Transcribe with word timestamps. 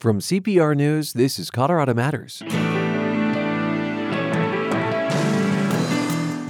From 0.00 0.20
CPR 0.20 0.76
News, 0.76 1.14
this 1.14 1.40
is 1.40 1.50
Colorado 1.50 1.92
Matters. 1.92 2.40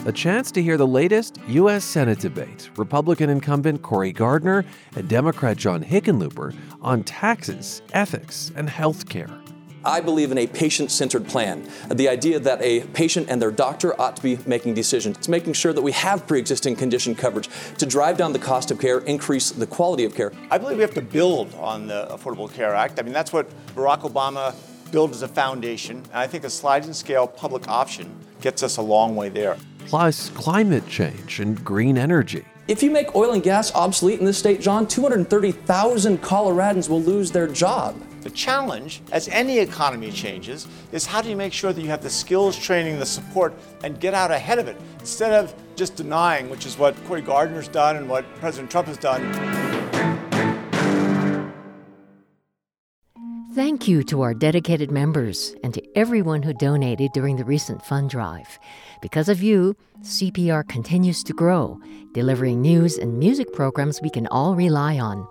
A 0.05 0.13
chance 0.15 0.53
to 0.53 0.63
hear 0.63 0.77
the 0.77 0.87
latest 0.87 1.39
U.S. 1.49 1.83
Senate 1.83 2.19
debate. 2.19 2.69
Republican 2.77 3.31
incumbent 3.31 3.81
Cory 3.81 4.13
Gardner 4.13 4.67
and 4.97 5.09
Democrat 5.09 5.57
John 5.57 5.83
Hickenlooper 5.83 6.55
on 6.83 7.05
taxes, 7.05 7.81
ethics, 7.95 8.53
and 8.55 8.69
health 8.69 9.09
care. 9.09 9.31
I 9.85 10.01
believe 10.01 10.33
in 10.33 10.39
a 10.39 10.47
patient 10.47 10.91
centered 10.91 11.27
plan. 11.27 11.69
The 11.89 12.09
idea 12.09 12.39
that 12.41 12.61
a 12.63 12.81
patient 12.89 13.29
and 13.31 13.41
their 13.41 13.51
doctor 13.51 13.99
ought 14.01 14.17
to 14.17 14.23
be 14.23 14.39
making 14.47 14.75
decisions. 14.75 15.17
It's 15.19 15.29
making 15.29 15.53
sure 15.53 15.73
that 15.73 15.83
we 15.83 15.93
have 15.93 16.27
pre 16.27 16.39
existing 16.39 16.77
condition 16.77 17.15
coverage 17.15 17.49
to 17.79 17.87
drive 17.87 18.17
down 18.19 18.33
the 18.33 18.39
cost 18.39 18.71
of 18.71 18.79
care, 18.79 18.99
increase 19.01 19.51
the 19.51 19.67
quality 19.67 20.05
of 20.05 20.15
care. 20.15 20.33
I 20.51 20.59
believe 20.59 20.77
we 20.77 20.83
have 20.83 20.95
to 20.95 21.03
build 21.03 21.55
on 21.55 21.87
the 21.87 22.09
Affordable 22.11 22.53
Care 22.53 22.75
Act. 22.75 22.99
I 22.99 23.03
mean, 23.03 23.13
that's 23.13 23.33
what 23.33 23.49
Barack 23.75 24.01
Obama 24.01 24.55
built 24.91 25.13
as 25.13 25.23
a 25.23 25.29
foundation. 25.29 25.99
And 25.99 26.15
I 26.15 26.27
think 26.27 26.45
a 26.45 26.51
sliding 26.51 26.93
scale 26.93 27.27
public 27.27 27.69
option 27.69 28.13
gets 28.41 28.63
us 28.63 28.77
a 28.77 28.83
long 28.83 29.17
way 29.17 29.29
there. 29.29 29.57
Plus, 29.87 30.31
climate 30.31 30.87
change 30.89 31.41
and 31.41 31.63
green 31.65 31.97
energy. 31.97 32.45
If 32.69 32.83
you 32.83 32.91
make 32.91 33.15
oil 33.15 33.33
and 33.33 33.43
gas 33.43 33.75
obsolete 33.75 34.21
in 34.21 34.27
this 34.27 34.37
state, 34.37 34.61
John, 34.61 34.87
230,000 34.87 36.21
Coloradans 36.21 36.89
will 36.89 37.01
lose 37.01 37.31
their 37.31 37.47
job. 37.47 37.99
The 38.29 38.35
challenge, 38.35 39.01
as 39.11 39.27
any 39.29 39.59
economy 39.59 40.11
changes, 40.11 40.69
is 40.93 41.07
how 41.07 41.23
do 41.23 41.31
you 41.31 41.35
make 41.35 41.55
sure 41.55 41.73
that 41.73 41.81
you 41.81 41.89
have 41.89 42.03
the 42.03 42.11
skills, 42.11 42.59
training, 42.59 42.99
the 42.99 43.07
support, 43.07 43.55
and 43.83 43.99
get 43.99 44.13
out 44.13 44.31
ahead 44.31 44.59
of 44.59 44.69
it 44.69 44.77
instead 45.01 45.33
of 45.33 45.55
just 45.77 45.97
denying, 45.97 46.51
which 46.51 46.67
is 46.67 46.77
what 46.77 46.95
Cory 47.07 47.23
Gardner's 47.23 47.69
done 47.69 47.97
and 47.97 48.07
what 48.07 48.27
President 48.35 48.71
Trump 48.71 48.87
has 48.87 48.99
done. 48.99 49.23
Thank 53.55 53.89
you 53.89 54.03
to 54.05 54.21
our 54.21 54.35
dedicated 54.35 54.91
members 54.91 55.57
and 55.65 55.73
to 55.73 55.83
everyone 55.97 56.43
who 56.43 56.53
donated 56.53 57.13
during 57.15 57.37
the 57.37 57.47
recent 57.47 57.83
fund 57.83 58.11
drive. 58.11 58.59
Because 59.01 59.31
of 59.31 59.43
you, 59.43 59.75
CPR 60.03 60.69
continues 60.69 61.25
to 61.25 61.33
grow, 61.33 61.81
delivering 62.13 62.61
news 62.61 62.99
and 62.99 63.19
music 63.19 63.55
programs 63.55 64.03
we 64.03 64.11
can 64.11 64.27
all 64.27 64.55
rely 64.55 64.99
on. 64.99 65.27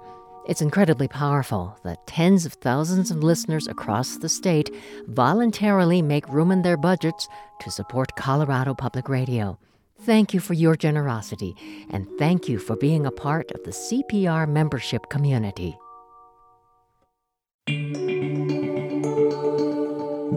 It's 0.47 0.61
incredibly 0.61 1.09
powerful 1.09 1.77
that 1.83 2.07
tens 2.07 2.45
of 2.45 2.53
thousands 2.53 3.11
of 3.11 3.21
listeners 3.21 3.67
across 3.67 4.15
the 4.15 4.29
state 4.29 4.73
voluntarily 5.07 6.01
make 6.01 6.29
room 6.29 6.51
in 6.51 6.61
their 6.61 6.77
budgets 6.77 7.27
to 7.59 7.69
support 7.69 8.15
Colorado 8.15 8.73
Public 8.73 9.09
Radio. 9.09 9.59
Thank 10.03 10.33
you 10.33 10.39
for 10.39 10.53
your 10.53 10.77
generosity, 10.77 11.53
and 11.89 12.07
thank 12.17 12.47
you 12.47 12.59
for 12.59 12.77
being 12.77 13.05
a 13.05 13.11
part 13.11 13.51
of 13.51 13.63
the 13.65 13.71
CPR 13.71 14.47
membership 14.47 15.09
community. 15.09 15.77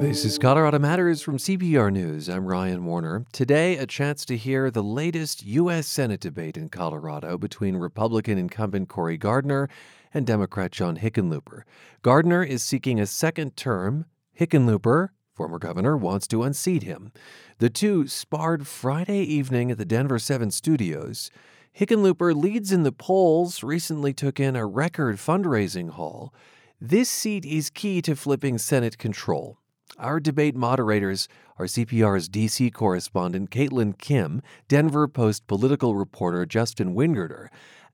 This 0.01 0.25
is 0.25 0.39
Colorado 0.39 0.81
Matters 0.81 1.23
from 1.23 1.37
CPR 1.37 1.93
News. 1.93 2.29
I'm 2.29 2.47
Ryan 2.47 2.85
Warner. 2.85 3.27
Today, 3.33 3.77
a 3.77 3.87
chance 3.87 4.25
to 4.25 4.37
hear 4.37 4.73
the 4.73 4.83
latest 4.83 5.47
U.S. 5.47 5.87
Senate 5.87 6.21
debate 6.21 6.57
in 6.57 6.69
Colorado 6.69 7.39
between 7.39 7.77
Republican 7.77 8.39
incumbent 8.39 8.89
Cory 8.89 9.17
Gardner 9.17 9.69
and 10.13 10.27
Democrat 10.27 10.73
John 10.73 10.97
Hickenlooper. 10.97 11.63
Gardner 12.03 12.43
is 12.43 12.63
seeking 12.63 13.01
a 13.01 13.07
second 13.07 13.57
term. 13.57 14.07
Hickenlooper, 14.39 15.09
former 15.35 15.59
governor, 15.59 15.97
wants 15.97 16.27
to 16.29 16.43
unseat 16.43 16.83
him. 16.83 17.13
The 17.59 17.71
two 17.71 18.07
sparred 18.07 18.67
Friday 18.67 19.23
evening 19.23 19.71
at 19.71 19.79
the 19.79 19.85
Denver 19.85 20.19
7 20.19 20.51
studios. 20.51 21.31
Hickenlooper 21.79 22.35
leads 22.35 22.73
in 22.73 22.83
the 22.83 22.93
polls, 22.93 23.63
recently 23.63 24.13
took 24.13 24.41
in 24.41 24.57
a 24.57 24.67
record 24.67 25.17
fundraising 25.17 25.91
haul. 25.91 26.35
This 26.81 27.09
seat 27.09 27.45
is 27.45 27.71
key 27.71 28.03
to 28.03 28.17
flipping 28.17 28.59
Senate 28.59 28.99
control. 28.99 29.59
Our 29.99 30.21
debate 30.21 30.57
moderators 30.57 31.29
are 31.59 31.67
CPR's 31.67 32.29
DC 32.29 32.73
correspondent 32.73 33.51
Caitlin 33.51 33.99
Kim, 33.99 34.41
Denver 34.69 35.07
Post 35.09 35.47
political 35.47 35.95
reporter 35.95 36.47
Justin 36.47 36.95
Wingerter, 36.95 37.49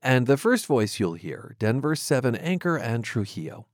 and 0.06 0.28
the 0.28 0.36
first 0.36 0.66
voice 0.66 1.00
you'll 1.00 1.14
hear, 1.14 1.56
Denver 1.58 1.96
7 1.96 2.36
anchor 2.36 2.78
Anne 2.78 3.02
Trujillo. 3.02 3.66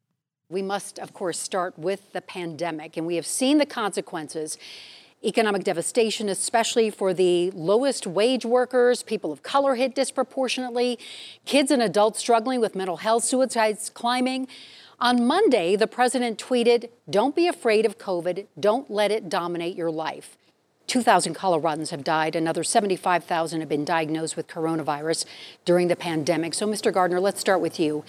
We 0.49 0.63
must, 0.63 0.99
of 0.99 1.13
course, 1.13 1.39
start 1.39 1.79
with 1.79 2.15
the 2.15 2.23
pandemic, 2.23 2.97
and 2.97 3.07
we 3.07 3.17
have 3.17 3.27
seen 3.27 3.59
the 3.59 3.67
consequences. 3.67 4.57
Economic 5.23 5.63
devastation, 5.63 6.31
especially 6.31 6.89
for 6.89 7.13
the 7.13 7.51
lowest 7.51 8.07
wage 8.07 8.47
workers, 8.47 9.03
people 9.03 9.31
of 9.31 9.43
color 9.43 9.75
hit 9.75 9.95
disproportionately, 9.95 10.99
kids 11.45 11.71
and 11.71 11.83
adults 11.83 12.21
struggling 12.21 12.61
with 12.61 12.75
mental 12.75 12.97
health, 12.97 13.25
suicides 13.25 13.91
climbing. 13.91 14.49
On 15.01 15.27
Monday, 15.27 15.77
the 15.77 15.87
president 15.87 16.39
tweeted, 16.39 16.89
Don't 17.11 17.37
be 17.37 17.47
afraid 17.47 17.85
of 17.85 17.99
COVID, 17.99 18.47
don't 18.59 18.91
let 18.91 19.11
it 19.11 19.29
dominate 19.29 19.77
your 19.77 19.91
life. 19.91 20.39
2,000 20.93 21.35
Coloradans 21.35 21.89
have 21.89 22.05
died. 22.05 22.37
Another 22.37 22.63
75,000 22.63 23.61
have 23.61 23.69
been 23.71 23.83
diagnosed 23.83 24.37
with 24.37 24.47
coronavirus 24.47 25.25
during 25.65 25.89
the 25.89 25.97
pandemic. 25.97 26.53
So, 26.53 26.67
Mr. 26.67 26.93
Gardner, 26.93 27.19
let's 27.19 27.41
start 27.41 27.63
with 27.63 27.81
you. 27.81 28.05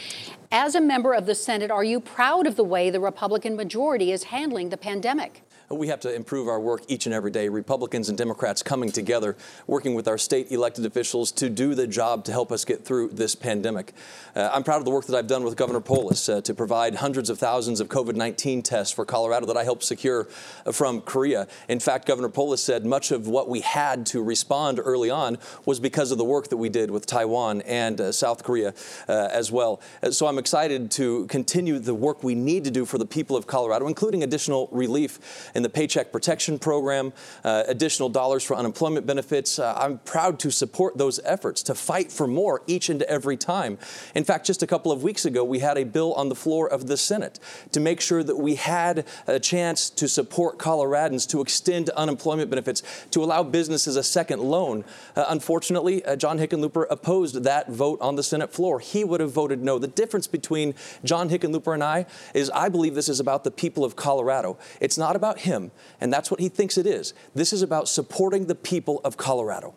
As 0.51 0.75
a 0.75 0.81
member 0.81 1.13
of 1.13 1.25
the 1.25 1.33
Senate, 1.33 1.71
are 1.71 1.85
you 1.85 2.01
proud 2.01 2.45
of 2.45 2.57
the 2.57 2.63
way 2.65 2.89
the 2.89 2.99
Republican 2.99 3.55
majority 3.55 4.11
is 4.11 4.25
handling 4.25 4.67
the 4.67 4.75
pandemic? 4.75 5.43
We 5.73 5.87
have 5.87 5.99
to 6.01 6.13
improve 6.13 6.47
our 6.47 6.59
work 6.59 6.83
each 6.87 7.05
and 7.05 7.13
every 7.13 7.31
day. 7.31 7.49
Republicans 7.49 8.09
and 8.09 8.17
Democrats 8.17 8.63
coming 8.63 8.91
together, 8.91 9.35
working 9.67 9.95
with 9.95 10.07
our 10.07 10.17
state 10.17 10.51
elected 10.51 10.85
officials 10.85 11.31
to 11.33 11.49
do 11.49 11.75
the 11.75 11.87
job 11.87 12.25
to 12.25 12.31
help 12.31 12.51
us 12.51 12.65
get 12.65 12.85
through 12.85 13.09
this 13.09 13.35
pandemic. 13.35 13.93
Uh, 14.35 14.49
I'm 14.53 14.63
proud 14.63 14.77
of 14.77 14.85
the 14.85 14.91
work 14.91 15.05
that 15.05 15.17
I've 15.17 15.27
done 15.27 15.43
with 15.43 15.55
Governor 15.55 15.79
Polis 15.79 16.27
uh, 16.29 16.41
to 16.41 16.53
provide 16.53 16.95
hundreds 16.95 17.29
of 17.29 17.39
thousands 17.39 17.79
of 17.79 17.87
COVID 17.87 18.15
19 18.15 18.63
tests 18.63 18.93
for 18.93 19.05
Colorado 19.05 19.45
that 19.45 19.57
I 19.57 19.63
helped 19.63 19.83
secure 19.83 20.27
uh, 20.65 20.71
from 20.71 21.01
Korea. 21.01 21.47
In 21.67 21.79
fact, 21.79 22.07
Governor 22.07 22.29
Polis 22.29 22.63
said 22.63 22.85
much 22.85 23.11
of 23.11 23.27
what 23.27 23.49
we 23.49 23.61
had 23.61 24.05
to 24.07 24.23
respond 24.23 24.79
early 24.83 25.09
on 25.09 25.37
was 25.65 25.79
because 25.79 26.11
of 26.11 26.17
the 26.17 26.23
work 26.23 26.47
that 26.49 26.57
we 26.57 26.69
did 26.69 26.91
with 26.91 27.05
Taiwan 27.05 27.61
and 27.61 27.99
uh, 27.99 28.11
South 28.11 28.43
Korea 28.43 28.73
uh, 29.07 29.29
as 29.31 29.51
well. 29.51 29.81
Uh, 30.01 30.11
so 30.11 30.27
I'm 30.27 30.37
excited 30.37 30.91
to 30.91 31.25
continue 31.27 31.79
the 31.79 31.93
work 31.93 32.23
we 32.23 32.35
need 32.35 32.63
to 32.63 32.71
do 32.71 32.85
for 32.85 32.97
the 32.97 33.05
people 33.05 33.35
of 33.35 33.47
Colorado, 33.47 33.87
including 33.87 34.23
additional 34.23 34.69
relief 34.71 35.51
in 35.63 35.71
the 35.71 35.73
Paycheck 35.73 36.11
Protection 36.11 36.59
Program, 36.59 37.13
uh, 37.45 37.63
additional 37.67 38.09
dollars 38.09 38.43
for 38.43 38.57
unemployment 38.57 39.05
benefits. 39.05 39.59
Uh, 39.59 39.73
I'm 39.77 39.99
proud 39.99 40.39
to 40.39 40.51
support 40.51 40.97
those 40.97 41.21
efforts 41.23 41.63
to 41.63 41.73
fight 41.73 42.11
for 42.11 42.27
more 42.27 42.63
each 42.67 42.89
and 42.89 43.01
every 43.03 43.37
time. 43.37 43.77
In 44.13 44.25
fact, 44.25 44.45
just 44.45 44.61
a 44.61 44.67
couple 44.67 44.91
of 44.91 45.03
weeks 45.03 45.23
ago, 45.23 45.41
we 45.45 45.59
had 45.59 45.77
a 45.77 45.85
bill 45.85 46.13
on 46.15 46.27
the 46.27 46.35
floor 46.35 46.69
of 46.69 46.87
the 46.87 46.97
Senate 46.97 47.39
to 47.71 47.79
make 47.79 48.01
sure 48.01 48.23
that 48.23 48.35
we 48.35 48.55
had 48.55 49.05
a 49.25 49.39
chance 49.39 49.89
to 49.91 50.09
support 50.09 50.57
Coloradans 50.57 51.29
to 51.29 51.39
extend 51.39 51.89
unemployment 51.91 52.49
benefits, 52.49 52.83
to 53.11 53.23
allow 53.23 53.41
businesses 53.41 53.95
a 53.95 54.03
second 54.03 54.41
loan. 54.41 54.83
Uh, 55.15 55.23
unfortunately, 55.29 56.03
uh, 56.03 56.17
John 56.17 56.39
Hickenlooper 56.39 56.87
opposed 56.89 57.41
that 57.45 57.69
vote 57.69 58.01
on 58.01 58.17
the 58.17 58.23
Senate 58.23 58.51
floor. 58.51 58.81
He 58.81 59.05
would 59.05 59.21
have 59.21 59.31
voted 59.31 59.63
no. 59.63 59.79
The 59.79 59.87
difference 59.87 60.27
between 60.27 60.75
John 61.05 61.29
Hickenlooper 61.29 61.73
and 61.73 61.83
I 61.83 62.05
is 62.33 62.49
I 62.49 62.67
believe 62.67 62.95
this 62.95 63.07
is 63.07 63.21
about 63.21 63.45
the 63.45 63.51
people 63.51 63.85
of 63.85 63.95
Colorado. 63.95 64.57
It's 64.81 64.97
not 64.97 65.15
about 65.15 65.39
him 65.39 65.52
him, 65.53 65.71
and 66.01 66.11
that's 66.11 66.29
what 66.29 66.39
he 66.39 66.49
thinks 66.49 66.77
it 66.77 66.85
is. 66.85 67.13
This 67.33 67.53
is 67.53 67.61
about 67.61 67.87
supporting 67.87 68.47
the 68.47 68.55
people 68.55 68.99
of 69.03 69.15
Colorado. 69.17 69.73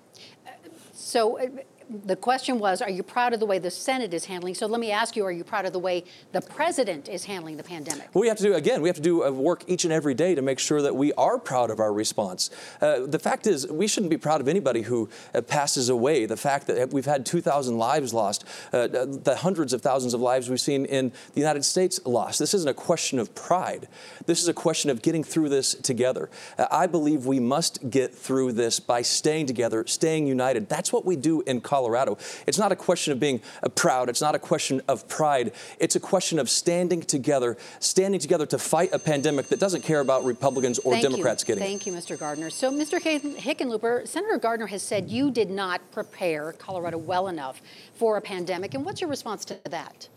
So, 0.92 1.38
uh, 1.38 1.46
the 1.88 2.16
question 2.16 2.58
was, 2.58 2.82
are 2.82 2.90
you 2.90 3.02
proud 3.02 3.32
of 3.32 3.40
the 3.40 3.46
way 3.46 3.58
the 3.58 3.70
Senate 3.70 4.12
is 4.12 4.24
handling? 4.24 4.54
So 4.54 4.66
let 4.66 4.80
me 4.80 4.90
ask 4.90 5.14
you, 5.14 5.24
are 5.24 5.30
you 5.32 5.44
proud 5.44 5.66
of 5.66 5.72
the 5.72 5.78
way 5.78 6.04
the 6.32 6.40
president 6.40 7.08
is 7.08 7.24
handling 7.24 7.56
the 7.56 7.62
pandemic? 7.62 8.08
Well, 8.12 8.22
we 8.22 8.28
have 8.28 8.38
to 8.38 8.42
do, 8.42 8.54
again, 8.54 8.82
we 8.82 8.88
have 8.88 8.96
to 8.96 9.02
do 9.02 9.24
uh, 9.24 9.30
work 9.30 9.62
each 9.68 9.84
and 9.84 9.92
every 9.92 10.14
day 10.14 10.34
to 10.34 10.42
make 10.42 10.58
sure 10.58 10.82
that 10.82 10.96
we 10.96 11.12
are 11.12 11.38
proud 11.38 11.70
of 11.70 11.78
our 11.78 11.92
response. 11.92 12.50
Uh, 12.80 13.06
the 13.06 13.18
fact 13.20 13.46
is, 13.46 13.68
we 13.68 13.86
shouldn't 13.86 14.10
be 14.10 14.16
proud 14.16 14.40
of 14.40 14.48
anybody 14.48 14.82
who 14.82 15.08
uh, 15.32 15.40
passes 15.42 15.88
away. 15.88 16.26
The 16.26 16.36
fact 16.36 16.66
that 16.66 16.92
we've 16.92 17.04
had 17.04 17.24
2,000 17.24 17.78
lives 17.78 18.12
lost, 18.12 18.44
uh, 18.72 18.88
the 18.88 19.38
hundreds 19.40 19.72
of 19.72 19.80
thousands 19.80 20.12
of 20.12 20.20
lives 20.20 20.50
we've 20.50 20.60
seen 20.60 20.86
in 20.86 21.10
the 21.34 21.40
United 21.40 21.64
States 21.64 22.00
lost. 22.04 22.40
This 22.40 22.52
isn't 22.54 22.68
a 22.68 22.74
question 22.74 23.20
of 23.20 23.34
pride. 23.36 23.86
This 24.26 24.42
is 24.42 24.48
a 24.48 24.54
question 24.54 24.90
of 24.90 25.02
getting 25.02 25.22
through 25.22 25.50
this 25.50 25.74
together. 25.74 26.30
Uh, 26.58 26.66
I 26.70 26.88
believe 26.88 27.26
we 27.26 27.38
must 27.38 27.90
get 27.90 28.12
through 28.12 28.52
this 28.52 28.80
by 28.80 29.02
staying 29.02 29.46
together, 29.46 29.86
staying 29.86 30.26
united. 30.26 30.68
That's 30.68 30.92
what 30.92 31.04
we 31.04 31.14
do 31.14 31.42
in 31.42 31.60
college. 31.60 31.75
Colorado. 31.76 32.16
It's 32.46 32.58
not 32.58 32.72
a 32.72 32.76
question 32.76 33.12
of 33.12 33.20
being 33.20 33.42
uh, 33.62 33.68
proud. 33.68 34.08
It's 34.08 34.22
not 34.22 34.34
a 34.34 34.38
question 34.38 34.80
of 34.88 35.06
pride. 35.08 35.52
It's 35.78 35.94
a 35.94 36.00
question 36.00 36.38
of 36.38 36.48
standing 36.48 37.02
together, 37.02 37.58
standing 37.80 38.18
together 38.18 38.46
to 38.46 38.58
fight 38.58 38.94
a 38.94 38.98
pandemic 38.98 39.48
that 39.48 39.60
doesn't 39.60 39.82
care 39.82 40.00
about 40.00 40.24
Republicans 40.24 40.78
or 40.78 40.92
Thank 40.92 41.02
Democrats 41.02 41.42
you. 41.42 41.48
getting 41.48 41.62
Thank 41.62 41.86
it. 41.86 41.90
you, 41.90 41.96
Mr. 41.96 42.18
Gardner. 42.18 42.48
So, 42.48 42.72
Mr. 42.72 42.98
Hickenlooper, 42.98 44.08
Senator 44.08 44.38
Gardner 44.38 44.66
has 44.68 44.82
said 44.82 45.10
you 45.10 45.30
did 45.30 45.50
not 45.50 45.82
prepare 45.90 46.52
Colorado 46.52 46.96
well 46.96 47.28
enough 47.28 47.60
for 47.92 48.16
a 48.16 48.22
pandemic. 48.22 48.72
And 48.72 48.82
what's 48.82 49.02
your 49.02 49.10
response 49.10 49.44
to 49.44 49.58
that? 49.68 50.08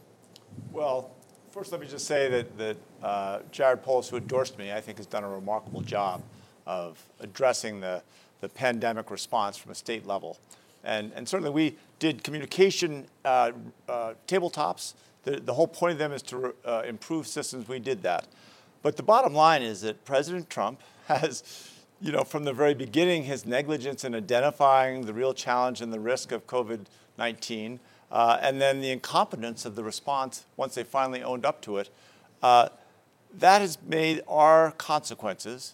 Well, 0.72 1.12
first, 1.52 1.74
let 1.74 1.82
me 1.82 1.88
just 1.88 2.08
say 2.08 2.30
that, 2.30 2.58
that 2.58 2.78
uh, 3.04 3.40
Jared 3.52 3.84
Polis, 3.84 4.08
who 4.08 4.16
endorsed 4.16 4.58
me, 4.58 4.72
I 4.72 4.80
think 4.80 4.96
has 4.96 5.08
done 5.08 5.26
a 5.26 5.30
remarkable 5.30 5.82
job 5.82 6.22
of 6.66 7.04
addressing 7.20 7.82
the, 7.82 8.02
the 8.40 8.48
pandemic 8.48 9.12
response 9.12 9.58
from 9.58 9.72
a 9.72 9.76
state 9.76 10.08
level. 10.08 10.38
And, 10.84 11.12
and 11.16 11.28
certainly 11.28 11.52
we 11.52 11.76
did 12.00 12.24
communication 12.24 13.08
uh, 13.26 13.52
uh, 13.88 14.14
tabletops 14.28 14.94
The, 15.24 15.40
the 15.40 15.54
whole 15.54 15.68
point 15.68 15.94
of 15.94 16.00
them 16.00 16.12
is 16.12 16.22
to 16.24 16.56
uh, 16.66 16.84
improve 16.88 17.28
systems. 17.28 17.68
We 17.68 17.80
did 17.80 18.04
that. 18.04 18.28
But 18.82 18.96
the 18.96 19.04
bottom 19.04 19.34
line 19.34 19.62
is 19.62 19.82
that 19.82 20.06
President 20.06 20.50
Trump 20.50 20.82
has, 21.08 21.44
you 22.02 22.12
know, 22.12 22.24
from 22.24 22.46
the 22.46 22.54
very 22.54 22.74
beginning, 22.74 23.24
his 23.24 23.46
negligence 23.46 24.06
in 24.06 24.16
identifying 24.16 25.06
the 25.06 25.14
real 25.14 25.34
challenge 25.34 25.82
and 25.82 25.92
the 25.92 26.00
risk 26.00 26.32
of 26.32 26.48
COVID 26.48 26.86
19, 27.18 27.82
uh, 28.12 28.38
and 28.42 28.62
then 28.62 28.80
the 28.80 28.92
incompetence 28.92 29.66
of 29.66 29.76
the 29.76 29.84
response 29.84 30.46
once 30.56 30.76
they 30.76 30.84
finally 30.84 31.22
owned 31.22 31.46
up 31.46 31.62
to 31.62 31.78
it, 31.78 31.90
uh, 32.42 32.70
that 33.34 33.60
has 33.60 33.78
made 33.86 34.22
our 34.26 34.72
consequences 34.72 35.74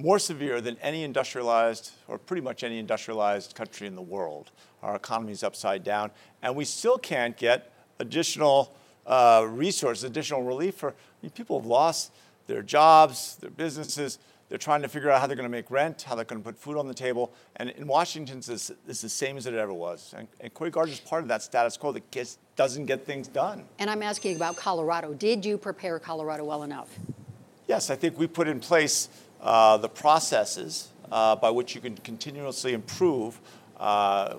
more 0.00 0.18
severe 0.18 0.60
than 0.60 0.76
any 0.78 1.04
industrialized, 1.04 1.92
or 2.08 2.18
pretty 2.18 2.42
much 2.42 2.64
any 2.64 2.78
industrialized 2.78 3.54
country 3.54 3.86
in 3.86 3.94
the 3.94 4.02
world. 4.02 4.50
Our 4.82 4.96
economy 4.96 5.32
is 5.32 5.42
upside 5.42 5.84
down, 5.84 6.10
and 6.42 6.56
we 6.56 6.64
still 6.64 6.98
can't 6.98 7.36
get 7.36 7.72
additional 7.98 8.74
uh, 9.06 9.46
resources, 9.48 10.04
additional 10.04 10.42
relief 10.42 10.76
for 10.76 10.90
I 10.90 10.94
mean, 11.22 11.30
people 11.30 11.58
have 11.58 11.66
lost 11.66 12.12
their 12.46 12.62
jobs, 12.62 13.36
their 13.36 13.50
businesses. 13.50 14.18
They're 14.48 14.58
trying 14.58 14.82
to 14.82 14.88
figure 14.88 15.10
out 15.10 15.20
how 15.20 15.28
they're 15.28 15.36
going 15.36 15.48
to 15.48 15.50
make 15.50 15.70
rent, 15.70 16.02
how 16.02 16.16
they're 16.16 16.24
going 16.24 16.42
to 16.42 16.44
put 16.44 16.58
food 16.58 16.76
on 16.76 16.88
the 16.88 16.94
table. 16.94 17.32
And 17.56 17.70
in 17.70 17.86
Washington, 17.86 18.38
it's, 18.38 18.48
it's 18.88 19.00
the 19.00 19.08
same 19.08 19.36
as 19.36 19.46
it 19.46 19.54
ever 19.54 19.72
was. 19.72 20.12
And, 20.16 20.26
and 20.40 20.52
Cory 20.52 20.70
Gardner 20.70 20.92
is 20.92 20.98
part 20.98 21.22
of 21.22 21.28
that 21.28 21.42
status 21.42 21.76
quo 21.76 21.92
that 21.92 22.10
gets, 22.10 22.38
doesn't 22.56 22.86
get 22.86 23.06
things 23.06 23.28
done. 23.28 23.64
And 23.78 23.88
I'm 23.88 24.02
asking 24.02 24.34
about 24.34 24.56
Colorado. 24.56 25.14
Did 25.14 25.44
you 25.44 25.56
prepare 25.56 26.00
Colorado 26.00 26.44
well 26.44 26.64
enough? 26.64 26.88
Yes, 27.68 27.90
I 27.90 27.94
think 27.94 28.18
we 28.18 28.26
put 28.26 28.48
in 28.48 28.58
place 28.58 29.08
uh, 29.42 29.76
the 29.76 29.88
processes 29.88 30.88
uh, 31.10 31.36
by 31.36 31.50
which 31.50 31.74
you 31.74 31.80
can 31.80 31.96
continuously 31.98 32.72
improve 32.72 33.40
uh, 33.78 34.34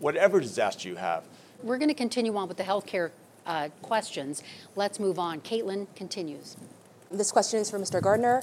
whatever 0.00 0.40
disaster 0.40 0.88
you 0.88 0.96
have. 0.96 1.24
We're 1.62 1.78
going 1.78 1.88
to 1.88 1.94
continue 1.94 2.36
on 2.36 2.48
with 2.48 2.56
the 2.56 2.64
healthcare 2.64 3.10
uh, 3.46 3.68
questions. 3.82 4.42
Let's 4.76 4.98
move 4.98 5.18
on. 5.18 5.40
Caitlin 5.40 5.86
continues. 5.94 6.56
This 7.10 7.30
question 7.30 7.60
is 7.60 7.70
for 7.70 7.78
Mr. 7.78 8.00
Gardner. 8.02 8.42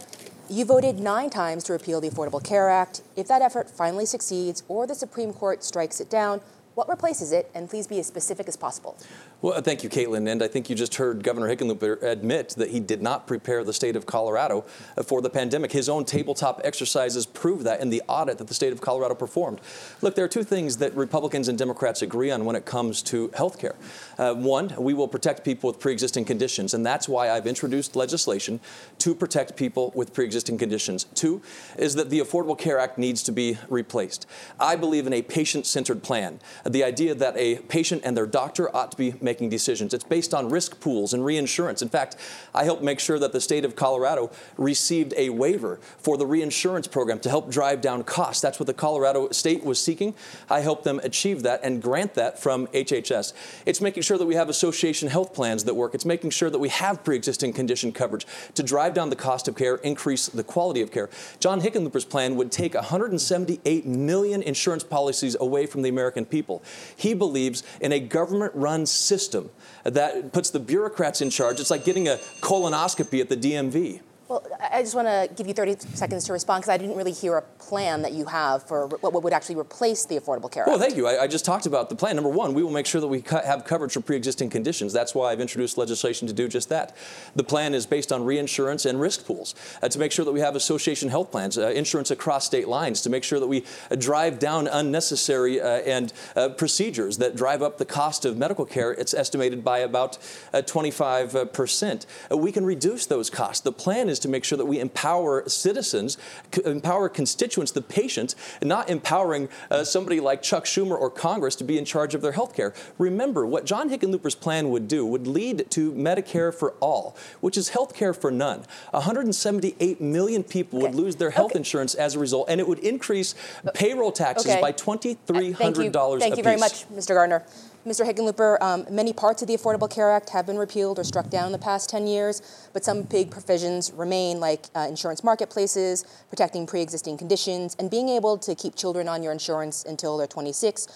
You 0.49 0.65
voted 0.65 0.99
nine 0.99 1.29
times 1.29 1.63
to 1.65 1.73
repeal 1.73 2.01
the 2.01 2.09
Affordable 2.09 2.43
Care 2.43 2.69
Act. 2.69 3.01
If 3.15 3.27
that 3.27 3.41
effort 3.41 3.69
finally 3.69 4.05
succeeds 4.05 4.63
or 4.67 4.87
the 4.87 4.95
Supreme 4.95 5.33
Court 5.33 5.63
strikes 5.63 5.99
it 5.99 6.09
down, 6.09 6.41
what 6.79 6.87
replaces 6.87 7.33
it? 7.33 7.51
And 7.53 7.69
please 7.69 7.87
be 7.87 7.99
as 7.99 8.07
specific 8.07 8.47
as 8.47 8.55
possible. 8.55 8.95
Well, 9.41 9.55
uh, 9.55 9.61
thank 9.61 9.83
you, 9.83 9.89
Caitlin. 9.89 10.31
And 10.31 10.41
I 10.41 10.47
think 10.47 10.69
you 10.69 10.77
just 10.77 10.95
heard 10.95 11.25
Governor 11.25 11.53
Hickenlooper 11.53 12.01
admit 12.01 12.49
that 12.57 12.69
he 12.69 12.79
did 12.79 13.01
not 13.01 13.27
prepare 13.27 13.65
the 13.65 13.73
state 13.73 13.97
of 13.97 14.05
Colorado 14.05 14.63
uh, 14.95 15.03
for 15.03 15.21
the 15.21 15.29
pandemic. 15.29 15.73
His 15.73 15.89
own 15.89 16.05
tabletop 16.05 16.61
exercises 16.63 17.25
prove 17.25 17.65
that 17.65 17.81
in 17.81 17.89
the 17.89 18.01
audit 18.07 18.37
that 18.37 18.47
the 18.47 18.53
state 18.53 18.71
of 18.71 18.79
Colorado 18.79 19.13
performed. 19.13 19.59
Look, 20.01 20.15
there 20.15 20.23
are 20.23 20.29
two 20.29 20.43
things 20.43 20.77
that 20.77 20.95
Republicans 20.95 21.49
and 21.49 21.57
Democrats 21.57 22.01
agree 22.01 22.31
on 22.31 22.45
when 22.45 22.55
it 22.55 22.63
comes 22.63 23.01
to 23.03 23.29
health 23.35 23.59
care. 23.59 23.75
Uh, 24.17 24.33
one, 24.35 24.73
we 24.77 24.93
will 24.93 25.09
protect 25.09 25.43
people 25.43 25.69
with 25.69 25.81
pre 25.81 25.91
existing 25.91 26.23
conditions, 26.23 26.73
and 26.73 26.85
that's 26.85 27.09
why 27.09 27.29
I've 27.29 27.45
introduced 27.45 27.97
legislation 27.97 28.61
to 28.99 29.13
protect 29.13 29.57
people 29.57 29.91
with 29.95 30.13
pre 30.13 30.23
existing 30.23 30.57
conditions. 30.57 31.03
Two, 31.13 31.41
is 31.77 31.95
that 31.95 32.09
the 32.09 32.21
Affordable 32.21 32.57
Care 32.57 32.79
Act 32.79 32.97
needs 32.97 33.21
to 33.23 33.33
be 33.33 33.57
replaced. 33.67 34.25
I 34.61 34.77
believe 34.77 35.07
in 35.07 35.11
a 35.11 35.21
patient 35.21 35.65
centered 35.65 36.03
plan. 36.03 36.39
The 36.69 36.83
idea 36.83 37.15
that 37.15 37.35
a 37.35 37.57
patient 37.57 38.03
and 38.05 38.15
their 38.15 38.27
doctor 38.27 38.73
ought 38.75 38.91
to 38.91 38.97
be 38.97 39.15
making 39.21 39.49
decisions. 39.49 39.91
It's 39.91 40.03
based 40.03 40.35
on 40.35 40.49
risk 40.49 40.79
pools 40.79 41.15
and 41.15 41.25
reinsurance. 41.25 41.81
In 41.81 41.89
fact, 41.89 42.15
I 42.53 42.63
helped 42.63 42.83
make 42.83 42.99
sure 42.99 43.17
that 43.17 43.33
the 43.33 43.41
state 43.41 43.65
of 43.65 43.75
Colorado 43.75 44.29
received 44.55 45.15
a 45.17 45.31
waiver 45.31 45.79
for 45.97 46.15
the 46.15 46.27
reinsurance 46.27 46.85
program 46.85 47.19
to 47.21 47.29
help 47.29 47.49
drive 47.49 47.81
down 47.81 48.03
costs. 48.03 48.39
That's 48.39 48.59
what 48.59 48.67
the 48.67 48.75
Colorado 48.75 49.31
state 49.31 49.63
was 49.63 49.83
seeking. 49.83 50.13
I 50.47 50.59
helped 50.59 50.83
them 50.83 51.01
achieve 51.03 51.41
that 51.41 51.61
and 51.63 51.81
grant 51.81 52.13
that 52.13 52.37
from 52.37 52.67
HHS. 52.67 53.33
It's 53.65 53.81
making 53.81 54.03
sure 54.03 54.19
that 54.19 54.27
we 54.27 54.35
have 54.35 54.47
association 54.47 55.09
health 55.09 55.33
plans 55.33 55.63
that 55.63 55.73
work. 55.73 55.95
It's 55.95 56.05
making 56.05 56.29
sure 56.29 56.51
that 56.51 56.59
we 56.59 56.69
have 56.69 57.03
pre-existing 57.03 57.53
condition 57.53 57.91
coverage 57.91 58.27
to 58.53 58.61
drive 58.61 58.93
down 58.93 59.09
the 59.09 59.15
cost 59.15 59.47
of 59.47 59.55
care, 59.55 59.77
increase 59.77 60.27
the 60.27 60.43
quality 60.43 60.81
of 60.83 60.91
care. 60.91 61.09
John 61.39 61.61
Hickenlooper's 61.61 62.05
plan 62.05 62.35
would 62.35 62.51
take 62.51 62.75
178 62.75 63.87
million 63.87 64.43
insurance 64.43 64.83
policies 64.83 65.35
away 65.39 65.65
from 65.65 65.81
the 65.81 65.89
American 65.89 66.25
people. 66.25 66.58
He 66.95 67.13
believes 67.13 67.63
in 67.81 67.91
a 67.91 67.99
government-run 67.99 68.85
system 68.85 69.19
system 69.19 69.49
that 69.83 70.33
puts 70.33 70.49
the 70.49 70.59
bureaucrats 70.59 71.21
in 71.21 71.29
charge. 71.29 71.59
It's 71.59 71.71
like 71.71 71.85
getting 71.85 72.07
a 72.07 72.17
colonoscopy 72.41 73.21
at 73.21 73.29
the 73.29 73.37
DMV. 73.37 74.01
Well, 74.29 74.45
I 74.59 74.83
just 74.83 74.93
want 74.93 75.07
to 75.07 75.27
give 75.35 75.47
you 75.47 75.55
30 75.55 75.77
seconds 75.95 76.23
to 76.25 76.33
respond 76.33 76.61
because 76.61 76.69
I 76.69 76.77
didn't 76.77 76.95
really 76.95 77.13
hear 77.13 77.37
a 77.37 77.41
plan 77.41 78.03
that 78.03 78.11
you 78.11 78.25
have 78.25 78.61
for 78.61 78.85
what 78.85 79.23
would 79.23 79.33
actually 79.33 79.55
replace 79.55 80.05
the 80.05 80.19
Affordable 80.19 80.51
Care 80.51 80.61
Act. 80.61 80.69
Well, 80.69 80.77
thank 80.77 80.95
you. 80.95 81.07
I, 81.07 81.23
I 81.23 81.27
just 81.27 81.45
talked 81.45 81.65
about 81.65 81.89
the 81.89 81.95
plan. 81.95 82.15
Number 82.15 82.29
one, 82.29 82.53
we 82.53 82.61
will 82.61 82.69
make 82.69 82.85
sure 82.85 83.01
that 83.01 83.07
we 83.07 83.23
have 83.31 83.65
coverage 83.65 83.93
for 83.93 84.01
pre-existing 84.01 84.51
conditions. 84.51 84.93
That's 84.93 85.15
why 85.15 85.31
I've 85.31 85.39
introduced 85.39 85.79
legislation 85.79 86.27
to 86.27 86.33
do 86.35 86.47
just 86.47 86.69
that. 86.69 86.95
The 87.35 87.43
plan 87.43 87.73
is 87.73 87.87
based 87.87 88.11
on 88.11 88.23
reinsurance 88.23 88.85
and 88.85 89.01
risk 89.01 89.25
pools 89.25 89.55
uh, 89.81 89.89
to 89.89 89.97
make 89.97 90.11
sure 90.11 90.23
that 90.25 90.31
we 90.31 90.41
have 90.41 90.55
association 90.55 91.09
health 91.09 91.31
plans, 91.31 91.57
uh, 91.57 91.69
insurance 91.69 92.11
across 92.11 92.45
state 92.45 92.67
lines, 92.67 93.01
to 93.01 93.09
make 93.09 93.23
sure 93.23 93.39
that 93.39 93.47
we 93.47 93.65
uh, 93.89 93.95
drive 93.95 94.37
down 94.37 94.67
unnecessary 94.67 95.59
uh, 95.59 95.65
and 95.65 96.13
uh, 96.35 96.49
procedures 96.49 97.17
that 97.17 97.35
drive 97.35 97.63
up 97.63 97.79
the 97.79 97.85
cost 97.85 98.25
of 98.25 98.37
medical 98.37 98.67
care. 98.67 98.91
It's 98.91 99.15
estimated 99.15 99.63
by 99.63 99.79
about 99.79 100.19
25 100.67 101.35
uh, 101.35 101.45
percent. 101.45 102.05
we 102.29 102.51
can 102.51 102.63
reduce 102.63 103.07
those 103.07 103.31
costs. 103.31 103.61
The 103.61 103.71
plan 103.71 104.07
is 104.07 104.18
to 104.19 104.27
make 104.27 104.43
sure 104.43 104.57
that 104.57 104.65
we 104.65 104.79
empower 104.79 105.47
citizens, 105.47 106.17
empower 106.65 107.09
constituents, 107.09 107.71
the 107.71 107.81
patients, 107.81 108.35
and 108.61 108.69
not 108.69 108.89
empowering 108.89 109.49
uh, 109.71 109.83
somebody 109.83 110.19
like 110.19 110.41
Chuck 110.41 110.65
Schumer 110.65 110.99
or 110.99 111.09
Congress 111.09 111.55
to 111.57 111.63
be 111.63 111.77
in 111.77 111.85
charge 111.85 112.15
of 112.15 112.21
their 112.21 112.31
health 112.31 112.55
care. 112.55 112.73
Remember, 112.97 113.45
what 113.45 113.65
John 113.65 113.89
Hickenlooper's 113.89 114.35
plan 114.35 114.69
would 114.69 114.87
do 114.87 115.05
would 115.05 115.27
lead 115.27 115.69
to 115.71 115.91
Medicare 115.93 116.53
for 116.53 116.71
all, 116.79 117.15
which 117.41 117.57
is 117.57 117.69
health 117.69 117.95
care 117.95 118.13
for 118.13 118.31
none. 118.31 118.63
178 118.91 120.01
million 120.01 120.43
people 120.43 120.79
okay. 120.79 120.87
would 120.87 120.95
lose 120.95 121.15
their 121.15 121.31
health 121.31 121.51
okay. 121.51 121.59
insurance 121.59 121.95
as 121.95 122.15
a 122.15 122.19
result, 122.19 122.49
and 122.49 122.59
it 122.59 122.67
would 122.67 122.79
increase 122.79 123.35
payroll 123.73 124.11
taxes 124.11 124.51
okay. 124.51 124.61
by 124.61 124.71
$2,300 124.71 125.15
uh, 125.35 125.59
thank 125.59 125.87
you. 125.89 126.19
Thank 126.19 126.37
you 126.37 126.43
very 126.43 126.57
much, 126.57 126.87
Mr. 126.89 127.09
Gardner. 127.09 127.45
Mr. 127.89 128.05
Hickenlooper, 128.05 128.61
um, 128.61 128.85
many 128.91 129.11
parts 129.11 129.41
of 129.41 129.47
the 129.47 129.57
Affordable 129.57 129.89
Care 129.89 130.11
Act 130.11 130.29
have 130.29 130.45
been 130.45 130.59
repealed 130.59 130.99
or 130.99 131.03
struck 131.03 131.27
down 131.31 131.47
in 131.47 131.51
the 131.51 131.57
past 131.57 131.89
10 131.89 132.05
years, 132.05 132.69
but 132.71 132.85
some 132.85 133.01
big 133.01 133.31
provisions 133.31 133.91
remain, 133.93 134.39
like 134.39 134.67
uh, 134.75 134.85
insurance 134.87 135.23
marketplaces, 135.23 136.05
protecting 136.29 136.67
pre 136.67 136.83
existing 136.83 137.17
conditions, 137.17 137.75
and 137.79 137.89
being 137.89 138.07
able 138.07 138.37
to 138.37 138.53
keep 138.53 138.75
children 138.75 139.07
on 139.07 139.23
your 139.23 139.31
insurance 139.31 139.83
until 139.85 140.17
they're 140.17 140.27
26. 140.27 140.87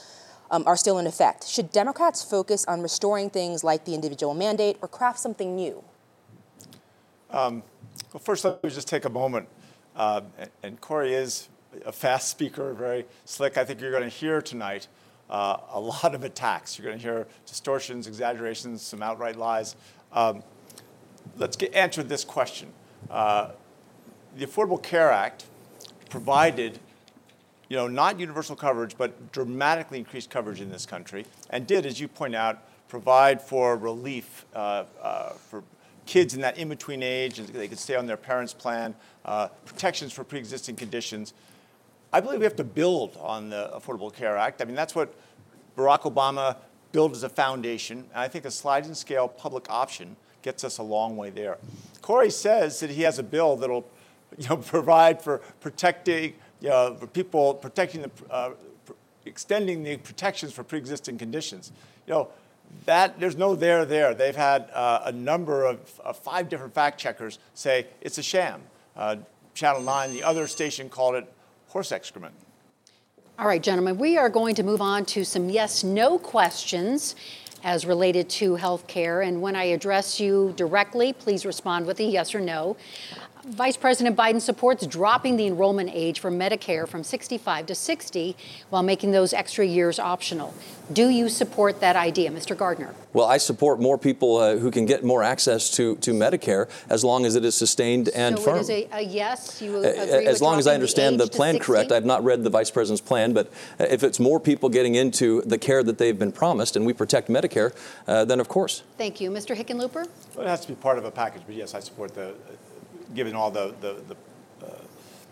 Um, 0.52 0.64
are 0.68 0.78
still 0.78 1.00
in 1.00 1.08
effect. 1.08 1.48
Should 1.48 1.72
Democrats 1.72 2.22
focus 2.22 2.64
on 2.66 2.84
restoring 2.84 3.32
things 3.32 3.64
like 3.64 3.86
the 3.86 3.96
individual 3.96 4.36
mandate 4.36 4.78
or 4.84 4.88
craft 4.88 5.18
something 5.18 5.56
new? 5.56 5.84
Um, 7.32 7.64
well, 8.14 8.22
first, 8.22 8.46
let 8.46 8.64
me 8.64 8.70
just 8.70 8.88
take 8.88 9.06
a 9.06 9.10
moment. 9.10 9.48
Uh, 9.96 10.22
and, 10.38 10.50
and 10.62 10.82
Cory 10.82 11.16
is 11.16 11.50
a 11.88 11.92
fast 11.92 12.30
speaker, 12.30 12.72
very 12.76 13.06
slick. 13.26 13.58
I 13.58 13.66
think 13.66 13.82
you're 13.82 13.90
going 13.90 14.04
to 14.04 14.10
hear 14.10 14.44
tonight 14.44 14.88
uh, 15.30 15.58
a 15.72 15.80
lot 15.80 16.16
of 16.16 16.24
attacks. 16.24 16.78
You're 16.78 16.88
going 16.88 16.98
to 16.98 17.04
hear 17.04 17.28
distortions, 17.46 18.08
exaggerations, 18.08 18.82
some 18.82 19.02
outright 19.02 19.36
lies. 19.36 19.76
Um, 20.12 20.44
let's 21.38 21.56
get, 21.56 21.74
answer 21.74 22.04
this 22.04 22.24
question. 22.24 22.72
Uh, 23.10 23.52
the 24.36 24.46
Affordable 24.46 24.82
Care 24.82 25.12
Act 25.12 25.46
provided, 26.10 26.80
you 27.70 27.78
know, 27.78 27.88
not 27.88 28.20
universal 28.20 28.56
coverage, 28.56 28.98
but 28.98 29.32
dramatically 29.32 30.00
increased 30.00 30.30
coverage 30.30 30.62
in 30.62 30.70
this 30.70 30.86
country, 30.86 31.26
and 31.50 31.66
did, 31.68 31.86
as 31.86 32.00
you 32.00 32.08
point 32.08 32.36
out, 32.36 32.64
provide 32.88 33.42
for 33.42 33.76
relief 33.76 34.46
uh, 34.54 34.84
uh 35.02 35.30
for 35.32 35.64
kids 36.06 36.34
in 36.34 36.42
that 36.42 36.58
in-between 36.58 37.02
age, 37.02 37.40
and 37.40 37.48
they 37.50 37.68
could 37.68 37.80
stay 37.80 37.96
on 37.96 38.06
their 38.06 38.18
parents' 38.18 38.54
plan, 38.54 38.94
uh, 39.26 39.48
protections 39.66 40.12
for 40.12 40.24
pre-existing 40.24 40.76
conditions. 40.76 41.34
I 42.14 42.22
believe 42.22 42.40
we 42.40 42.46
have 42.46 42.56
to 42.58 42.64
build 42.64 43.18
on 43.20 43.50
the 43.50 43.72
Affordable 43.74 44.14
Care 44.14 44.38
Act. 44.38 44.62
I 44.62 44.66
mean, 44.66 44.76
that's 44.76 44.94
what 44.94 45.12
Barack 45.76 46.02
Obama 46.02 46.58
built 46.92 47.12
as 47.14 47.24
a 47.24 47.30
foundation. 47.30 48.06
And 48.14 48.22
I 48.22 48.28
think 48.28 48.46
a 48.46 48.52
sliding 48.52 48.94
scale 48.94 49.28
public 49.28 49.66
option 49.68 50.16
gets 50.44 50.64
us 50.64 50.78
a 50.78 50.84
long 50.84 51.18
way 51.18 51.32
there. 51.32 51.58
Cory 52.04 52.30
says 52.30 52.80
that 52.82 52.92
he 52.92 53.02
has 53.02 53.18
a 53.18 53.24
bill 53.24 53.56
that'll 53.56 53.90
you 54.38 54.48
know, 54.48 54.58
provide 54.74 55.24
for 55.24 55.40
protecting 55.60 56.36
you 56.62 56.70
know, 56.70 56.96
for 57.00 57.08
people, 57.08 57.56
protecting 57.56 58.04
the, 58.04 58.12
uh, 58.30 58.52
extending 59.26 59.82
the 59.82 59.98
protections 59.98 60.54
for 60.54 60.64
pre-existing 60.64 61.18
conditions. 61.18 61.72
You 62.06 62.14
know, 62.14 62.28
that 62.86 63.20
there's 63.20 63.38
no 63.38 63.56
there 63.56 63.86
there. 63.86 64.14
They've 64.14 64.36
had 64.36 64.70
uh, 64.72 65.02
a 65.06 65.12
number 65.12 65.66
of 65.66 66.00
uh, 66.04 66.14
five 66.14 66.48
different 66.48 66.76
fact 66.76 67.00
checkers 67.00 67.40
say 67.56 67.88
it's 68.02 68.20
a 68.20 68.24
sham. 68.24 68.62
Uh, 68.96 69.16
Channel 69.56 69.82
9, 69.82 70.12
the 70.14 70.24
other 70.24 70.46
station 70.46 70.90
called 70.90 71.16
it 71.16 71.34
horse 71.74 71.92
excrement. 71.92 72.36
All 73.40 73.48
right, 73.48 73.62
gentlemen, 73.62 73.98
we 73.98 74.16
are 74.16 74.30
going 74.30 74.54
to 74.56 74.64
move 74.64 74.80
on 74.80 75.06
to 75.06 75.26
some 75.26 75.50
yes 75.50 75.84
no 75.84 76.20
questions 76.20 77.16
as 77.64 77.84
related 77.84 78.30
to 78.30 78.54
health 78.54 78.86
care. 78.86 79.24
And 79.24 79.42
when 79.42 79.56
I 79.56 79.64
address 79.64 80.20
you 80.20 80.54
directly, 80.56 81.14
please 81.14 81.48
respond 81.48 81.88
with 81.88 82.00
a 82.00 82.04
yes 82.04 82.36
or 82.36 82.42
no. 82.42 82.78
Vice 83.46 83.76
President 83.76 84.16
Biden 84.16 84.40
supports 84.40 84.88
dropping 84.88 85.36
the 85.36 85.46
enrollment 85.48 85.90
age 85.92 86.22
for 86.22 86.32
Medicare 86.32 86.88
from 86.88 87.04
65 87.04 87.66
to 87.66 87.76
60 87.76 88.38
while 88.70 88.84
making 88.84 89.12
those 89.12 89.34
extra 89.34 89.66
years 89.66 90.00
optional. 90.00 90.54
Do 90.94 91.10
you 91.10 91.28
support 91.28 91.82
that 91.82 91.98
idea, 91.98 92.32
Mr. 92.32 92.56
Gardner? 92.58 92.96
Well, 93.12 93.26
I 93.26 93.38
support 93.38 93.82
more 93.82 93.98
people 93.98 94.38
uh, 94.38 94.56
who 94.56 94.72
can 94.72 94.86
get 94.86 95.04
more 95.04 95.24
access 95.24 95.70
to, 95.72 95.98
to 95.98 96.12
Medicare 96.14 96.70
as 96.90 97.04
long 97.04 97.26
as 97.26 97.36
it 97.36 97.44
is 97.44 97.54
sustained 97.54 98.08
and 98.10 98.38
so 98.38 98.44
firm. 98.46 98.58
it 98.58 98.62
is 98.62 98.70
a, 98.70 98.88
a 98.94 99.02
yes. 99.02 99.62
You 99.62 99.76
Uh, 99.76 99.80
agree 99.82 100.26
as 100.26 100.36
with 100.36 100.42
long 100.42 100.58
as 100.58 100.66
I 100.66 100.74
understand 100.74 101.20
the, 101.20 101.26
the 101.26 101.32
plan 101.32 101.56
60? 101.56 101.66
correct, 101.66 101.92
I've 101.92 102.06
not 102.06 102.24
read 102.24 102.46
the 102.46 102.50
vice 102.50 102.72
president's 102.72 103.02
plan, 103.02 103.34
but 103.34 103.48
uh, 103.78 103.84
if 103.90 104.04
it's 104.04 104.22
more 104.22 104.40
people 104.40 104.70
getting 104.70 104.96
into 104.96 105.42
the 105.42 105.58
care 105.58 105.84
that 105.84 105.98
they've 105.98 106.18
been 106.18 106.32
promised 106.32 106.78
and 106.78 106.86
we 106.86 106.94
protect 106.94 107.28
Medicare, 107.28 107.76
uh, 108.08 108.24
then 108.24 108.40
of 108.40 108.48
course. 108.48 108.84
Thank 108.98 109.20
you, 109.20 109.30
Mr. 109.32 109.54
Hickenlooper. 109.54 110.08
Well, 110.36 110.46
it 110.46 110.50
has 110.50 110.62
to 110.62 110.70
be 110.70 110.76
part 110.76 110.98
of 110.98 111.04
a 111.04 111.12
package, 111.12 111.42
but 111.46 111.56
yes, 111.56 111.74
I 111.76 111.82
support 111.82 112.16
the, 112.16 112.34
given 113.14 113.36
all 113.36 113.52
the, 113.52 113.74
the, 113.82 114.02
the 114.08 114.66
uh, 114.66 114.78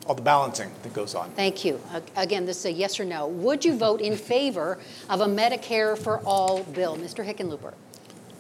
all 0.08 0.16
the 0.16 0.22
balancing 0.22 0.72
that 0.84 0.94
goes 0.94 1.16
on. 1.16 1.30
Thank 1.32 1.64
you. 1.64 1.80
Again, 2.16 2.46
this 2.46 2.60
is 2.60 2.66
a 2.66 2.72
yes 2.72 3.00
or 3.00 3.06
no. 3.06 3.28
Would 3.28 3.64
you 3.64 3.76
vote 3.78 4.02
in 4.02 4.16
favor 4.16 4.80
of 5.10 5.22
a 5.22 5.26
Medicare 5.28 5.98
for 5.98 6.20
all 6.20 6.64
bill, 6.64 6.98
Mr. 6.98 7.26
Hickenlooper? 7.26 7.74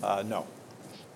Uh, 0.01 0.23
no. 0.25 0.47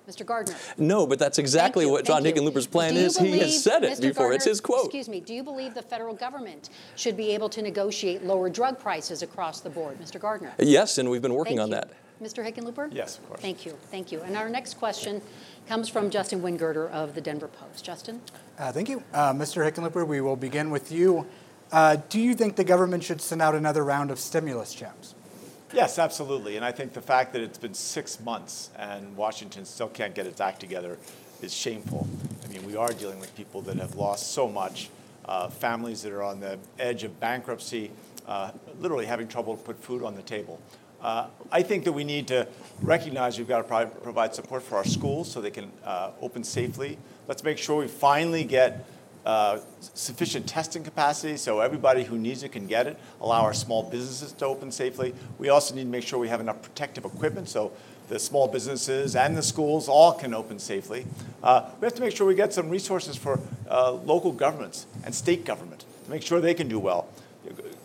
Mr. 0.08 0.24
Gardner. 0.24 0.54
No, 0.78 1.04
but 1.04 1.18
that's 1.18 1.38
exactly 1.38 1.84
what 1.84 2.04
John 2.04 2.22
thank. 2.22 2.36
Hickenlooper's 2.36 2.68
plan 2.68 2.94
Do 2.94 3.00
you 3.00 3.06
is. 3.06 3.18
he 3.18 3.38
has 3.40 3.60
said 3.60 3.82
it 3.82 3.98
Mr. 3.98 4.02
before. 4.02 4.32
it's 4.32 4.44
his 4.44 4.60
quote. 4.60 4.84
Excuse 4.84 5.08
me. 5.08 5.18
Do 5.18 5.34
you 5.34 5.42
believe 5.42 5.74
the 5.74 5.82
federal 5.82 6.14
government 6.14 6.70
should 6.94 7.16
be 7.16 7.32
able 7.34 7.48
to 7.48 7.60
negotiate 7.60 8.22
lower 8.24 8.48
drug 8.48 8.78
prices 8.78 9.22
across 9.22 9.60
the 9.60 9.70
board, 9.70 9.98
Mr. 9.98 10.20
Gardner? 10.20 10.54
Yes, 10.60 10.98
and 10.98 11.10
we've 11.10 11.22
been 11.22 11.34
working 11.34 11.56
Thank 11.56 11.64
on 11.64 11.68
you. 11.70 11.74
that. 11.74 11.90
Mr. 12.22 12.46
Hickenlooper? 12.46 12.94
Yes, 12.94 13.18
of 13.18 13.28
course. 13.28 13.40
Thank 13.40 13.66
you. 13.66 13.72
Thank 13.90 14.12
you. 14.12 14.20
And 14.22 14.36
our 14.36 14.48
next 14.48 14.74
question 14.78 15.20
comes 15.66 15.88
from 15.88 16.10
Justin 16.10 16.40
Wingerter 16.42 16.90
of 16.90 17.14
the 17.14 17.20
Denver 17.20 17.48
Post. 17.48 17.84
Justin? 17.84 18.20
Uh, 18.58 18.72
thank 18.72 18.88
you. 18.88 19.02
Uh, 19.12 19.32
Mr. 19.32 19.68
Hickenlooper, 19.68 20.06
we 20.06 20.20
will 20.20 20.36
begin 20.36 20.70
with 20.70 20.92
you. 20.92 21.26
Uh, 21.72 21.96
do 22.08 22.20
you 22.20 22.34
think 22.34 22.56
the 22.56 22.64
government 22.64 23.02
should 23.02 23.20
send 23.20 23.42
out 23.42 23.54
another 23.54 23.84
round 23.84 24.10
of 24.10 24.18
stimulus 24.18 24.72
checks? 24.72 25.14
Yes, 25.72 25.98
absolutely. 25.98 26.56
And 26.56 26.64
I 26.64 26.70
think 26.70 26.92
the 26.92 27.02
fact 27.02 27.32
that 27.32 27.42
it's 27.42 27.58
been 27.58 27.74
six 27.74 28.20
months 28.20 28.70
and 28.78 29.16
Washington 29.16 29.64
still 29.64 29.88
can't 29.88 30.14
get 30.14 30.26
its 30.26 30.40
act 30.40 30.60
together 30.60 30.96
is 31.42 31.52
shameful. 31.52 32.06
I 32.44 32.52
mean, 32.52 32.64
we 32.64 32.76
are 32.76 32.88
dealing 32.92 33.18
with 33.18 33.34
people 33.36 33.60
that 33.62 33.76
have 33.76 33.96
lost 33.96 34.32
so 34.32 34.48
much, 34.48 34.90
uh, 35.24 35.48
families 35.48 36.02
that 36.02 36.12
are 36.12 36.22
on 36.22 36.38
the 36.38 36.58
edge 36.78 37.02
of 37.02 37.18
bankruptcy, 37.18 37.90
uh, 38.28 38.52
literally 38.78 39.06
having 39.06 39.26
trouble 39.26 39.56
to 39.56 39.62
put 39.62 39.82
food 39.82 40.04
on 40.04 40.14
the 40.14 40.22
table. 40.22 40.60
Uh, 41.06 41.28
I 41.52 41.62
think 41.62 41.84
that 41.84 41.92
we 41.92 42.02
need 42.02 42.26
to 42.28 42.48
recognize 42.82 43.38
we've 43.38 43.46
got 43.46 43.58
to 43.58 43.62
pro- 43.62 43.86
provide 43.86 44.34
support 44.34 44.64
for 44.64 44.74
our 44.74 44.84
schools 44.84 45.30
so 45.30 45.40
they 45.40 45.52
can 45.52 45.70
uh, 45.84 46.10
open 46.20 46.42
safely. 46.42 46.98
Let's 47.28 47.44
make 47.44 47.58
sure 47.58 47.76
we 47.76 47.86
finally 47.86 48.42
get 48.42 48.84
uh, 49.24 49.60
sufficient 49.78 50.48
testing 50.48 50.82
capacity 50.82 51.36
so 51.36 51.60
everybody 51.60 52.02
who 52.02 52.18
needs 52.18 52.42
it 52.42 52.50
can 52.50 52.66
get 52.66 52.88
it, 52.88 52.98
allow 53.20 53.42
our 53.42 53.54
small 53.54 53.84
businesses 53.84 54.32
to 54.32 54.46
open 54.46 54.72
safely. 54.72 55.14
We 55.38 55.48
also 55.48 55.76
need 55.76 55.84
to 55.84 55.88
make 55.88 56.02
sure 56.02 56.18
we 56.18 56.26
have 56.26 56.40
enough 56.40 56.60
protective 56.60 57.04
equipment 57.04 57.48
so 57.48 57.70
the 58.08 58.18
small 58.18 58.48
businesses 58.48 59.14
and 59.14 59.36
the 59.36 59.44
schools 59.44 59.88
all 59.88 60.12
can 60.12 60.34
open 60.34 60.58
safely. 60.58 61.06
Uh, 61.40 61.70
we 61.80 61.86
have 61.86 61.94
to 61.94 62.02
make 62.02 62.16
sure 62.16 62.26
we 62.26 62.34
get 62.34 62.52
some 62.52 62.68
resources 62.68 63.14
for 63.14 63.38
uh, 63.70 63.92
local 63.92 64.32
governments 64.32 64.88
and 65.04 65.14
state 65.14 65.44
government 65.44 65.84
to 66.04 66.10
make 66.10 66.22
sure 66.22 66.40
they 66.40 66.54
can 66.54 66.66
do 66.66 66.80
well. 66.80 67.06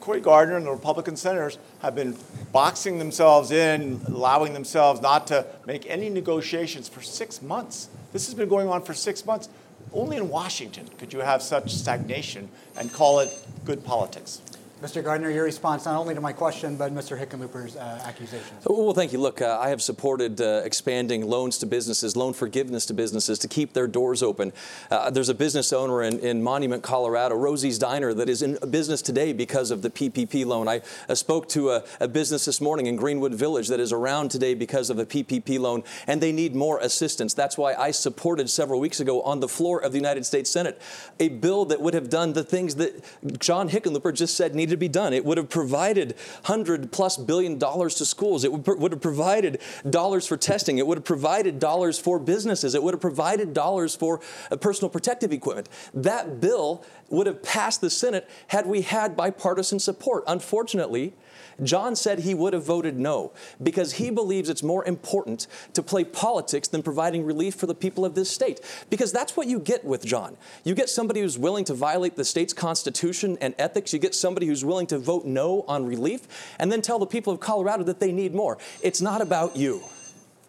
Cory 0.01 0.19
Gardner 0.19 0.57
and 0.57 0.65
the 0.65 0.71
Republican 0.71 1.15
senators 1.15 1.57
have 1.81 1.95
been 1.95 2.17
boxing 2.51 2.97
themselves 2.97 3.51
in, 3.51 4.01
allowing 4.07 4.53
themselves 4.53 4.99
not 4.99 5.27
to 5.27 5.45
make 5.65 5.85
any 5.87 6.09
negotiations 6.09 6.89
for 6.89 7.01
six 7.01 7.41
months. 7.41 7.87
This 8.11 8.25
has 8.25 8.33
been 8.33 8.49
going 8.49 8.67
on 8.67 8.81
for 8.81 8.93
six 8.93 9.25
months. 9.25 9.47
Only 9.93 10.17
in 10.17 10.27
Washington 10.27 10.89
could 10.97 11.13
you 11.13 11.19
have 11.19 11.41
such 11.41 11.73
stagnation 11.73 12.49
and 12.75 12.91
call 12.91 13.19
it 13.19 13.31
good 13.63 13.85
politics. 13.85 14.41
Mr. 14.81 15.03
Gardner, 15.03 15.29
your 15.29 15.43
response 15.43 15.85
not 15.85 15.95
only 15.95 16.15
to 16.15 16.21
my 16.21 16.33
question, 16.33 16.75
but 16.75 16.91
Mr. 16.91 17.15
Hickenlooper's 17.15 17.75
uh, 17.75 18.01
accusations. 18.03 18.65
Well, 18.65 18.93
thank 18.93 19.13
you. 19.13 19.19
Look, 19.19 19.39
uh, 19.39 19.59
I 19.61 19.69
have 19.69 19.79
supported 19.79 20.41
uh, 20.41 20.63
expanding 20.65 21.27
loans 21.27 21.59
to 21.59 21.67
businesses, 21.67 22.15
loan 22.15 22.33
forgiveness 22.33 22.87
to 22.87 22.95
businesses 22.95 23.37
to 23.39 23.47
keep 23.47 23.73
their 23.73 23.85
doors 23.85 24.23
open. 24.23 24.51
Uh, 24.89 25.11
there's 25.11 25.29
a 25.29 25.35
business 25.35 25.71
owner 25.71 26.01
in, 26.01 26.17
in 26.17 26.41
Monument, 26.41 26.81
Colorado, 26.81 27.35
Rosie's 27.35 27.77
Diner, 27.77 28.11
that 28.15 28.27
is 28.27 28.41
in 28.41 28.57
business 28.71 29.03
today 29.03 29.33
because 29.33 29.69
of 29.69 29.83
the 29.83 29.91
PPP 29.91 30.47
loan. 30.47 30.67
I 30.67 30.81
spoke 31.13 31.47
to 31.49 31.69
a, 31.69 31.83
a 31.99 32.07
business 32.07 32.45
this 32.45 32.59
morning 32.59 32.87
in 32.87 32.95
Greenwood 32.95 33.35
Village 33.35 33.67
that 33.67 33.79
is 33.79 33.93
around 33.93 34.31
today 34.31 34.55
because 34.55 34.89
of 34.89 34.97
the 34.97 35.05
PPP 35.05 35.59
loan, 35.59 35.83
and 36.07 36.19
they 36.21 36.31
need 36.31 36.55
more 36.55 36.79
assistance. 36.79 37.35
That's 37.35 37.55
why 37.55 37.75
I 37.75 37.91
supported 37.91 38.49
several 38.49 38.79
weeks 38.79 38.99
ago 38.99 39.21
on 39.21 39.41
the 39.41 39.47
floor 39.47 39.79
of 39.79 39.91
the 39.91 39.99
United 39.99 40.25
States 40.25 40.49
Senate 40.49 40.81
a 41.19 41.29
bill 41.29 41.65
that 41.65 41.79
would 41.79 41.93
have 41.93 42.09
done 42.09 42.33
the 42.33 42.43
things 42.43 42.75
that 42.75 43.39
John 43.39 43.69
Hickenlooper 43.69 44.11
just 44.13 44.35
said 44.35 44.55
needed 44.55 44.70
to 44.71 44.77
be 44.77 44.87
done. 44.87 45.13
It 45.13 45.23
would 45.23 45.37
have 45.37 45.49
provided 45.49 46.15
hundred 46.43 46.91
plus 46.91 47.17
billion 47.17 47.57
dollars 47.57 47.95
to 47.95 48.05
schools. 48.05 48.43
It 48.43 48.51
would, 48.51 48.67
would 48.67 48.91
have 48.91 49.01
provided 49.01 49.61
dollars 49.89 50.27
for 50.27 50.37
testing. 50.37 50.77
It 50.77 50.87
would 50.87 50.97
have 50.97 51.05
provided 51.05 51.59
dollars 51.59 51.99
for 51.99 52.19
businesses. 52.19 52.75
It 52.75 52.83
would 52.83 52.93
have 52.93 53.01
provided 53.01 53.53
dollars 53.53 53.95
for 53.95 54.19
uh, 54.49 54.57
personal 54.57 54.89
protective 54.89 55.31
equipment. 55.31 55.69
That 55.93 56.41
bill 56.41 56.83
would 57.11 57.27
have 57.27 57.43
passed 57.43 57.81
the 57.81 57.89
Senate 57.89 58.29
had 58.47 58.65
we 58.65 58.81
had 58.81 59.15
bipartisan 59.15 59.79
support. 59.79 60.23
Unfortunately, 60.27 61.13
John 61.63 61.95
said 61.95 62.19
he 62.19 62.33
would 62.33 62.53
have 62.53 62.63
voted 62.63 62.97
no 62.97 63.33
because 63.61 63.93
he 63.93 64.09
believes 64.09 64.49
it's 64.49 64.63
more 64.63 64.85
important 64.85 65.47
to 65.73 65.83
play 65.83 66.03
politics 66.03 66.67
than 66.67 66.81
providing 66.81 67.25
relief 67.25 67.55
for 67.55 67.67
the 67.67 67.75
people 67.75 68.05
of 68.05 68.15
this 68.15 68.29
state. 68.29 68.61
Because 68.89 69.11
that's 69.11 69.37
what 69.37 69.47
you 69.47 69.59
get 69.59 69.83
with 69.83 70.05
John. 70.05 70.37
You 70.63 70.73
get 70.73 70.89
somebody 70.89 71.21
who's 71.21 71.37
willing 71.37 71.65
to 71.65 71.73
violate 71.73 72.15
the 72.15 72.25
state's 72.25 72.53
constitution 72.53 73.37
and 73.41 73.53
ethics. 73.59 73.93
You 73.93 73.99
get 73.99 74.15
somebody 74.15 74.47
who's 74.47 74.65
willing 74.65 74.87
to 74.87 74.97
vote 74.97 75.25
no 75.25 75.63
on 75.67 75.85
relief 75.85 76.55
and 76.59 76.71
then 76.71 76.81
tell 76.81 76.99
the 76.99 77.05
people 77.05 77.33
of 77.33 77.39
Colorado 77.39 77.83
that 77.83 77.99
they 77.99 78.11
need 78.11 78.33
more. 78.33 78.57
It's 78.81 79.01
not 79.01 79.21
about 79.21 79.55
you. 79.55 79.83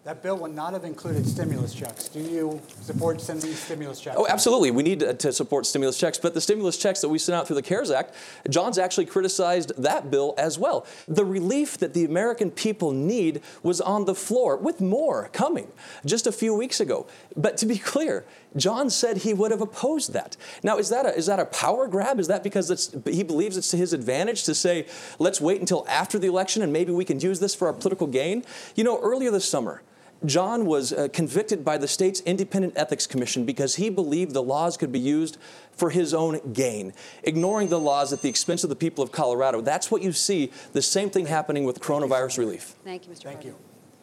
That 0.03 0.21
bill 0.21 0.35
would 0.39 0.53
not 0.53 0.73
have 0.73 0.83
included 0.83 1.25
stimulus 1.25 1.73
checks. 1.73 2.09
Do 2.09 2.19
you 2.19 2.61
support 2.81 3.21
sending 3.21 3.53
stimulus 3.53 4.01
checks? 4.01 4.17
Oh, 4.19 4.27
absolutely. 4.27 4.69
We 4.69 4.83
need 4.83 4.99
to, 4.99 5.31
support 5.31 5.65
stimulus 5.65 5.97
checks, 5.97 6.17
but 6.17 6.33
the 6.33 6.41
stimulus 6.41 6.75
checks 6.75 6.99
that 6.99 7.07
we 7.07 7.17
sent 7.17 7.37
out 7.37 7.47
through 7.47 7.55
the 7.55 7.61
CARES 7.61 7.89
Act, 7.89 8.13
John's 8.49 8.77
actually 8.77 9.05
criticized 9.05 9.71
that 9.77 10.11
bill 10.11 10.33
as 10.37 10.59
well. 10.59 10.85
The 11.07 11.23
relief 11.23 11.77
that 11.77 11.93
the 11.93 12.03
American 12.03 12.51
people 12.51 12.91
need 12.91 13.41
was 13.63 13.79
on 13.79 14.03
the 14.03 14.13
floor, 14.13 14.57
with 14.57 14.81
more 14.81 15.29
coming 15.31 15.71
just 16.05 16.27
a 16.27 16.33
few 16.33 16.53
weeks 16.53 16.81
ago. 16.81 17.07
But 17.37 17.55
to 17.57 17.65
be 17.65 17.77
clear, 17.77 18.25
John 18.57 18.89
said 18.89 19.19
he 19.19 19.33
would 19.33 19.51
have 19.51 19.61
opposed 19.61 20.11
that. 20.11 20.35
Now, 20.63 20.79
is 20.79 20.89
that 20.89 21.05
a, 21.05 21.15
is 21.15 21.27
that 21.27 21.39
a 21.39 21.45
power 21.45 21.87
grab? 21.87 22.19
Is 22.19 22.27
that 22.27 22.43
because 22.43 22.93
he 23.05 23.23
believes 23.23 23.55
it's 23.55 23.69
to 23.69 23.77
his 23.77 23.93
advantage 23.93 24.43
to 24.43 24.53
say, 24.53 24.85
let's 25.17 25.39
wait 25.39 25.61
until 25.61 25.85
after 25.87 26.19
the 26.19 26.27
election 26.27 26.61
and 26.61 26.73
maybe 26.73 26.91
we 26.91 27.05
can 27.05 27.21
use 27.21 27.39
this 27.39 27.55
for 27.55 27.67
our 27.67 27.73
political 27.73 28.05
gain? 28.05 28.43
You 28.75 28.83
know, 28.83 28.99
earlier 29.01 29.31
this 29.31 29.47
summer, 29.47 29.81
John 30.25 30.65
was 30.65 30.93
uh, 30.93 31.09
convicted 31.11 31.65
by 31.65 31.77
the 31.77 31.87
state's 31.87 32.21
Independent 32.21 32.73
Ethics 32.77 33.05
Commission 33.05 33.45
because 33.45 33.75
he 33.75 33.89
believed 33.89 34.33
the 34.33 34.43
laws 34.43 34.77
could 34.77 34.91
be 34.91 34.99
used 34.99 35.37
for 35.71 35.89
his 35.89 36.13
own 36.13 36.39
gain, 36.53 36.93
ignoring 37.23 37.67
the 37.69 37.79
laws 37.79 38.13
at 38.13 38.21
the 38.21 38.29
expense 38.29 38.63
of 38.63 38.69
the 38.69 38.75
people 38.75 39.03
of 39.03 39.11
Colorado. 39.11 39.59
That's 39.61 39.91
what 39.91 40.01
you 40.01 40.11
see, 40.13 40.51
the 40.71 40.81
same 40.81 41.09
thing 41.09 41.25
happening 41.25 41.65
with 41.65 41.79
coronavirus 41.81 42.37
relief. 42.37 42.75
Thank 42.83 43.07
you, 43.07 43.13
Mr. 43.13 43.23
Thank 43.23 43.43
you. 43.43 43.55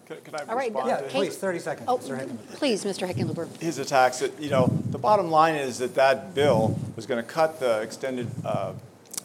Can, 0.06 0.18
can 0.22 0.34
I 0.34 0.38
All 0.50 0.56
right, 0.56 0.66
respond 0.74 0.88
Yeah, 0.88 0.96
to 0.96 1.02
Kate- 1.04 1.10
please, 1.12 1.36
30 1.38 1.58
seconds, 1.60 1.88
Oh, 1.88 1.96
Mr. 1.98 2.18
Hickenlooper. 2.18 2.52
please, 2.54 2.84
Mr. 2.84 3.08
Hickenlooper. 3.14 3.60
his 3.60 3.78
attacks? 3.78 4.18
That, 4.18 4.38
you 4.40 4.50
know, 4.50 4.66
the 4.90 4.98
bottom 4.98 5.30
line 5.30 5.54
is 5.54 5.78
that 5.78 5.94
that 5.94 6.34
bill 6.34 6.78
was 6.96 7.06
going 7.06 7.22
to 7.24 7.28
cut 7.28 7.60
the 7.60 7.80
extended 7.80 8.28
uh, 8.44 8.72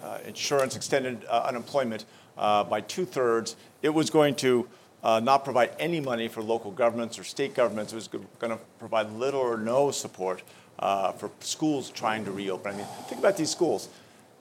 uh, 0.03 0.19
insurance, 0.27 0.75
extended 0.75 1.25
uh, 1.27 1.43
unemployment 1.47 2.05
uh, 2.37 2.63
by 2.63 2.79
two 2.81 3.05
thirds. 3.05 3.55
It 3.81 3.89
was 3.89 4.09
going 4.11 4.35
to 4.35 4.67
uh, 5.05 5.19
not 5.19 5.45
provide 5.45 5.69
any 5.77 6.01
money 6.01 6.27
for 6.27 6.41
local 6.41 6.71
governments 6.71 7.19
or 7.19 7.23
state 7.23 7.53
governments. 7.53 7.93
It 7.93 7.97
was 7.97 8.07
going 8.07 8.49
to 8.49 8.59
provide 8.79 9.11
little 9.11 9.39
or 9.39 9.55
no 9.55 9.91
support 9.91 10.41
uh, 10.79 11.11
for 11.11 11.29
schools 11.41 11.91
trying 11.91 12.25
to 12.25 12.31
reopen. 12.31 12.73
I 12.73 12.77
mean, 12.77 12.87
think 13.07 13.19
about 13.19 13.37
these 13.37 13.51
schools. 13.51 13.87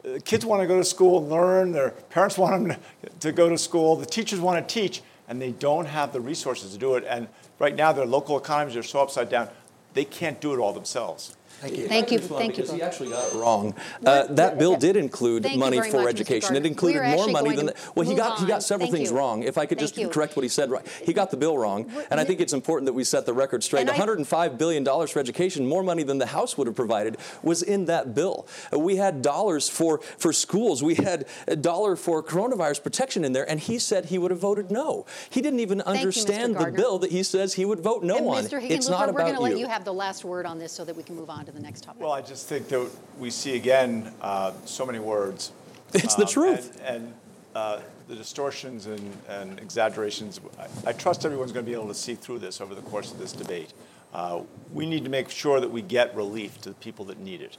Uh, 0.05 0.19
kids 0.25 0.47
want 0.47 0.63
to 0.63 0.67
go 0.67 0.79
to 0.79 0.85
school 0.85 1.19
and 1.19 1.29
learn. 1.29 1.73
Their 1.73 1.91
parents 1.91 2.39
want 2.39 2.67
them 2.67 2.79
to 3.21 3.31
go 3.31 3.51
to 3.51 3.59
school. 3.59 3.95
The 3.95 4.07
teachers 4.07 4.41
want 4.41 4.67
to 4.67 4.75
teach, 4.75 5.03
and 5.29 5.41
they 5.41 5.53
don't 5.53 5.85
have 5.85 6.15
the 6.15 6.21
resources 6.21 6.73
to 6.73 6.79
do 6.79 6.95
it. 6.95 7.05
And 7.07 7.29
right 7.59 7.77
now, 7.77 7.93
their 7.93 8.07
local 8.07 8.39
economies 8.39 8.75
are 8.75 8.83
so 8.83 9.03
upside 9.03 9.29
down, 9.29 9.51
they 9.93 10.07
can't 10.07 10.41
do 10.41 10.55
it 10.55 10.59
all 10.59 10.73
themselves. 10.73 11.37
Thank 11.65 11.79
you. 11.79 11.89
Thank 11.89 12.11
you, 12.11 12.19
Respond 12.19 12.41
thank 12.41 12.59
you 12.59 12.75
he 12.75 12.83
actually 12.83 13.09
got 13.11 13.33
it 13.33 13.35
wrong. 13.35 13.75
Uh, 14.05 14.27
that 14.27 14.59
bill 14.59 14.77
did 14.77 14.97
include 14.97 15.45
Thank 15.45 15.59
money 15.59 15.81
for 15.81 16.03
much, 16.03 16.09
education. 16.09 16.57
It 16.57 16.67
included 16.67 17.01
We're 17.01 17.17
more 17.17 17.29
money 17.29 17.57
than 17.57 17.69
to 17.69 17.73
that. 17.73 17.97
Well, 17.97 18.05
he 18.05 18.11
move 18.11 18.19
got 18.19 18.39
he 18.39 18.47
got 18.47 18.63
several 18.63 18.89
Thank 18.89 18.99
things 18.99 19.11
you. 19.11 19.17
wrong. 19.17 19.43
If 19.43 19.57
I 19.57 19.67
could 19.67 19.79
just 19.79 19.97
you. 19.97 20.09
correct 20.09 20.37
what 20.37 20.43
he 20.43 20.49
said 20.49 20.71
right, 20.71 20.87
he 21.05 21.13
got 21.13 21.31
the 21.31 21.37
bill 21.37 21.57
wrong, 21.57 21.91
and 22.11 22.21
I 22.21 22.25
think 22.25 22.41
it's 22.41 22.53
important 22.53 22.87
that 22.87 22.93
we 22.93 23.05
set 23.05 23.27
the 23.27 23.33
record 23.33 23.63
straight. 23.63 23.87
105 23.87 24.59
billion 24.59 24.85
dollars 24.85 25.11
for 25.11 25.21
education, 25.21 25.67
more 25.67 25.83
money 25.83 26.03
than 26.03 26.19
the 26.19 26.27
House 26.27 26.59
would 26.59 26.67
have 26.67 26.77
provided, 26.77 27.17
was 27.43 27.63
in 27.63 27.87
that 27.87 28.15
bill. 28.15 28.47
We 28.77 28.97
had 28.97 29.23
dollars 29.23 29.69
for 29.69 29.99
for 30.19 30.33
schools. 30.33 30.83
We 30.83 30.97
had 30.97 31.27
a 31.47 31.57
dollar 31.57 31.97
for 31.97 32.23
coronavirus 32.23 32.83
protection 32.83 33.25
in 33.25 33.33
there, 33.33 33.49
and 33.49 33.61
he 33.61 33.79
said 33.79 34.07
he 34.07 34.19
would 34.19 34.31
have 34.31 34.41
voted 34.41 34.71
no. 34.71 35.07
He 35.31 35.41
didn't 35.41 35.61
even 35.61 35.79
you, 35.79 35.85
Mr. 35.85 35.99
understand 35.99 36.57
the 36.57 36.73
bill 36.73 36.99
that 36.99 37.11
he 37.11 37.23
says 37.23 37.55
he 37.55 37.65
would 37.65 37.81
vote 37.81 38.03
no 38.03 38.17
and 38.17 38.27
on. 38.27 38.45
Mr. 38.45 38.63
It's 38.63 38.89
Hickenlooper, 38.89 38.91
not 38.91 39.07
we're 39.13 39.21
going 39.21 39.31
about 39.31 39.37
to 39.37 39.43
let 39.43 39.53
you. 39.53 39.59
you 39.59 39.69
have 39.69 39.85
the 39.85 39.93
last 39.93 40.25
word 40.25 40.47
on 40.47 40.59
this 40.59 40.73
so 40.73 40.85
that 40.85 40.97
we 40.97 41.03
can 41.03 41.15
move 41.15 41.31
on. 41.31 41.35
on 41.35 41.45
to 41.47 41.53
the 41.55 41.61
next 41.61 41.85
topic. 41.85 42.03
Well, 42.03 42.13
I 42.13 42.21
just 42.21 42.49
think 42.49 42.69
that 42.69 42.91
we 43.19 43.31
see 43.31 43.57
again 43.57 44.13
uh, 44.21 44.53
so 44.65 44.85
many 44.85 44.99
words. 44.99 45.53
It's 45.93 46.15
um, 46.15 46.21
the 46.21 46.27
truth. 46.27 46.81
And, 46.85 46.97
and 46.97 47.15
uh, 47.55 47.81
the 48.09 48.17
distortions 48.17 48.87
and, 48.87 49.17
and 49.29 49.59
exaggerations, 49.61 50.41
I, 50.59 50.91
I, 50.91 50.93
trust 50.93 51.25
everyone's 51.25 51.53
going 51.53 51.65
to 51.65 51.71
be 51.71 51.75
able 51.75 51.89
to 51.89 51.95
see 51.95 52.17
through 52.17 52.41
this 52.41 52.61
over 52.61 52.75
the 52.75 52.83
course 52.83 53.13
of 53.13 53.19
this 53.19 53.33
debate. 53.33 53.73
Uh, 54.13 54.43
we 54.73 54.87
need 54.87 55.05
to 55.05 55.11
make 55.11 55.31
sure 55.31 55.61
that 55.61 55.71
we 55.71 55.81
get 55.81 56.15
relief 56.17 56.61
to 56.63 56.71
the 56.71 56.75
people 56.77 57.05
that 57.07 57.19
need 57.21 57.41
it. 57.41 57.57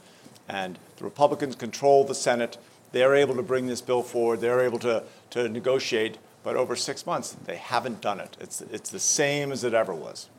And 0.50 0.78
the 0.98 1.06
Republicans 1.06 1.56
control 1.56 2.04
the 2.04 2.14
Senate. 2.14 2.58
They're 2.92 3.16
able 3.16 3.36
to 3.36 3.42
bring 3.42 3.68
this 3.68 3.82
bill 3.82 4.04
forward. 4.04 4.42
They're 4.42 4.62
able 4.62 4.80
to, 4.80 5.04
to 5.32 5.50
negotiate. 5.50 6.18
But 6.44 6.56
over 6.56 6.76
six 6.76 7.06
months, 7.06 7.32
they 7.46 7.56
haven't 7.56 8.02
done 8.02 8.20
it. 8.20 8.38
It's, 8.40 8.62
it's 8.62 8.90
the 8.90 9.00
same 9.00 9.52
as 9.52 9.64
it 9.64 9.74
ever 9.74 9.96
was. 9.96 10.30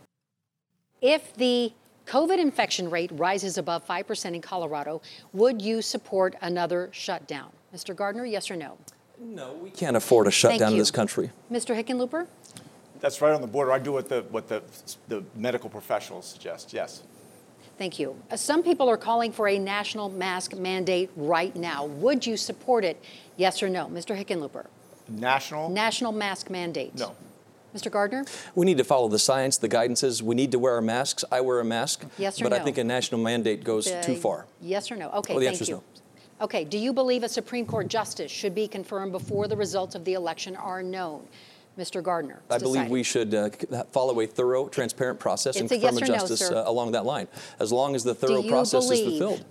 If 1.00 1.34
the 1.34 1.72
COVID 2.06 2.38
infection 2.38 2.88
rate 2.88 3.10
rises 3.12 3.58
above 3.58 3.86
5% 3.86 4.34
in 4.34 4.40
Colorado, 4.40 5.02
would 5.32 5.60
you 5.60 5.82
support 5.82 6.36
another 6.40 6.88
shutdown? 6.92 7.50
Mr. 7.74 7.94
Gardner, 7.94 8.24
yes 8.24 8.50
or 8.50 8.56
no? 8.56 8.78
No, 9.18 9.54
we 9.54 9.70
can't 9.70 9.96
afford 9.96 10.26
a 10.26 10.30
shutdown 10.30 10.72
in 10.72 10.78
this 10.78 10.90
country. 10.90 11.30
Mr. 11.50 11.74
Hickenlooper? 11.74 12.26
That's 13.00 13.20
right 13.20 13.32
on 13.32 13.40
the 13.40 13.46
border. 13.46 13.72
I 13.72 13.78
do 13.78 13.92
what 13.92 14.08
the, 14.08 14.22
what 14.30 14.48
the, 14.48 14.62
the 15.08 15.24
medical 15.34 15.68
professionals 15.68 16.26
suggest, 16.26 16.72
yes. 16.72 17.02
Thank 17.76 17.98
you. 17.98 18.16
Uh, 18.30 18.36
some 18.36 18.62
people 18.62 18.88
are 18.88 18.96
calling 18.96 19.32
for 19.32 19.48
a 19.48 19.58
national 19.58 20.08
mask 20.08 20.56
mandate 20.56 21.10
right 21.16 21.54
now. 21.56 21.86
Would 21.86 22.26
you 22.26 22.36
support 22.36 22.84
it, 22.84 23.02
yes 23.36 23.62
or 23.62 23.68
no? 23.68 23.86
Mr. 23.86 24.16
Hickenlooper? 24.16 24.66
National? 25.08 25.68
National 25.68 26.12
mask 26.12 26.50
mandate. 26.50 26.94
No. 26.94 27.14
Mr. 27.74 27.90
Gardner? 27.90 28.24
We 28.54 28.64
need 28.64 28.78
to 28.78 28.84
follow 28.84 29.08
the 29.08 29.18
science, 29.18 29.58
the 29.58 29.68
guidances. 29.68 30.22
We 30.22 30.34
need 30.34 30.52
to 30.52 30.58
wear 30.58 30.74
our 30.74 30.80
masks. 30.80 31.24
I 31.30 31.40
wear 31.40 31.60
a 31.60 31.64
mask. 31.64 32.04
Yes 32.18 32.40
or 32.40 32.44
but 32.44 32.50
no? 32.50 32.56
But 32.56 32.62
I 32.62 32.64
think 32.64 32.78
a 32.78 32.84
national 32.84 33.20
mandate 33.20 33.64
goes 33.64 33.86
uh, 33.86 34.02
too 34.02 34.16
far. 34.16 34.46
Yes 34.60 34.90
or 34.90 34.96
no? 34.96 35.10
Okay, 35.10 35.34
well, 35.34 35.40
the 35.40 35.46
thank 35.46 35.68
you. 35.68 35.74
No. 35.76 35.82
Okay, 36.40 36.64
do 36.64 36.78
you 36.78 36.92
believe 36.92 37.22
a 37.22 37.28
Supreme 37.28 37.66
Court 37.66 37.88
justice 37.88 38.30
should 38.30 38.54
be 38.54 38.68
confirmed 38.68 39.12
before 39.12 39.48
the 39.48 39.56
results 39.56 39.94
of 39.94 40.04
the 40.04 40.14
election 40.14 40.56
are 40.56 40.82
known? 40.82 41.26
Mr. 41.78 42.02
Gardner. 42.02 42.40
I 42.48 42.56
believe 42.56 42.72
decided. 42.72 42.90
we 42.90 43.02
should 43.02 43.34
uh, 43.34 43.50
follow 43.92 44.18
a 44.20 44.26
thorough, 44.26 44.66
transparent 44.66 45.20
process 45.20 45.56
it's 45.56 45.60
and 45.60 45.68
confirm 45.68 45.96
a, 45.96 46.00
yes 46.00 46.08
a 46.08 46.12
justice 46.12 46.50
no, 46.50 46.58
uh, 46.58 46.70
along 46.70 46.92
that 46.92 47.04
line, 47.04 47.28
as 47.58 47.70
long 47.70 47.94
as 47.94 48.02
the 48.02 48.14
thorough 48.14 48.42
process 48.42 48.86
believe, 48.86 49.06
is 49.06 49.18
fulfilled. 49.18 49.44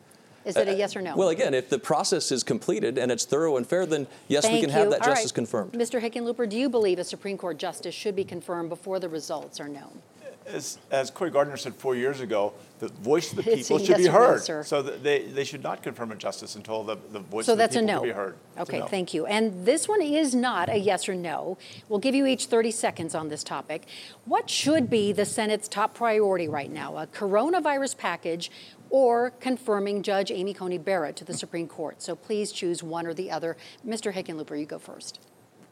Is 0.45 0.55
it 0.55 0.67
a 0.67 0.71
uh, 0.71 0.73
uh, 0.73 0.77
yes 0.77 0.95
or 0.95 1.01
no? 1.01 1.15
Well, 1.15 1.29
again, 1.29 1.53
if 1.53 1.69
the 1.69 1.79
process 1.79 2.31
is 2.31 2.43
completed 2.43 2.97
and 2.97 3.11
it's 3.11 3.25
thorough 3.25 3.57
and 3.57 3.65
fair, 3.67 3.85
then 3.85 4.07
yes, 4.27 4.43
Thank 4.43 4.55
we 4.55 4.61
can 4.61 4.69
you. 4.69 4.75
have 4.75 4.89
that 4.91 5.01
All 5.01 5.07
justice 5.09 5.31
right. 5.31 5.35
confirmed. 5.35 5.73
Mr. 5.73 5.99
Hickenlooper, 6.01 6.47
do 6.47 6.57
you 6.57 6.69
believe 6.69 6.99
a 6.99 7.03
Supreme 7.03 7.37
Court 7.37 7.57
justice 7.57 7.95
should 7.95 8.15
be 8.15 8.23
confirmed 8.23 8.69
before 8.69 8.99
the 8.99 9.09
results 9.09 9.59
are 9.59 9.67
known? 9.67 10.01
As, 10.47 10.77
as 10.91 11.09
Cory 11.09 11.31
Gardner 11.31 11.57
said 11.57 11.73
four 11.73 11.95
years 11.95 12.19
ago, 12.21 12.53
the 12.77 12.89
voice 12.89 13.31
of 13.31 13.37
the 13.37 13.43
people 13.55 13.79
should 13.79 13.89
yes 13.89 13.97
be 13.97 14.07
or 14.09 14.11
no, 14.11 14.17
heard. 14.19 14.43
sir. 14.43 14.63
so 14.63 14.83
they, 14.83 15.23
they 15.23 15.43
should 15.43 15.63
not 15.63 15.81
confirm 15.81 16.11
a 16.11 16.15
justice 16.15 16.55
until 16.55 16.83
the, 16.83 16.97
the 17.11 17.17
voice 17.19 17.47
So 17.47 17.53
of 17.53 17.57
the 17.57 17.63
that's 17.63 17.75
a 17.75 17.79
people 17.79 17.95
no. 17.95 17.99
can 18.01 18.09
be 18.09 18.13
heard. 18.13 18.35
It's 18.51 18.59
a 18.59 18.61
Okay, 18.61 18.79
no. 18.81 18.85
thank 18.85 19.15
you. 19.15 19.25
And 19.25 19.65
this 19.65 19.87
one 19.87 20.03
is 20.03 20.35
not 20.35 20.69
a 20.69 20.77
yes 20.77 21.09
or 21.09 21.15
no. 21.15 21.57
We'll 21.89 21.97
give 21.97 22.13
you 22.13 22.27
each 22.27 22.45
30 22.45 22.69
seconds 22.69 23.15
on 23.15 23.29
this 23.29 23.43
topic. 23.43 23.87
What 24.25 24.47
should 24.47 24.87
be 24.87 25.11
the 25.13 25.25
Senate's 25.25 25.67
top 25.67 25.95
priority 25.95 26.47
right 26.47 26.69
now? 26.71 26.95
A 26.97 27.07
coronavirus 27.07 27.97
package 27.97 28.51
or 28.89 29.31
confirming 29.31 30.03
Judge 30.03 30.31
Amy 30.31 30.53
Coney 30.53 30.77
Barrett 30.77 31.15
to 31.17 31.25
the 31.25 31.33
Supreme 31.33 31.67
Court? 31.67 32.01
So 32.01 32.15
please 32.15 32.51
choose 32.51 32.83
one 32.83 33.05
or 33.05 33.13
the 33.13 33.31
other. 33.31 33.57
Mr. 33.85 34.13
Hickenlooper, 34.13 34.59
you 34.59 34.65
go 34.65 34.79
first. 34.79 35.19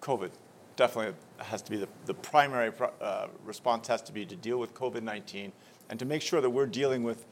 COVID 0.01 0.32
definitely 0.75 1.13
has 1.38 1.62
to 1.62 1.72
be 1.72 1.77
the, 1.77 1.88
the 2.05 2.13
primary 2.13 2.72
uh, 3.01 3.27
response 3.46 3.88
has 3.88 4.01
to 4.01 4.12
be 4.12 4.25
to 4.25 4.36
deal 4.36 4.58
with 4.58 4.74
COVID-19 4.74 5.51
and 5.89 6.00
to 6.00 6.05
make 6.05 6.22
sure 6.22 6.41
that 6.41 6.50
we're 6.50 6.65
dealing 6.65 7.03
with 7.03 7.25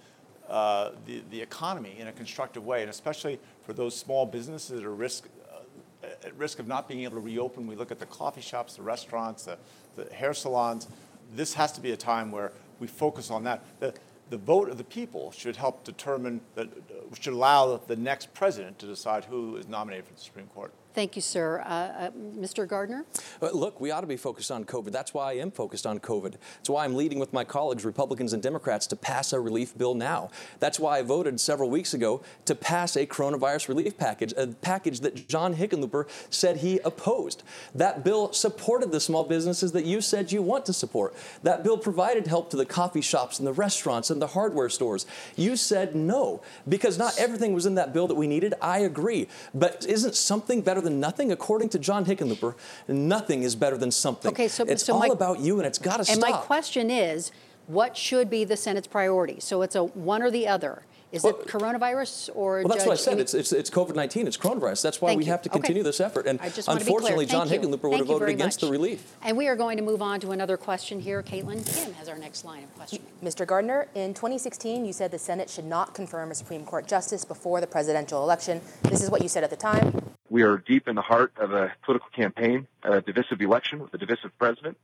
uh, 0.50 0.92
the, 1.06 1.24
the 1.30 1.42
economy 1.42 1.96
in 1.98 2.08
a 2.08 2.12
constructive 2.12 2.66
way, 2.66 2.82
and 2.82 2.90
especially 2.90 3.40
for 3.66 3.74
those 3.74 3.96
small 3.96 4.26
businesses 4.26 4.82
that 4.82 4.86
are 4.86 4.94
risk, 4.94 5.28
uh, 5.50 6.08
at 6.24 6.36
risk 6.38 6.60
of 6.60 6.68
not 6.68 6.88
being 6.88 7.04
able 7.04 7.16
to 7.16 7.22
reopen. 7.22 7.68
We 7.68 7.76
look 7.76 7.92
at 7.92 8.00
the 8.00 8.06
coffee 8.06 8.42
shops, 8.42 8.76
the 8.76 8.82
restaurants, 8.82 9.46
the, 9.46 9.58
the 9.96 10.14
hair 10.14 10.34
salons. 10.34 10.88
This 11.34 11.54
has 11.54 11.72
to 11.74 11.82
be 11.82 11.92
a 11.92 11.98
time 11.98 12.32
where 12.32 12.52
we 12.80 12.88
focus 12.88 13.32
on 13.32 13.46
that. 13.46 13.64
The, 13.80 13.94
the 14.32 14.38
vote 14.38 14.70
of 14.70 14.78
the 14.78 14.84
people 14.84 15.30
should 15.32 15.58
help 15.58 15.84
determine, 15.84 16.40
that, 16.56 16.68
uh, 16.68 17.16
should 17.20 17.34
allow 17.34 17.78
the 17.78 17.98
next 17.98 18.34
president 18.34 18.80
to 18.80 18.88
decide 18.88 19.26
who 19.26 19.58
is 19.58 19.68
nominated 19.68 20.06
for 20.08 20.14
the 20.14 20.22
Supreme 20.22 20.48
Court. 20.48 20.74
Thank 20.94 21.16
you, 21.16 21.22
sir. 21.22 21.62
Uh, 21.62 21.70
uh, 21.70 22.12
Mr. 22.36 22.68
Gardner? 22.68 23.06
Uh, 23.42 23.52
look, 23.52 23.80
we 23.80 23.92
ought 23.92 24.02
to 24.02 24.08
be 24.08 24.18
focused 24.18 24.52
on 24.52 24.66
COVID. 24.66 24.92
That's 24.92 25.14
why 25.14 25.32
I 25.32 25.34
am 25.36 25.50
focused 25.50 25.88
on 25.88 26.00
COVID. 26.00 26.34
That's 26.58 26.70
why 26.70 26.84
I'm 26.84 26.96
leading 26.96 27.18
with 27.18 27.32
my 27.32 27.46
colleagues, 27.46 27.86
Republicans 27.86 28.34
and 28.34 28.44
Democrats, 28.44 28.88
to 28.88 28.98
pass 28.98 29.32
a 29.32 29.40
relief 29.40 29.78
bill 29.78 29.94
now. 29.94 30.30
That's 30.60 30.80
why 30.80 31.00
I 31.00 31.02
voted 31.02 31.40
several 31.40 31.70
weeks 31.70 31.94
ago 31.94 32.22
to 32.46 32.56
pass 32.56 32.98
a 32.98 33.06
coronavirus 33.06 33.70
relief 33.70 33.98
package, 33.98 34.34
a 34.36 34.48
package 34.48 35.00
that 35.02 35.30
John 35.30 35.56
Hickenlooper 35.56 36.10
said 36.30 36.58
he 36.58 36.80
opposed. 36.80 37.44
That 37.74 38.04
bill 38.04 38.34
supported 38.34 38.92
the 38.92 39.00
small 39.00 39.24
businesses 39.24 39.72
that 39.72 39.86
you 39.86 40.02
said 40.02 40.32
you 40.32 40.42
want 40.42 40.66
to 40.66 40.74
support. 40.74 41.16
That 41.44 41.64
bill 41.64 41.78
provided 41.78 42.28
help 42.28 42.50
to 42.50 42.58
the 42.58 42.66
coffee 42.66 43.02
shops 43.02 43.40
and 43.40 43.48
the 43.48 43.54
restaurants 43.54 44.10
and 44.10 44.22
the 44.22 44.28
hardware 44.28 44.70
stores. 44.70 45.06
You 45.38 45.56
said 45.56 45.96
no, 45.96 46.42
because 46.68 46.98
not 46.98 47.18
everything 47.18 47.54
was 47.54 47.66
in 47.66 47.76
that 47.76 47.94
bill 47.94 48.08
that 48.08 48.16
we 48.16 48.28
needed. 48.28 48.56
I 48.62 48.80
agree. 48.80 49.28
But 49.54 49.86
isn't 49.88 50.16
something 50.16 50.62
better 50.62 50.81
than 50.82 51.00
nothing? 51.00 51.32
According 51.32 51.70
to 51.70 51.80
John 51.80 52.06
Hickenlooper, 52.06 52.56
nothing 52.88 53.44
is 53.44 53.56
better 53.56 53.78
than 53.78 53.92
something. 53.92 54.32
Okay, 54.32 54.48
so 54.48 54.66
it's 54.66 54.86
so 54.86 54.94
all 54.94 55.00
my, 55.00 55.08
about 55.08 55.40
you, 55.40 55.58
and 55.58 55.66
it's 55.66 55.80
got 55.80 55.98
to 55.98 56.06
stop. 56.06 56.14
And 56.14 56.22
my 56.22 56.32
question 56.32 56.90
is, 56.90 57.32
what 57.68 57.96
should 57.96 58.30
be 58.30 58.44
the 58.44 58.58
Senate's 58.58 58.88
priority? 58.88 59.40
So 59.40 59.62
it's 59.62 59.76
a 59.76 59.84
one 59.84 60.22
or 60.22 60.32
the 60.32 60.48
other. 60.48 60.84
Is 61.12 61.24
well, 61.24 61.36
it 61.36 61.48
coronavirus 61.48 62.30
or? 62.36 62.60
Well, 62.60 62.70
that's 62.70 62.82
Judge 62.82 62.88
what 62.88 62.94
I 62.94 62.96
said. 62.96 63.14
Amy? 63.14 63.22
It's, 63.22 63.34
it's, 63.34 63.52
it's 63.52 63.70
COVID 63.70 63.96
19. 63.96 64.28
It's 64.28 64.38
coronavirus. 64.38 64.82
That's 64.82 65.02
why 65.02 65.10
Thank 65.10 65.20
we 65.20 65.26
you. 65.26 65.32
have 65.32 65.42
to 65.42 65.50
continue 65.50 65.82
okay. 65.82 65.90
this 65.90 66.00
effort. 66.00 66.26
And 66.26 66.40
I 66.40 66.50
just 66.50 66.70
unfortunately, 66.70 67.26
to 67.26 67.32
be 67.34 67.38
clear. 67.38 67.40
John 67.40 67.50
Thank 67.50 67.64
Hickenlooper 67.64 67.84
you. 67.84 67.90
would 67.90 68.00
have 68.00 68.08
Thank 68.08 68.10
you 68.10 68.20
voted 68.20 68.30
against 68.30 68.62
much. 68.62 68.70
the 68.70 68.72
relief. 68.72 69.16
And 69.22 69.36
we 69.36 69.50
are 69.50 69.58
going 69.58 69.76
to 69.76 69.84
move 69.84 70.02
on 70.02 70.22
to 70.22 70.32
another 70.32 70.56
question 70.56 71.02
here. 71.02 71.22
Caitlin 71.22 71.66
Kim 71.66 71.94
has 71.96 72.08
our 72.08 72.18
next 72.18 72.46
line 72.46 72.64
of 72.64 72.74
questioning. 72.76 73.06
Mr. 73.22 73.46
Gardner, 73.46 73.90
in 73.94 74.14
2016, 74.14 74.86
you 74.86 74.94
said 74.94 75.12
the 75.12 75.20
Senate 75.20 75.50
should 75.50 75.66
not 75.66 75.94
confirm 75.94 76.32
a 76.32 76.36
Supreme 76.36 76.64
Court 76.64 76.88
justice 76.88 77.26
before 77.26 77.60
the 77.60 77.68
presidential 77.68 78.24
election. 78.24 78.62
This 78.84 79.04
is 79.04 79.10
what 79.10 79.22
you 79.22 79.28
said 79.28 79.44
at 79.44 79.50
the 79.50 79.58
time. 79.58 80.16
We 80.32 80.44
are 80.44 80.58
deep 80.58 80.88
in 80.88 80.96
the 80.96 81.02
heart 81.02 81.34
of 81.36 81.52
a 81.52 81.74
political 81.84 82.08
campaign, 82.10 82.66
a 82.84 83.02
divisive 83.02 83.42
election 83.42 83.80
with 83.80 83.94
a 83.94 83.98
divisive 83.98 84.32
president 84.40 84.78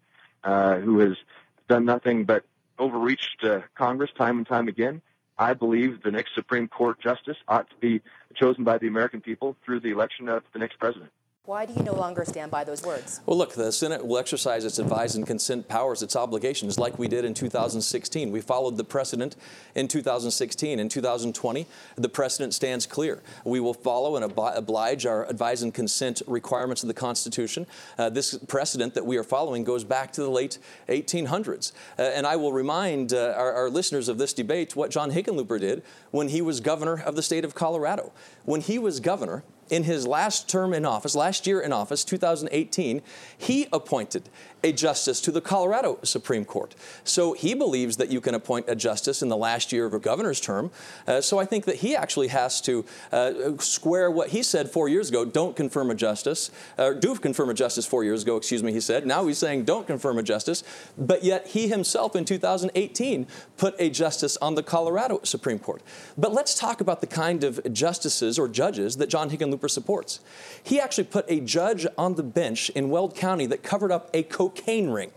uh, 0.43 0.75
who 0.75 0.99
has 0.99 1.15
done 1.69 1.85
nothing 1.85 2.25
but 2.25 2.43
overreached 2.77 3.45
uh, 3.45 3.61
Congress 3.73 4.11
time 4.17 4.39
and 4.39 4.45
time 4.45 4.67
again. 4.67 5.01
I 5.37 5.53
believe 5.53 6.03
the 6.03 6.11
next 6.11 6.35
Supreme 6.35 6.67
Court 6.67 6.99
justice 6.99 7.37
ought 7.47 7.69
to 7.69 7.75
be 7.77 8.01
chosen 8.35 8.65
by 8.65 8.77
the 8.77 8.87
American 8.87 9.21
people 9.21 9.55
through 9.63 9.79
the 9.79 9.91
election 9.91 10.27
of 10.27 10.43
the 10.51 10.59
next 10.59 10.79
president. 10.79 11.11
Why 11.47 11.65
do 11.65 11.71
you 11.71 11.83
no 11.83 11.93
longer 11.93 12.25
stand 12.25 12.51
by 12.51 12.65
those 12.65 12.83
words? 12.83 13.21
Well, 13.25 13.37
look, 13.37 13.53
the 13.53 13.71
Senate 13.71 14.05
will 14.05 14.17
exercise 14.17 14.65
its 14.65 14.79
advise 14.79 15.15
and 15.15 15.25
consent 15.25 15.69
powers, 15.69 16.03
its 16.03 16.13
obligations, 16.17 16.77
like 16.77 16.99
we 16.99 17.07
did 17.07 17.23
in 17.23 17.33
2016. 17.33 18.33
We 18.33 18.41
followed 18.41 18.75
the 18.75 18.83
precedent 18.83 19.37
in 19.73 19.87
2016. 19.87 20.77
In 20.77 20.89
2020, 20.89 21.65
the 21.95 22.09
precedent 22.09 22.53
stands 22.53 22.85
clear. 22.85 23.23
We 23.45 23.61
will 23.61 23.73
follow 23.73 24.17
and 24.17 24.25
oblige 24.25 25.05
our 25.05 25.25
advise 25.29 25.63
and 25.63 25.73
consent 25.73 26.21
requirements 26.27 26.83
of 26.83 26.87
the 26.87 26.93
Constitution. 26.93 27.65
Uh, 27.97 28.09
this 28.09 28.37
precedent 28.39 28.93
that 28.95 29.05
we 29.05 29.15
are 29.15 29.23
following 29.23 29.63
goes 29.63 29.85
back 29.85 30.11
to 30.13 30.21
the 30.23 30.29
late 30.29 30.57
1800s. 30.89 31.71
Uh, 31.97 32.01
and 32.01 32.27
I 32.27 32.35
will 32.35 32.51
remind 32.51 33.13
uh, 33.13 33.33
our, 33.37 33.53
our 33.53 33.69
listeners 33.69 34.09
of 34.09 34.17
this 34.17 34.33
debate 34.33 34.75
what 34.75 34.91
John 34.91 35.11
Hickenlooper 35.11 35.61
did 35.61 35.81
when 36.11 36.27
he 36.27 36.41
was 36.41 36.59
governor 36.59 37.01
of 37.01 37.15
the 37.15 37.23
state 37.23 37.45
of 37.45 37.55
Colorado. 37.55 38.11
When 38.43 38.59
he 38.59 38.77
was 38.77 38.99
governor, 38.99 39.45
in 39.69 39.83
his 39.83 40.07
last 40.07 40.49
term 40.49 40.73
in 40.73 40.85
office, 40.85 41.15
last 41.15 41.47
year 41.47 41.59
in 41.59 41.73
office, 41.73 42.03
2018, 42.03 43.01
he 43.37 43.67
appointed 43.71 44.29
a 44.67 44.73
justice 44.73 45.21
to 45.21 45.31
the 45.31 45.39
Colorado 45.39 45.97
Supreme 46.03 46.43
Court. 46.43 46.75
So 47.05 47.31
he 47.31 47.53
believes 47.53 47.97
that 47.97 48.11
you 48.11 48.19
can 48.19 48.35
appoint 48.35 48.65
a 48.67 48.75
justice 48.75 49.21
in 49.21 49.29
the 49.29 49.37
last 49.37 49.71
year 49.71 49.85
of 49.85 49.93
a 49.93 49.99
governor's 49.99 50.41
term. 50.41 50.71
Uh, 51.07 51.21
so 51.21 51.39
I 51.39 51.45
think 51.45 51.63
that 51.65 51.77
he 51.77 51.95
actually 51.95 52.27
has 52.27 52.59
to 52.61 52.83
uh, 53.13 53.57
square 53.59 54.11
what 54.11 54.29
he 54.29 54.43
said 54.43 54.69
four 54.69 54.89
years 54.89 55.09
ago 55.09 55.23
don't 55.23 55.55
confirm 55.55 55.89
a 55.89 55.95
justice, 55.95 56.51
uh, 56.77 56.91
do 56.91 57.15
confirm 57.15 57.49
a 57.49 57.53
justice 57.53 57.85
four 57.85 58.03
years 58.03 58.23
ago, 58.23 58.35
excuse 58.35 58.61
me, 58.61 58.73
he 58.73 58.81
said. 58.81 59.05
Now 59.07 59.25
he's 59.25 59.37
saying 59.37 59.63
don't 59.63 59.87
confirm 59.87 60.17
a 60.17 60.23
justice. 60.23 60.63
But 60.97 61.23
yet 61.23 61.47
he 61.47 61.69
himself 61.69 62.15
in 62.15 62.25
2018 62.25 63.25
put 63.55 63.73
a 63.79 63.89
justice 63.89 64.35
on 64.37 64.55
the 64.55 64.63
Colorado 64.63 65.21
Supreme 65.23 65.59
Court. 65.59 65.81
But 66.17 66.33
let's 66.33 66.55
talk 66.55 66.81
about 66.81 66.99
the 66.99 67.07
kind 67.07 67.45
of 67.45 67.61
justices 67.71 68.37
or 68.37 68.49
judges 68.49 68.97
that 68.97 69.07
John 69.07 69.29
Hickenlooper 69.29 69.69
supports. 69.69 70.19
He 70.61 70.79
actually 70.79 71.05
put 71.05 71.25
a 71.29 71.39
judge 71.39 71.87
on 71.97 72.15
the 72.15 72.23
bench 72.23 72.69
in 72.71 72.89
Weld 72.89 73.15
County 73.15 73.45
that 73.45 73.63
covered 73.63 73.91
up 73.91 74.09
a 74.13 74.23
cocaine 74.23 74.56
ring. 74.65 75.11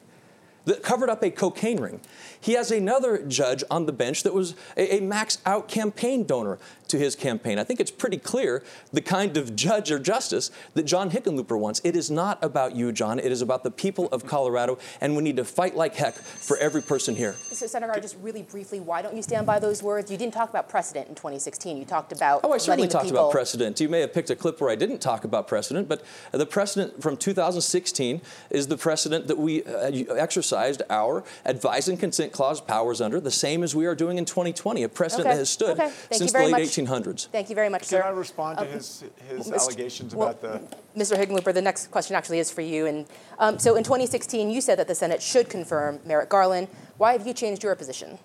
that 0.67 0.83
covered 0.83 1.09
up 1.09 1.23
a 1.23 1.31
cocaine 1.31 1.81
ring. 1.81 2.01
He 2.41 2.55
has 2.55 2.71
another 2.71 3.23
judge 3.23 3.63
on 3.71 3.87
the 3.87 3.93
bench 3.93 4.23
that 4.23 4.35
was 4.35 4.55
a, 4.77 4.97
a 4.97 5.01
max 5.01 5.39
out 5.45 5.69
campaign 5.69 6.25
donor 6.25 6.59
to 6.91 6.99
his 6.99 7.15
campaign. 7.15 7.59
I 7.59 7.65
think 7.65 7.81
it's 7.81 7.91
pretty 7.91 8.19
clear 8.19 8.63
the 8.93 9.01
kind 9.01 9.37
of 9.37 9.55
judge 9.55 9.91
or 9.91 9.99
justice 9.99 10.51
that 10.75 10.85
John 10.85 11.11
Hickenlooper 11.11 11.59
wants. 11.59 11.81
It 11.85 11.97
is 11.97 12.11
not 12.11 12.43
about 12.43 12.75
you, 12.75 12.93
John. 12.93 13.19
It 13.19 13.31
is 13.31 13.43
about 13.43 13.63
the 13.63 13.71
people 13.71 14.09
of 14.09 14.27
Colorado, 14.27 14.79
and 15.01 15.17
we 15.17 15.23
need 15.23 15.37
to 15.37 15.45
fight 15.45 15.77
like 15.77 15.95
heck 15.95 16.15
for 16.15 16.57
every 16.59 16.83
person 16.83 17.15
here. 17.15 17.35
So, 17.53 17.67
Senator, 17.67 18.01
just 18.01 18.17
really 18.21 18.43
briefly, 18.43 18.81
why 18.81 19.03
don't 19.03 19.15
you 19.15 19.23
stand 19.23 19.47
by 19.47 19.59
those 19.59 19.83
words? 19.83 20.11
You 20.11 20.19
didn't 20.19 20.35
talk 20.35 20.51
about 20.51 20.69
precedent 20.69 21.09
in 21.09 21.15
2016. 21.15 21.77
You 21.77 21.85
talked 21.85 22.13
about. 22.13 22.41
Oh, 22.43 22.53
I 22.53 22.59
certainly 22.59 22.89
talked 22.89 23.05
people... 23.05 23.21
about 23.21 23.33
precedent. 23.33 23.81
You 23.81 23.89
may 23.89 24.01
have 24.01 24.13
picked 24.13 24.31
a 24.31 24.37
clip 24.37 24.61
where 24.61 24.71
I 24.71 24.75
didn't 24.75 24.99
talk 24.99 25.25
about 25.25 25.47
precedent, 25.47 25.89
but 25.89 26.03
the 26.33 26.47
precedent 26.47 27.03
from 27.03 27.17
2016 27.17 28.21
is 28.51 28.67
the 28.67 28.77
precedent 28.77 29.29
that 29.29 29.39
we 29.39 29.63
uh, 29.65 30.15
exercised 30.15 30.83
our 30.91 31.23
advise 31.45 31.89
and 31.89 32.01
consent 32.01 32.30
clause 32.33 32.61
powers 32.61 33.01
under, 33.01 33.21
the 33.21 33.31
same 33.31 33.63
as 33.63 33.75
we 33.75 33.87
are 33.87 33.95
doing 33.95 34.19
in 34.19 34.25
2020, 34.25 34.83
a 34.83 34.89
precedent 34.89 35.27
okay. 35.27 35.35
that 35.35 35.39
has 35.39 35.51
stood 35.51 35.79
okay. 35.79 35.93
since 36.11 36.33
the 36.33 36.39
late 36.39 36.51
much. 36.53 36.63
1800s. 36.63 37.29
Thank 37.29 37.49
you 37.49 37.55
very 37.55 37.69
much, 37.69 37.85
sir. 37.85 38.01
Can 38.01 38.09
I 38.09 38.11
respond 38.11 38.59
to 38.59 38.65
uh, 38.65 38.69
his, 38.69 39.05
his 39.29 39.51
allegations 39.51 40.15
well, 40.15 40.29
about 40.29 40.41
the. 40.41 40.77
Mr. 40.99 41.17
Hickenlooper, 41.17 41.55
the 41.55 41.63
next 41.63 41.91
question 41.91 42.17
actually 42.17 42.39
is 42.39 42.51
for 42.51 42.63
you. 42.63 42.87
And 42.87 43.07
um, 43.39 43.59
so 43.59 43.77
in 43.77 43.85
2016, 43.85 44.51
you 44.51 44.61
said 44.61 44.79
that 44.79 44.89
the 44.89 44.95
Senate 44.95 45.23
should 45.23 45.49
confirm 45.49 46.01
Merrick 46.05 46.29
Garland. 46.29 46.69
Why 46.99 47.13
have 47.13 47.27
you 47.27 47.35
changed 47.35 47.63
your 47.63 47.75
position? 47.75 48.19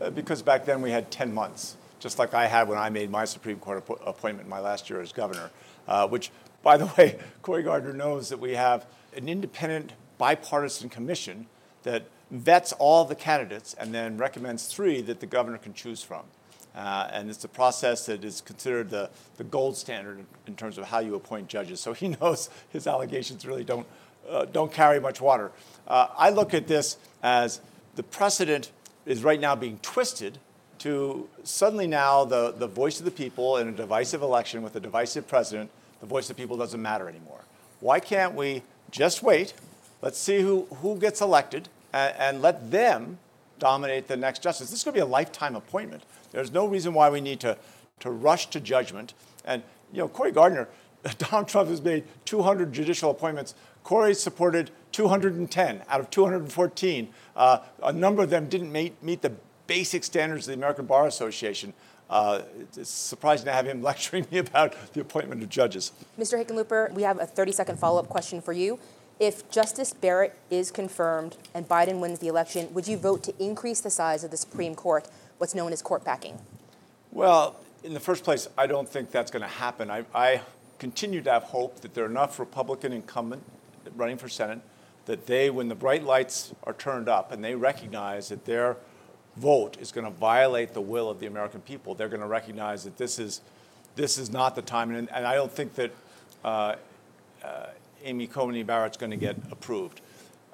Uh, 0.00 0.10
because 0.10 0.42
back 0.42 0.64
then 0.64 0.82
we 0.82 0.90
had 0.90 1.10
10 1.10 1.32
months, 1.32 1.76
just 2.00 2.18
like 2.18 2.34
I 2.34 2.46
had 2.46 2.68
when 2.68 2.78
I 2.78 2.90
made 2.90 3.10
my 3.10 3.24
Supreme 3.24 3.58
Court 3.58 3.84
appointment 4.04 4.48
my 4.48 4.60
last 4.60 4.90
year 4.90 5.00
as 5.00 5.12
governor, 5.12 5.50
uh, 5.88 6.06
which, 6.08 6.30
by 6.62 6.76
the 6.76 6.86
way, 6.98 7.18
Cory 7.42 7.62
Gardner 7.62 7.92
knows 7.92 8.28
that 8.28 8.38
we 8.38 8.54
have 8.54 8.86
an 9.16 9.28
independent 9.28 9.92
bipartisan 10.18 10.88
commission 10.88 11.46
that 11.82 12.04
vets 12.30 12.72
all 12.72 13.04
the 13.04 13.14
candidates 13.14 13.74
and 13.74 13.94
then 13.94 14.16
recommends 14.16 14.66
three 14.66 15.00
that 15.02 15.20
the 15.20 15.26
governor 15.26 15.58
can 15.58 15.74
choose 15.74 16.02
from. 16.02 16.24
Uh, 16.74 17.08
and 17.10 17.30
it's 17.30 17.42
a 17.42 17.48
process 17.48 18.04
that 18.06 18.22
is 18.22 18.42
considered 18.42 18.90
the, 18.90 19.08
the 19.38 19.44
gold 19.44 19.76
standard 19.76 20.22
in 20.46 20.54
terms 20.54 20.76
of 20.76 20.84
how 20.84 20.98
you 20.98 21.14
appoint 21.14 21.48
judges. 21.48 21.80
So 21.80 21.94
he 21.94 22.08
knows 22.20 22.50
his 22.70 22.86
allegations 22.86 23.46
really 23.46 23.64
don't, 23.64 23.86
uh, 24.28 24.44
don't 24.44 24.72
carry 24.72 25.00
much 25.00 25.20
water. 25.20 25.52
Uh, 25.86 26.08
I 26.16 26.30
look 26.30 26.52
at 26.52 26.66
this 26.66 26.98
as 27.22 27.60
the 27.94 28.02
precedent 28.02 28.70
is 29.06 29.24
right 29.24 29.40
now 29.40 29.54
being 29.56 29.78
twisted 29.80 30.38
to 30.78 31.28
suddenly 31.44 31.86
now 31.86 32.26
the, 32.26 32.52
the 32.52 32.66
voice 32.66 32.98
of 32.98 33.06
the 33.06 33.10
people 33.10 33.56
in 33.56 33.68
a 33.68 33.72
divisive 33.72 34.20
election 34.20 34.62
with 34.62 34.76
a 34.76 34.80
divisive 34.80 35.26
president, 35.26 35.70
the 36.00 36.06
voice 36.06 36.28
of 36.28 36.36
the 36.36 36.42
people 36.42 36.58
doesn't 36.58 36.82
matter 36.82 37.08
anymore. 37.08 37.40
Why 37.80 38.00
can't 38.00 38.34
we 38.34 38.62
just 38.90 39.22
wait? 39.22 39.54
Let's 40.02 40.18
see 40.18 40.40
who, 40.40 40.66
who 40.82 40.98
gets 40.98 41.22
elected 41.22 41.70
and, 41.96 42.14
and 42.18 42.42
let 42.42 42.70
them 42.70 43.18
dominate 43.58 44.06
the 44.06 44.16
next 44.16 44.42
justice. 44.42 44.70
This 44.70 44.80
is 44.80 44.84
going 44.84 44.94
to 44.94 44.98
be 44.98 45.02
a 45.02 45.06
lifetime 45.06 45.56
appointment. 45.56 46.02
There's 46.30 46.52
no 46.52 46.66
reason 46.66 46.92
why 46.92 47.08
we 47.08 47.20
need 47.20 47.40
to, 47.40 47.56
to 48.00 48.10
rush 48.10 48.46
to 48.50 48.60
judgment. 48.60 49.14
And, 49.44 49.62
you 49.92 49.98
know, 49.98 50.08
Cory 50.08 50.32
Gardner, 50.32 50.68
Donald 51.18 51.48
Trump 51.48 51.70
has 51.70 51.80
made 51.80 52.04
200 52.26 52.72
judicial 52.72 53.10
appointments. 53.10 53.54
Cory 53.82 54.14
supported 54.14 54.70
210 54.92 55.82
out 55.88 56.00
of 56.00 56.10
214. 56.10 57.08
Uh, 57.34 57.58
a 57.82 57.92
number 57.92 58.22
of 58.22 58.30
them 58.30 58.48
didn't 58.48 58.72
meet, 58.72 59.02
meet 59.02 59.22
the 59.22 59.32
basic 59.66 60.04
standards 60.04 60.46
of 60.46 60.52
the 60.52 60.58
American 60.58 60.84
Bar 60.84 61.06
Association. 61.06 61.72
Uh, 62.08 62.42
it's 62.76 62.90
surprising 62.90 63.46
to 63.46 63.52
have 63.52 63.66
him 63.66 63.82
lecturing 63.90 64.26
me 64.30 64.38
about 64.38 64.74
the 64.92 65.00
appointment 65.00 65.42
of 65.42 65.48
judges. 65.48 65.92
Mr. 66.18 66.44
Hickenlooper, 66.44 66.92
we 66.92 67.02
have 67.02 67.18
a 67.20 67.26
30 67.26 67.52
second 67.52 67.78
follow 67.78 67.98
up 68.00 68.08
question 68.08 68.40
for 68.40 68.52
you. 68.52 68.78
If 69.18 69.50
Justice 69.50 69.94
Barrett 69.94 70.36
is 70.50 70.70
confirmed 70.70 71.36
and 71.54 71.66
Biden 71.66 72.00
wins 72.00 72.18
the 72.18 72.28
election, 72.28 72.72
would 72.74 72.86
you 72.86 72.98
vote 72.98 73.22
to 73.24 73.34
increase 73.42 73.80
the 73.80 73.90
size 73.90 74.24
of 74.24 74.30
the 74.30 74.36
Supreme 74.36 74.74
Court, 74.74 75.08
what's 75.38 75.54
known 75.54 75.72
as 75.72 75.80
court 75.80 76.04
packing? 76.04 76.38
Well, 77.12 77.56
in 77.82 77.94
the 77.94 78.00
first 78.00 78.24
place, 78.24 78.46
I 78.58 78.66
don't 78.66 78.88
think 78.88 79.10
that's 79.10 79.30
going 79.30 79.42
to 79.42 79.48
happen. 79.48 79.90
I, 79.90 80.04
I 80.14 80.42
continue 80.78 81.22
to 81.22 81.30
have 81.30 81.44
hope 81.44 81.80
that 81.80 81.94
there 81.94 82.04
are 82.04 82.10
enough 82.10 82.38
Republican 82.38 82.92
incumbent 82.92 83.42
running 83.94 84.18
for 84.18 84.28
Senate 84.28 84.60
that 85.06 85.26
they, 85.26 85.48
when 85.48 85.68
the 85.68 85.74
bright 85.74 86.02
lights 86.02 86.52
are 86.64 86.74
turned 86.74 87.08
up 87.08 87.32
and 87.32 87.42
they 87.42 87.54
recognize 87.54 88.28
that 88.28 88.44
their 88.44 88.76
vote 89.36 89.78
is 89.80 89.92
going 89.92 90.04
to 90.04 90.10
violate 90.10 90.74
the 90.74 90.80
will 90.80 91.08
of 91.08 91.20
the 91.20 91.26
American 91.26 91.60
people, 91.60 91.94
they're 91.94 92.08
going 92.08 92.20
to 92.20 92.26
recognize 92.26 92.84
that 92.84 92.98
this 92.98 93.18
is, 93.18 93.40
this 93.94 94.18
is 94.18 94.30
not 94.30 94.54
the 94.54 94.62
time. 94.62 94.90
And, 94.94 95.08
and 95.10 95.26
I 95.26 95.34
don't 95.34 95.52
think 95.52 95.74
that 95.76 95.92
uh, 96.44 96.74
uh, 97.42 97.66
Amy 98.04 98.26
Coney 98.26 98.62
Barrett's 98.62 98.96
going 98.96 99.10
to 99.10 99.16
get 99.16 99.36
approved. 99.50 100.00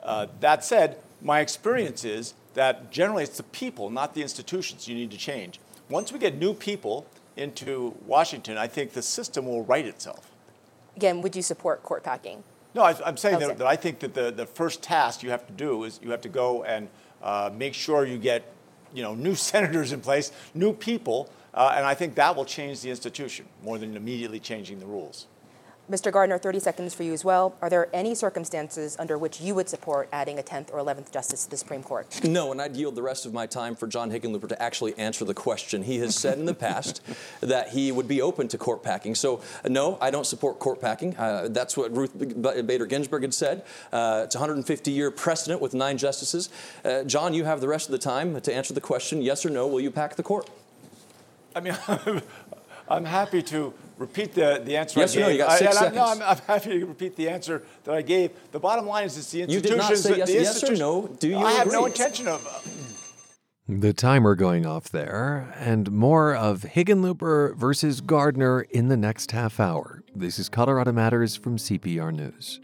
Uh, 0.02 0.26
that 0.40 0.64
said, 0.64 0.98
my 1.20 1.40
experience 1.40 2.04
is 2.04 2.34
that 2.54 2.90
generally 2.90 3.24
it's 3.24 3.36
the 3.36 3.42
people, 3.44 3.90
not 3.90 4.14
the 4.14 4.22
institutions, 4.22 4.88
you 4.88 4.94
need 4.94 5.10
to 5.10 5.16
change. 5.16 5.60
Once 5.88 6.12
we 6.12 6.18
get 6.18 6.36
new 6.36 6.54
people 6.54 7.06
into 7.36 7.94
Washington, 8.06 8.58
I 8.58 8.66
think 8.66 8.92
the 8.92 9.02
system 9.02 9.46
will 9.46 9.64
right 9.64 9.86
itself. 9.86 10.30
Again, 10.96 11.22
would 11.22 11.34
you 11.34 11.42
support 11.42 11.82
court 11.82 12.02
packing? 12.02 12.44
No, 12.74 12.82
I, 12.82 13.08
am 13.08 13.16
saying 13.16 13.38
that, 13.38 13.58
that, 13.58 13.66
I 13.66 13.76
think 13.76 14.00
that 14.00 14.14
the, 14.14 14.30
the 14.30 14.46
first 14.46 14.82
task 14.82 15.22
you 15.22 15.30
have 15.30 15.46
to 15.46 15.52
do 15.52 15.84
is 15.84 16.00
you 16.02 16.10
have 16.10 16.22
to 16.22 16.28
go 16.28 16.64
and 16.64 16.88
uh, 17.22 17.50
make 17.54 17.74
sure 17.74 18.06
you 18.06 18.18
get 18.18 18.50
you 18.94 19.02
know, 19.02 19.14
new 19.14 19.34
senators 19.50 19.92
in 19.92 20.00
place, 20.00 20.32
new 20.54 20.72
people, 20.72 21.30
uh, 21.54 21.74
and 21.76 21.84
I 21.84 21.94
think 21.94 22.14
that 22.16 22.34
will 22.34 22.44
change 22.44 22.80
the 22.80 22.90
institution 22.90 23.46
more 23.62 23.78
than 23.78 23.96
immediately 23.96 24.40
changing 24.40 24.80
the 24.80 24.86
rules. 24.86 25.26
Mr. 25.92 26.10
Gardner, 26.10 26.38
30 26.38 26.58
seconds 26.58 26.94
for 26.94 27.02
you 27.02 27.12
as 27.12 27.22
well. 27.22 27.54
Are 27.60 27.68
there 27.68 27.90
any 27.92 28.14
circumstances 28.14 28.96
under 28.98 29.18
which 29.18 29.42
you 29.42 29.54
would 29.54 29.68
support 29.68 30.08
adding 30.10 30.38
a 30.38 30.42
10th 30.42 30.72
or 30.72 30.78
11th 30.78 31.12
justice 31.12 31.44
to 31.44 31.50
the 31.50 31.58
Supreme 31.58 31.82
Court? 31.82 32.24
No, 32.24 32.50
and 32.50 32.62
I'd 32.62 32.74
yield 32.74 32.94
the 32.94 33.02
rest 33.02 33.26
of 33.26 33.34
my 33.34 33.44
time 33.44 33.76
for 33.76 33.86
John 33.86 34.10
Hickenlooper 34.10 34.48
to 34.48 34.62
actually 34.62 34.98
answer 34.98 35.26
the 35.26 35.34
question. 35.34 35.82
He 35.82 35.98
has 35.98 36.16
said 36.16 36.38
in 36.38 36.46
the 36.46 36.54
past 36.54 37.02
that 37.42 37.68
he 37.68 37.92
would 37.92 38.08
be 38.08 38.22
open 38.22 38.48
to 38.48 38.56
court 38.56 38.82
packing. 38.82 39.14
So, 39.14 39.42
no, 39.68 39.98
I 40.00 40.10
don't 40.10 40.26
support 40.26 40.58
court 40.58 40.80
packing. 40.80 41.14
Uh, 41.14 41.48
that's 41.50 41.76
what 41.76 41.94
Ruth 41.94 42.16
Bader 42.18 42.86
Ginsburg 42.86 43.20
had 43.20 43.34
said. 43.34 43.62
Uh, 43.92 44.22
it's 44.24 44.34
a 44.34 44.38
150 44.38 44.90
year 44.90 45.10
precedent 45.10 45.60
with 45.60 45.74
nine 45.74 45.98
justices. 45.98 46.48
Uh, 46.86 47.02
John, 47.04 47.34
you 47.34 47.44
have 47.44 47.60
the 47.60 47.68
rest 47.68 47.88
of 47.88 47.92
the 47.92 47.98
time 47.98 48.40
to 48.40 48.54
answer 48.54 48.72
the 48.72 48.80
question 48.80 49.20
yes 49.20 49.44
or 49.44 49.50
no, 49.50 49.66
will 49.66 49.80
you 49.80 49.90
pack 49.90 50.16
the 50.16 50.22
court? 50.22 50.48
I 51.54 51.60
mean, 51.60 51.76
I'm 52.88 53.04
happy 53.04 53.42
to 53.42 53.74
repeat 53.98 54.34
the, 54.34 54.62
the 54.64 54.76
answer 54.76 55.00
yes 55.00 55.16
I 55.16 55.20
gave. 55.20 55.20
Yes 55.20 55.20
or 55.20 55.20
no? 55.20 55.28
You 55.28 55.38
got 55.38 55.58
six 55.58 55.76
I, 55.76 55.80
seconds. 55.80 55.96
No, 55.96 56.04
I'm, 56.04 56.22
I'm, 56.22 56.38
happy 56.46 56.80
to 56.80 56.86
repeat 56.86 57.16
the 57.16 57.28
answer 57.28 57.62
that 57.84 57.94
I 57.94 58.02
gave. 58.02 58.30
The 58.52 58.60
bottom 58.60 58.86
line 58.86 59.04
is 59.06 59.16
it's 59.16 59.30
the 59.30 59.42
institutions. 59.42 59.70
You 59.70 59.76
did 59.76 59.78
not 59.78 59.96
say 59.96 60.16
yes, 60.18 60.62
yes 60.62 60.70
or 60.70 60.76
no. 60.76 61.08
Do 61.18 61.28
you 61.28 61.36
I 61.36 61.40
agree? 61.40 61.54
have 61.58 61.72
no 61.72 61.86
intention 61.86 62.28
of... 62.28 62.46
Uh, 62.46 62.60
the 63.68 63.92
timer 63.92 64.34
going 64.34 64.66
off 64.66 64.90
there, 64.90 65.54
and 65.56 65.90
more 65.90 66.34
of 66.34 66.62
Hickenlooper 66.62 67.56
versus 67.56 68.00
Gardner 68.00 68.62
in 68.62 68.88
the 68.88 68.96
next 68.96 69.30
half 69.30 69.60
hour. 69.60 70.02
This 70.14 70.38
is 70.38 70.48
Colorado 70.48 70.92
Matters 70.92 71.36
from 71.36 71.56
CPR 71.56 72.12
News. 72.12 72.60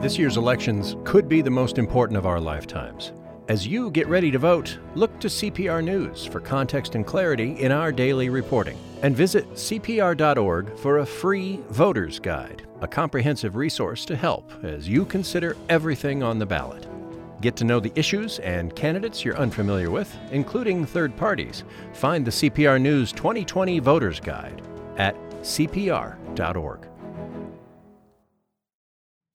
This 0.00 0.18
year's 0.18 0.36
elections 0.36 0.96
could 1.04 1.28
be 1.28 1.40
the 1.40 1.50
most 1.50 1.78
important 1.78 2.18
of 2.18 2.26
our 2.26 2.38
lifetimes. 2.38 3.12
As 3.46 3.66
you 3.66 3.90
get 3.90 4.08
ready 4.08 4.30
to 4.30 4.38
vote, 4.38 4.78
look 4.94 5.20
to 5.20 5.28
CPR 5.28 5.84
News 5.84 6.24
for 6.24 6.40
context 6.40 6.94
and 6.94 7.06
clarity 7.06 7.60
in 7.60 7.72
our 7.72 7.92
daily 7.92 8.30
reporting. 8.30 8.78
And 9.02 9.14
visit 9.14 9.52
CPR.org 9.52 10.78
for 10.78 10.98
a 10.98 11.06
free 11.06 11.60
voter's 11.68 12.18
guide, 12.18 12.66
a 12.80 12.88
comprehensive 12.88 13.56
resource 13.56 14.06
to 14.06 14.16
help 14.16 14.50
as 14.64 14.88
you 14.88 15.04
consider 15.04 15.58
everything 15.68 16.22
on 16.22 16.38
the 16.38 16.46
ballot. 16.46 16.86
Get 17.42 17.54
to 17.56 17.64
know 17.64 17.80
the 17.80 17.92
issues 17.94 18.38
and 18.38 18.74
candidates 18.74 19.22
you're 19.26 19.36
unfamiliar 19.36 19.90
with, 19.90 20.16
including 20.32 20.86
third 20.86 21.14
parties. 21.14 21.64
Find 21.92 22.24
the 22.24 22.30
CPR 22.30 22.80
News 22.80 23.12
2020 23.12 23.78
Voter's 23.78 24.20
Guide 24.20 24.62
at 24.96 25.14
CPR.org. 25.42 26.88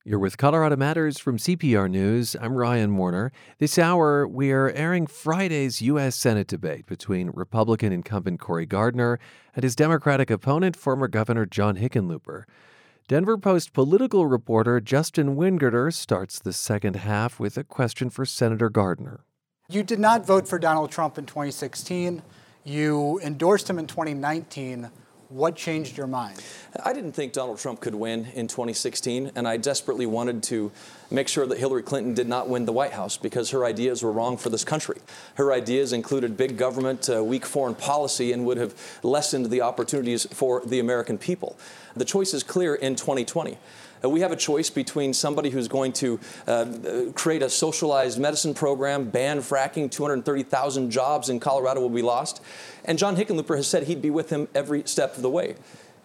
You're 0.10 0.18
with 0.18 0.38
Colorado 0.38 0.76
Matters 0.76 1.20
from 1.20 1.38
CPR 1.38 1.88
News. 1.88 2.36
I'm 2.42 2.56
Ryan 2.56 2.98
Warner. 2.98 3.32
This 3.60 3.78
hour, 3.78 4.28
we 4.28 4.52
are 4.52 4.72
airing 4.72 5.06
Friday's 5.06 5.84
U.S. 5.84 6.16
Senate 6.16 6.48
debate 6.48 6.88
between 6.88 7.30
Republican 7.30 7.94
incumbent 7.94 8.40
Cory 8.40 8.66
Gardner 8.66 9.20
and 9.56 9.62
his 9.62 9.76
Democratic 9.76 10.32
opponent, 10.32 10.76
former 10.76 11.08
Governor 11.08 11.46
John 11.46 11.78
Hickenlooper. 11.78 12.46
Denver 13.08 13.38
Post 13.38 13.72
political 13.72 14.26
reporter 14.26 14.80
Justin 14.82 15.36
Wingerter 15.36 15.94
starts 15.94 16.40
the 16.40 16.54
second 16.54 16.96
half 16.96 17.40
with 17.40 17.56
a 17.56 17.64
question 17.64 18.10
for 18.10 18.26
Senator 18.26 18.72
Gardner. 18.72 19.26
You 19.70 19.84
did 19.84 20.00
not 20.00 20.26
vote 20.26 20.48
for 20.48 20.58
Donald 20.58 20.90
Trump 20.90 21.20
in 21.20 21.28
2016. 21.28 22.24
You 22.64 23.20
endorsed 23.24 23.70
him 23.70 23.78
in 23.78 23.86
2019. 23.86 24.90
What 25.30 25.56
changed 25.56 25.96
your 25.96 26.08
mind? 26.08 26.44
I 26.84 26.92
didn't 26.92 27.12
think 27.12 27.34
Donald 27.34 27.60
Trump 27.60 27.82
could 27.82 27.94
win 27.94 28.30
in 28.34 28.48
2016, 28.48 29.34
and 29.36 29.48
I 29.48 29.58
desperately 29.58 30.08
wanted 30.08 30.42
to 30.44 30.72
make 31.12 31.28
sure 31.28 31.46
that 31.46 31.60
Hillary 31.60 31.84
Clinton 31.84 32.16
did 32.16 32.28
not 32.28 32.50
win 32.50 32.66
the 32.66 32.72
White 32.72 32.94
House 32.94 33.16
because 33.16 33.52
her 33.52 33.64
ideas 33.64 34.02
were 34.02 34.12
wrong 34.12 34.38
for 34.38 34.50
this 34.50 34.64
country. 34.64 34.98
Her 35.36 35.54
ideas 35.54 35.94
included 35.94 36.36
big 36.36 36.58
government, 36.58 37.08
uh, 37.12 37.24
weak 37.24 37.46
foreign 37.46 37.76
policy, 37.76 38.32
and 38.32 38.44
would 38.48 38.58
have 38.58 38.74
lessened 39.04 39.52
the 39.52 39.62
opportunities 39.62 40.26
for 40.34 40.64
the 40.66 40.80
American 40.80 41.20
people. 41.20 41.60
The 41.96 42.06
choice 42.06 42.34
is 42.34 42.42
clear 42.42 42.74
in 42.74 42.96
2020. 42.96 43.60
Uh, 44.04 44.10
we 44.10 44.22
have 44.22 44.32
a 44.32 44.36
choice 44.36 44.70
between 44.70 45.14
somebody 45.14 45.50
who's 45.50 45.68
going 45.68 45.94
to 45.94 46.20
uh, 46.48 46.66
create 47.16 47.42
a 47.42 47.50
socialized 47.50 48.20
medicine 48.20 48.54
program, 48.54 49.10
ban 49.10 49.40
fracking, 49.40 49.92
230,000 49.92 50.92
jobs 50.92 51.30
in 51.30 51.40
Colorado 51.40 51.82
will 51.82 51.90
be 51.90 52.02
lost. 52.02 52.42
And 52.86 52.98
John 52.98 53.16
Hickenlooper 53.16 53.56
has 53.56 53.68
said 53.68 53.84
he'd 53.84 54.02
be 54.02 54.10
with 54.10 54.30
him 54.30 54.48
every 54.56 54.84
step 54.86 55.16
of 55.16 55.22
the 55.22 55.30
way. 55.30 55.56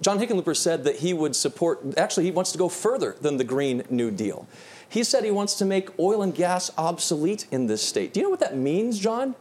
John 0.00 0.18
Hickenlooper 0.18 0.56
said 0.56 0.84
that 0.84 0.96
he 0.96 1.14
would 1.14 1.36
support, 1.36 1.80
actually, 1.96 2.24
he 2.24 2.30
wants 2.30 2.52
to 2.52 2.58
go 2.58 2.68
further 2.68 3.16
than 3.20 3.36
the 3.36 3.44
Green 3.44 3.84
New 3.90 4.10
Deal. 4.10 4.46
He 4.88 5.04
said 5.04 5.24
he 5.24 5.30
wants 5.30 5.54
to 5.54 5.64
make 5.64 5.98
oil 5.98 6.22
and 6.22 6.34
gas 6.34 6.70
obsolete 6.76 7.46
in 7.50 7.66
this 7.68 7.82
state. 7.82 8.12
Do 8.12 8.20
you 8.20 8.24
know 8.24 8.30
what 8.30 8.40
that 8.40 8.56
means, 8.56 8.98
John? 8.98 9.34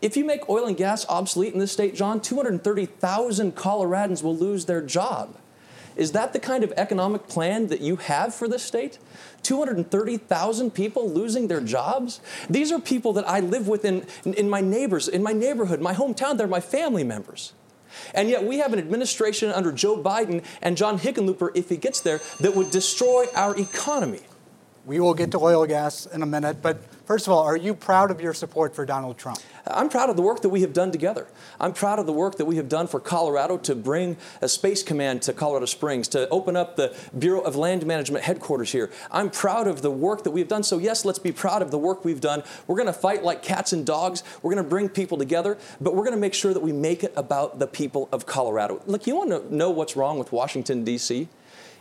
If 0.00 0.16
you 0.16 0.24
make 0.24 0.48
oil 0.48 0.66
and 0.66 0.76
gas 0.76 1.04
obsolete 1.08 1.52
in 1.52 1.58
this 1.58 1.72
state, 1.72 1.94
John, 1.94 2.20
230,000 2.20 3.54
Coloradans 3.54 4.22
will 4.22 4.36
lose 4.36 4.64
their 4.64 4.80
job. 4.80 5.36
Is 6.00 6.12
that 6.12 6.32
the 6.32 6.38
kind 6.38 6.64
of 6.64 6.72
economic 6.78 7.28
plan 7.28 7.66
that 7.66 7.82
you 7.82 7.96
have 7.96 8.34
for 8.34 8.48
this 8.48 8.62
state? 8.62 8.98
230,000 9.42 10.70
people 10.70 11.10
losing 11.10 11.48
their 11.48 11.60
jobs? 11.60 12.22
These 12.48 12.72
are 12.72 12.80
people 12.80 13.12
that 13.12 13.28
I 13.28 13.40
live 13.40 13.68
with 13.68 13.84
in, 13.84 14.06
in 14.24 14.48
my 14.48 14.62
neighbors, 14.62 15.08
in 15.08 15.22
my 15.22 15.32
neighborhood, 15.32 15.82
my 15.82 15.92
hometown. 15.92 16.38
They're 16.38 16.46
my 16.46 16.60
family 16.60 17.04
members. 17.04 17.52
And 18.14 18.30
yet 18.30 18.44
we 18.44 18.60
have 18.60 18.72
an 18.72 18.78
administration 18.78 19.50
under 19.50 19.70
Joe 19.72 20.02
Biden 20.02 20.42
and 20.62 20.74
John 20.74 20.98
Hickenlooper, 20.98 21.50
if 21.54 21.68
he 21.68 21.76
gets 21.76 22.00
there, 22.00 22.22
that 22.40 22.56
would 22.56 22.70
destroy 22.70 23.26
our 23.36 23.54
economy. 23.58 24.20
We 24.86 25.00
will 25.00 25.12
get 25.12 25.32
to 25.32 25.38
oil 25.38 25.64
and 25.64 25.68
gas 25.68 26.06
in 26.06 26.22
a 26.22 26.26
minute, 26.26 26.62
but 26.62 26.80
first 27.10 27.26
of 27.26 27.32
all, 27.32 27.42
are 27.42 27.56
you 27.56 27.74
proud 27.74 28.12
of 28.12 28.20
your 28.20 28.32
support 28.32 28.72
for 28.72 28.86
Donald 28.86 29.18
Trump? 29.18 29.40
I'm 29.66 29.88
proud 29.88 30.10
of 30.10 30.16
the 30.16 30.22
work 30.22 30.42
that 30.42 30.48
we 30.48 30.60
have 30.60 30.72
done 30.72 30.92
together. 30.92 31.26
I'm 31.58 31.72
proud 31.72 31.98
of 31.98 32.06
the 32.06 32.12
work 32.12 32.36
that 32.36 32.44
we 32.44 32.54
have 32.54 32.68
done 32.68 32.86
for 32.86 33.00
Colorado 33.00 33.58
to 33.58 33.74
bring 33.74 34.16
a 34.40 34.48
space 34.48 34.84
command 34.84 35.22
to 35.22 35.32
Colorado 35.32 35.66
Springs, 35.66 36.06
to 36.06 36.28
open 36.28 36.54
up 36.54 36.76
the 36.76 36.96
Bureau 37.18 37.40
of 37.40 37.56
Land 37.56 37.84
Management 37.84 38.22
headquarters 38.22 38.70
here. 38.70 38.92
I'm 39.10 39.28
proud 39.28 39.66
of 39.66 39.82
the 39.82 39.90
work 39.90 40.22
that 40.22 40.30
we've 40.30 40.46
done. 40.46 40.62
So, 40.62 40.78
yes, 40.78 41.04
let's 41.04 41.18
be 41.18 41.32
proud 41.32 41.62
of 41.62 41.72
the 41.72 41.78
work 41.78 42.04
we've 42.04 42.20
done. 42.20 42.44
We're 42.68 42.76
going 42.76 42.86
to 42.86 42.92
fight 42.92 43.24
like 43.24 43.42
cats 43.42 43.72
and 43.72 43.84
dogs. 43.84 44.22
We're 44.40 44.54
going 44.54 44.62
to 44.62 44.70
bring 44.70 44.88
people 44.88 45.18
together, 45.18 45.58
but 45.80 45.96
we're 45.96 46.04
going 46.04 46.14
to 46.14 46.20
make 46.20 46.34
sure 46.34 46.54
that 46.54 46.62
we 46.62 46.70
make 46.70 47.02
it 47.02 47.12
about 47.16 47.58
the 47.58 47.66
people 47.66 48.08
of 48.12 48.24
Colorado. 48.26 48.82
Look, 48.86 49.08
you 49.08 49.16
want 49.16 49.30
to 49.30 49.52
know 49.52 49.70
what's 49.70 49.96
wrong 49.96 50.20
with 50.20 50.30
Washington, 50.30 50.84
D.C.? 50.84 51.28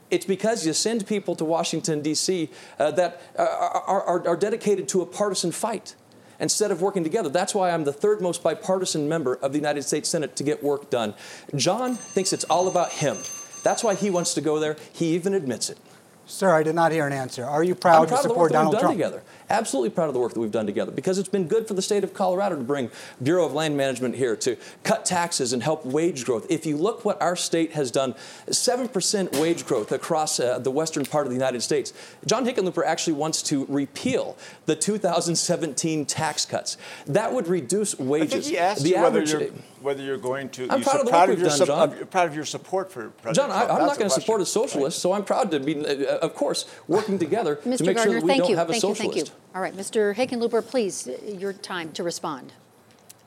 It's 0.09 0.25
because 0.25 0.65
you 0.65 0.73
send 0.73 1.05
people 1.07 1.35
to 1.35 1.45
Washington, 1.45 2.01
D.C. 2.01 2.49
Uh, 2.77 2.91
that 2.91 3.21
are, 3.37 4.01
are, 4.01 4.27
are 4.27 4.37
dedicated 4.37 4.87
to 4.89 5.01
a 5.01 5.05
partisan 5.05 5.51
fight 5.51 5.95
instead 6.39 6.71
of 6.71 6.81
working 6.81 7.03
together. 7.03 7.29
That's 7.29 7.53
why 7.53 7.71
I'm 7.71 7.83
the 7.83 7.93
third 7.93 8.21
most 8.21 8.41
bipartisan 8.41 9.07
member 9.07 9.35
of 9.35 9.51
the 9.51 9.57
United 9.57 9.83
States 9.83 10.09
Senate 10.09 10.35
to 10.37 10.43
get 10.43 10.63
work 10.63 10.89
done. 10.89 11.13
John 11.55 11.95
thinks 11.95 12.33
it's 12.33 12.45
all 12.45 12.67
about 12.67 12.91
him. 12.91 13.17
That's 13.63 13.83
why 13.83 13.95
he 13.95 14.09
wants 14.09 14.33
to 14.35 14.41
go 14.41 14.59
there. 14.59 14.77
He 14.93 15.13
even 15.15 15.33
admits 15.33 15.69
it. 15.69 15.77
Sir, 16.25 16.53
I 16.53 16.63
did 16.63 16.75
not 16.75 16.91
hear 16.91 17.07
an 17.07 17.13
answer. 17.13 17.43
Are 17.43 17.63
you 17.63 17.73
proud, 17.73 18.07
proud 18.07 18.17
to 18.17 18.21
support 18.21 18.51
Donald 18.51 18.77
Trump? 18.79 18.93
Together. 18.93 19.23
Absolutely 19.49 19.89
proud 19.89 20.07
of 20.07 20.13
the 20.13 20.19
work 20.19 20.33
that 20.33 20.39
we've 20.39 20.51
done 20.51 20.65
together 20.65 20.91
because 20.91 21.17
it's 21.17 21.29
been 21.29 21.47
good 21.47 21.67
for 21.67 21.73
the 21.73 21.81
state 21.81 22.03
of 22.03 22.13
Colorado 22.13 22.55
to 22.55 22.63
bring 22.63 22.91
Bureau 23.21 23.45
of 23.45 23.53
Land 23.53 23.75
Management 23.75 24.15
here 24.15 24.35
to 24.37 24.57
cut 24.83 25.05
taxes 25.05 25.53
and 25.53 25.63
help 25.63 25.85
wage 25.85 26.25
growth. 26.25 26.45
If 26.49 26.65
you 26.65 26.77
look 26.77 27.03
what 27.03 27.21
our 27.21 27.35
state 27.35 27.71
has 27.71 27.89
done, 27.89 28.13
7% 28.47 29.39
wage 29.39 29.65
growth 29.65 29.91
across 29.91 30.39
uh, 30.39 30.59
the 30.59 30.71
western 30.71 31.05
part 31.05 31.25
of 31.25 31.31
the 31.31 31.35
United 31.35 31.61
States. 31.61 31.93
John 32.25 32.45
Hickenlooper 32.45 32.85
actually 32.85 33.13
wants 33.13 33.41
to 33.43 33.65
repeal 33.67 34.37
the 34.65 34.75
2017 34.75 36.05
tax 36.05 36.45
cuts. 36.45 36.77
That 37.07 37.33
would 37.33 37.47
reduce 37.47 37.97
wages. 37.97 38.33
I 38.33 38.39
think 38.39 38.45
he 38.45 38.57
asked 38.57 38.83
the 38.83 38.89
you 38.89 39.01
whether 39.01 39.23
you're, 39.23 39.49
whether 39.81 40.03
you're 40.03 40.17
going 40.17 40.49
to. 40.49 40.67
I'm 40.69 40.81
proud 40.81 41.01
of, 41.01 41.07
proud 41.07 41.29
of, 41.29 41.39
your 41.39 41.49
done, 41.49 41.67
John. 41.67 42.07
proud 42.07 42.27
of 42.27 42.35
your 42.35 42.45
support 42.45 42.91
for 42.91 43.09
President 43.09 43.35
John, 43.35 43.49
Trump. 43.49 43.71
I, 43.71 43.81
am 43.81 43.87
not 43.87 43.97
going 43.97 44.09
to 44.09 44.13
support 44.13 44.41
a 44.41 44.45
socialist, 44.45 44.97
right? 44.97 45.01
so 45.01 45.13
I'm 45.13 45.23
proud 45.23 45.51
to 45.51 45.59
be, 45.59 45.85
uh, 45.85 46.17
of 46.17 46.35
course, 46.35 46.65
working 46.87 47.17
together 47.17 47.55
to 47.63 47.69
make 47.69 47.79
Gardner, 47.79 48.03
sure 48.03 48.13
that 48.13 48.23
we 48.23 48.37
don't 48.37 48.49
you. 48.49 48.55
have 48.57 48.69
a 48.69 48.73
socialist. 48.73 49.03
You, 49.03 49.23
thank 49.23 49.29
you. 49.29 49.38
All 49.55 49.61
right, 49.61 49.75
Mr. 49.75 50.13
Hickenlooper, 50.13 50.65
please, 50.65 51.09
your 51.25 51.53
time 51.53 51.91
to 51.93 52.03
respond. 52.03 52.53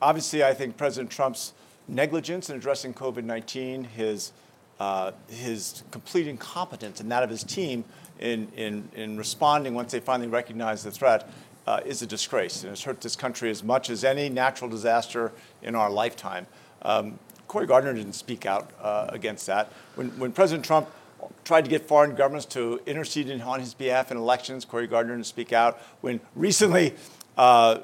Obviously, 0.00 0.44
I 0.44 0.54
think 0.54 0.76
President 0.76 1.10
Trump's 1.10 1.52
negligence 1.88 2.48
in 2.48 2.54
addressing 2.54 2.94
COVID 2.94 3.24
19, 3.24 3.82
his, 3.82 4.30
uh, 4.78 5.10
his 5.28 5.82
complete 5.90 6.28
incompetence, 6.28 7.00
and 7.00 7.10
that 7.10 7.24
of 7.24 7.30
his 7.30 7.42
team 7.42 7.82
in, 8.20 8.46
in, 8.56 8.88
in 8.94 9.16
responding 9.16 9.74
once 9.74 9.90
they 9.90 9.98
finally 9.98 10.28
recognized 10.28 10.84
the 10.84 10.92
threat, 10.92 11.28
uh, 11.66 11.80
is 11.84 12.02
a 12.02 12.06
disgrace. 12.06 12.62
And 12.62 12.70
it's 12.72 12.84
hurt 12.84 13.00
this 13.00 13.16
country 13.16 13.50
as 13.50 13.64
much 13.64 13.90
as 13.90 14.04
any 14.04 14.28
natural 14.28 14.70
disaster 14.70 15.32
in 15.60 15.74
our 15.74 15.90
lifetime. 15.90 16.46
Um, 16.82 17.18
Cory 17.48 17.66
Gardner 17.66 17.94
didn't 17.94 18.12
speak 18.12 18.46
out 18.46 18.70
uh, 18.80 19.06
against 19.08 19.46
that. 19.46 19.72
When, 19.96 20.10
when 20.20 20.30
President 20.30 20.64
Trump 20.64 20.88
tried 21.44 21.64
to 21.64 21.70
get 21.70 21.86
foreign 21.86 22.14
governments 22.14 22.46
to 22.46 22.80
intercede 22.86 23.30
on 23.40 23.60
his 23.60 23.74
behalf 23.74 24.10
in 24.10 24.16
elections. 24.16 24.64
Cory 24.64 24.86
Gardner 24.86 25.14
didn't 25.14 25.26
speak 25.26 25.52
out. 25.52 25.80
When 26.00 26.20
recently, 26.34 26.94
uh, 27.36 27.78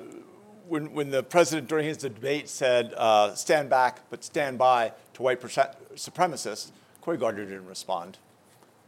when, 0.69 0.93
when 0.93 1.11
the 1.11 1.23
president 1.23 1.69
during 1.69 1.87
his 1.87 1.97
debate 1.97 2.49
said, 2.49 2.95
uh, 2.97 3.35
stand 3.35 3.71
back, 3.71 4.01
but 4.11 4.23
stand 4.23 4.59
by 4.59 4.93
to 5.15 5.23
white 5.23 5.41
supremacists, 5.41 6.71
Cory 7.01 7.17
Gardner 7.17 7.45
didn't 7.45 7.67
respond. 7.67 8.19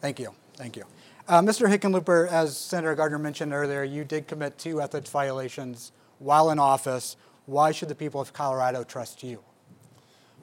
Thank 0.00 0.18
you. 0.18 0.34
Thank 0.54 0.76
you. 0.76 0.84
Uh, 1.28 1.40
Mr. 1.40 1.68
Hickenlooper, 1.68 2.28
as 2.28 2.56
Senator 2.58 2.94
Gardner 2.94 3.18
mentioned 3.18 3.52
earlier, 3.52 3.84
you 3.84 4.04
did 4.04 4.26
commit 4.26 4.58
two 4.58 4.80
ethics 4.80 5.10
violations 5.10 5.92
while 6.18 6.50
in 6.50 6.58
office. 6.58 7.16
Why 7.46 7.72
should 7.72 7.88
the 7.88 7.94
people 7.94 8.20
of 8.20 8.32
Colorado 8.32 8.84
trust 8.84 9.22
you? 9.22 9.40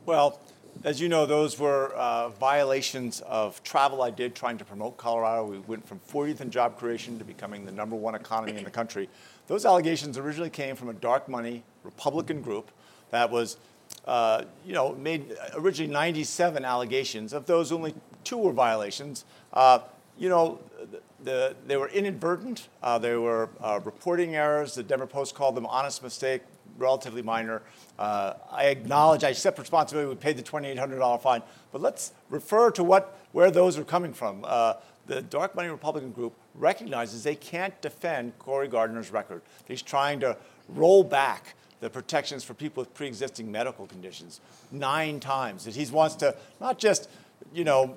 Well, 0.05 0.39
as 0.83 1.01
you 1.01 1.09
know, 1.09 1.25
those 1.25 1.59
were 1.59 1.93
uh, 1.93 2.29
violations 2.29 3.21
of 3.21 3.61
travel 3.63 4.01
I 4.01 4.09
did 4.09 4.35
trying 4.35 4.57
to 4.57 4.65
promote 4.65 4.97
Colorado. 4.97 5.45
We 5.45 5.59
went 5.59 5.87
from 5.87 5.99
40th 5.99 6.41
in 6.41 6.51
job 6.51 6.77
creation 6.77 7.17
to 7.19 7.25
becoming 7.25 7.65
the 7.65 7.71
number 7.71 7.95
one 7.95 8.15
economy 8.15 8.57
in 8.57 8.63
the 8.63 8.71
country. 8.71 9.09
Those 9.47 9.65
allegations 9.65 10.17
originally 10.17 10.49
came 10.49 10.75
from 10.75 10.89
a 10.89 10.93
dark 10.93 11.29
money 11.29 11.63
Republican 11.83 12.41
group 12.41 12.69
that 13.11 13.29
was, 13.31 13.57
uh, 14.05 14.43
you 14.65 14.73
know, 14.73 14.93
made 14.95 15.35
originally 15.55 15.91
97 15.91 16.65
allegations. 16.65 17.33
Of 17.33 17.45
those, 17.45 17.71
only 17.71 17.95
two 18.23 18.37
were 18.37 18.51
violations. 18.51 19.25
Uh, 19.53 19.79
you 20.17 20.29
know, 20.29 20.59
the, 20.91 21.01
the, 21.23 21.55
they 21.65 21.77
were 21.77 21.89
inadvertent. 21.89 22.67
Uh, 22.83 22.97
they 22.97 23.15
were 23.15 23.49
uh, 23.61 23.79
reporting 23.83 24.35
errors. 24.35 24.75
The 24.75 24.83
Denver 24.83 25.07
Post 25.07 25.35
called 25.35 25.55
them 25.55 25.65
honest 25.65 26.03
mistake, 26.03 26.41
relatively 26.77 27.21
minor. 27.21 27.61
Uh, 27.97 28.33
I 28.51 28.65
acknowledge, 28.65 29.23
I 29.23 29.29
accept 29.29 29.59
responsibility. 29.59 30.09
We 30.09 30.15
paid 30.15 30.37
the 30.37 30.43
$2,800 30.43 31.21
fine, 31.21 31.41
but 31.71 31.81
let's 31.81 32.13
refer 32.29 32.71
to 32.71 32.83
what 32.83 33.17
where 33.31 33.51
those 33.51 33.77
are 33.77 33.83
coming 33.83 34.13
from. 34.13 34.43
Uh, 34.47 34.73
the 35.05 35.21
dark 35.21 35.55
money 35.55 35.69
Republican 35.69 36.11
group 36.11 36.33
recognizes 36.55 37.23
they 37.23 37.35
can't 37.35 37.79
defend 37.81 38.37
Cory 38.39 38.67
Gardner's 38.67 39.11
record. 39.11 39.41
He's 39.65 39.81
trying 39.81 40.19
to 40.21 40.37
roll 40.69 41.03
back 41.03 41.55
the 41.79 41.89
protections 41.89 42.43
for 42.43 42.53
people 42.53 42.81
with 42.81 42.93
pre-existing 42.93 43.51
medical 43.51 43.85
conditions 43.85 44.41
nine 44.71 45.19
times. 45.19 45.65
That 45.65 45.75
he 45.75 45.85
wants 45.91 46.15
to 46.15 46.35
not 46.59 46.79
just, 46.79 47.09
you 47.53 47.63
know, 47.63 47.95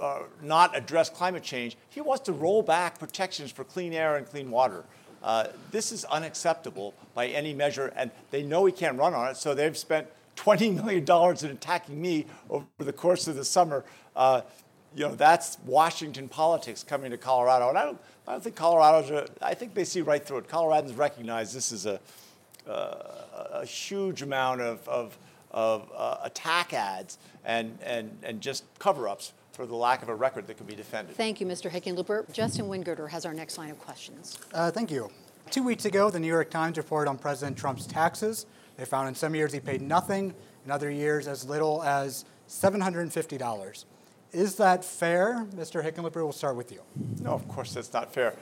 uh, 0.00 0.04
uh, 0.04 0.22
not 0.42 0.76
address 0.76 1.08
climate 1.10 1.42
change. 1.42 1.76
He 1.90 2.00
wants 2.00 2.24
to 2.24 2.32
roll 2.32 2.62
back 2.62 2.98
protections 2.98 3.52
for 3.52 3.62
clean 3.62 3.92
air 3.92 4.16
and 4.16 4.26
clean 4.26 4.50
water. 4.50 4.84
Uh, 5.22 5.46
this 5.70 5.92
is 5.92 6.04
unacceptable 6.06 6.94
by 7.14 7.28
any 7.28 7.54
measure, 7.54 7.92
and 7.96 8.10
they 8.30 8.42
know 8.42 8.64
he 8.64 8.72
can't 8.72 8.98
run 8.98 9.14
on 9.14 9.30
it, 9.30 9.36
so 9.36 9.54
they've 9.54 9.76
spent 9.76 10.06
$20 10.36 10.74
million 10.74 11.04
in 11.44 11.56
attacking 11.56 12.00
me 12.00 12.26
over 12.50 12.66
the 12.78 12.92
course 12.92 13.28
of 13.28 13.36
the 13.36 13.44
summer. 13.44 13.84
Uh, 14.16 14.42
you 14.94 15.06
know, 15.06 15.14
that's 15.14 15.58
Washington 15.64 16.28
politics 16.28 16.84
coming 16.84 17.10
to 17.10 17.16
Colorado. 17.16 17.68
And 17.68 17.78
I 17.78 17.84
don't, 17.84 17.98
I 18.26 18.32
don't 18.32 18.44
think 18.44 18.56
Colorado's, 18.56 19.10
a, 19.10 19.26
I 19.40 19.54
think 19.54 19.74
they 19.74 19.84
see 19.84 20.02
right 20.02 20.24
through 20.24 20.38
it. 20.38 20.48
Coloradans 20.48 20.96
recognize 20.96 21.52
this 21.52 21.72
is 21.72 21.86
a, 21.86 22.00
uh, 22.68 23.50
a 23.52 23.64
huge 23.64 24.22
amount 24.22 24.60
of, 24.60 24.86
of, 24.88 25.16
of 25.50 25.90
uh, 25.94 26.18
attack 26.22 26.72
ads 26.72 27.18
and, 27.44 27.78
and, 27.82 28.18
and 28.22 28.40
just 28.40 28.64
cover 28.78 29.08
ups 29.08 29.32
for 29.52 29.66
the 29.66 29.74
lack 29.74 30.02
of 30.02 30.08
a 30.08 30.14
record 30.14 30.46
that 30.46 30.56
could 30.56 30.66
be 30.66 30.74
defended. 30.74 31.14
Thank 31.14 31.40
you, 31.40 31.46
Mr. 31.46 31.70
Hickenlooper. 31.70 32.32
Justin 32.32 32.66
Wingerter 32.66 33.08
has 33.08 33.26
our 33.26 33.34
next 33.34 33.58
line 33.58 33.70
of 33.70 33.78
questions. 33.78 34.38
Uh, 34.52 34.70
thank 34.70 34.90
you. 34.90 35.10
Two 35.50 35.62
weeks 35.62 35.84
ago, 35.84 36.08
the 36.10 36.18
New 36.18 36.28
York 36.28 36.50
Times 36.50 36.78
reported 36.78 37.10
on 37.10 37.18
President 37.18 37.56
Trump's 37.56 37.86
taxes. 37.86 38.46
They 38.76 38.86
found 38.86 39.08
in 39.08 39.14
some 39.14 39.34
years 39.34 39.52
he 39.52 39.60
paid 39.60 39.82
nothing, 39.82 40.34
in 40.64 40.70
other 40.70 40.90
years 40.90 41.28
as 41.28 41.44
little 41.44 41.82
as 41.82 42.24
$750. 42.48 43.84
Is 44.32 44.54
that 44.56 44.82
fair? 44.82 45.46
Mr. 45.54 45.84
Hickenlooper, 45.84 46.16
we'll 46.16 46.32
start 46.32 46.56
with 46.56 46.72
you. 46.72 46.80
No, 47.20 47.32
of 47.32 47.46
course 47.48 47.74
that's 47.74 47.92
not 47.92 48.14
fair. 48.14 48.34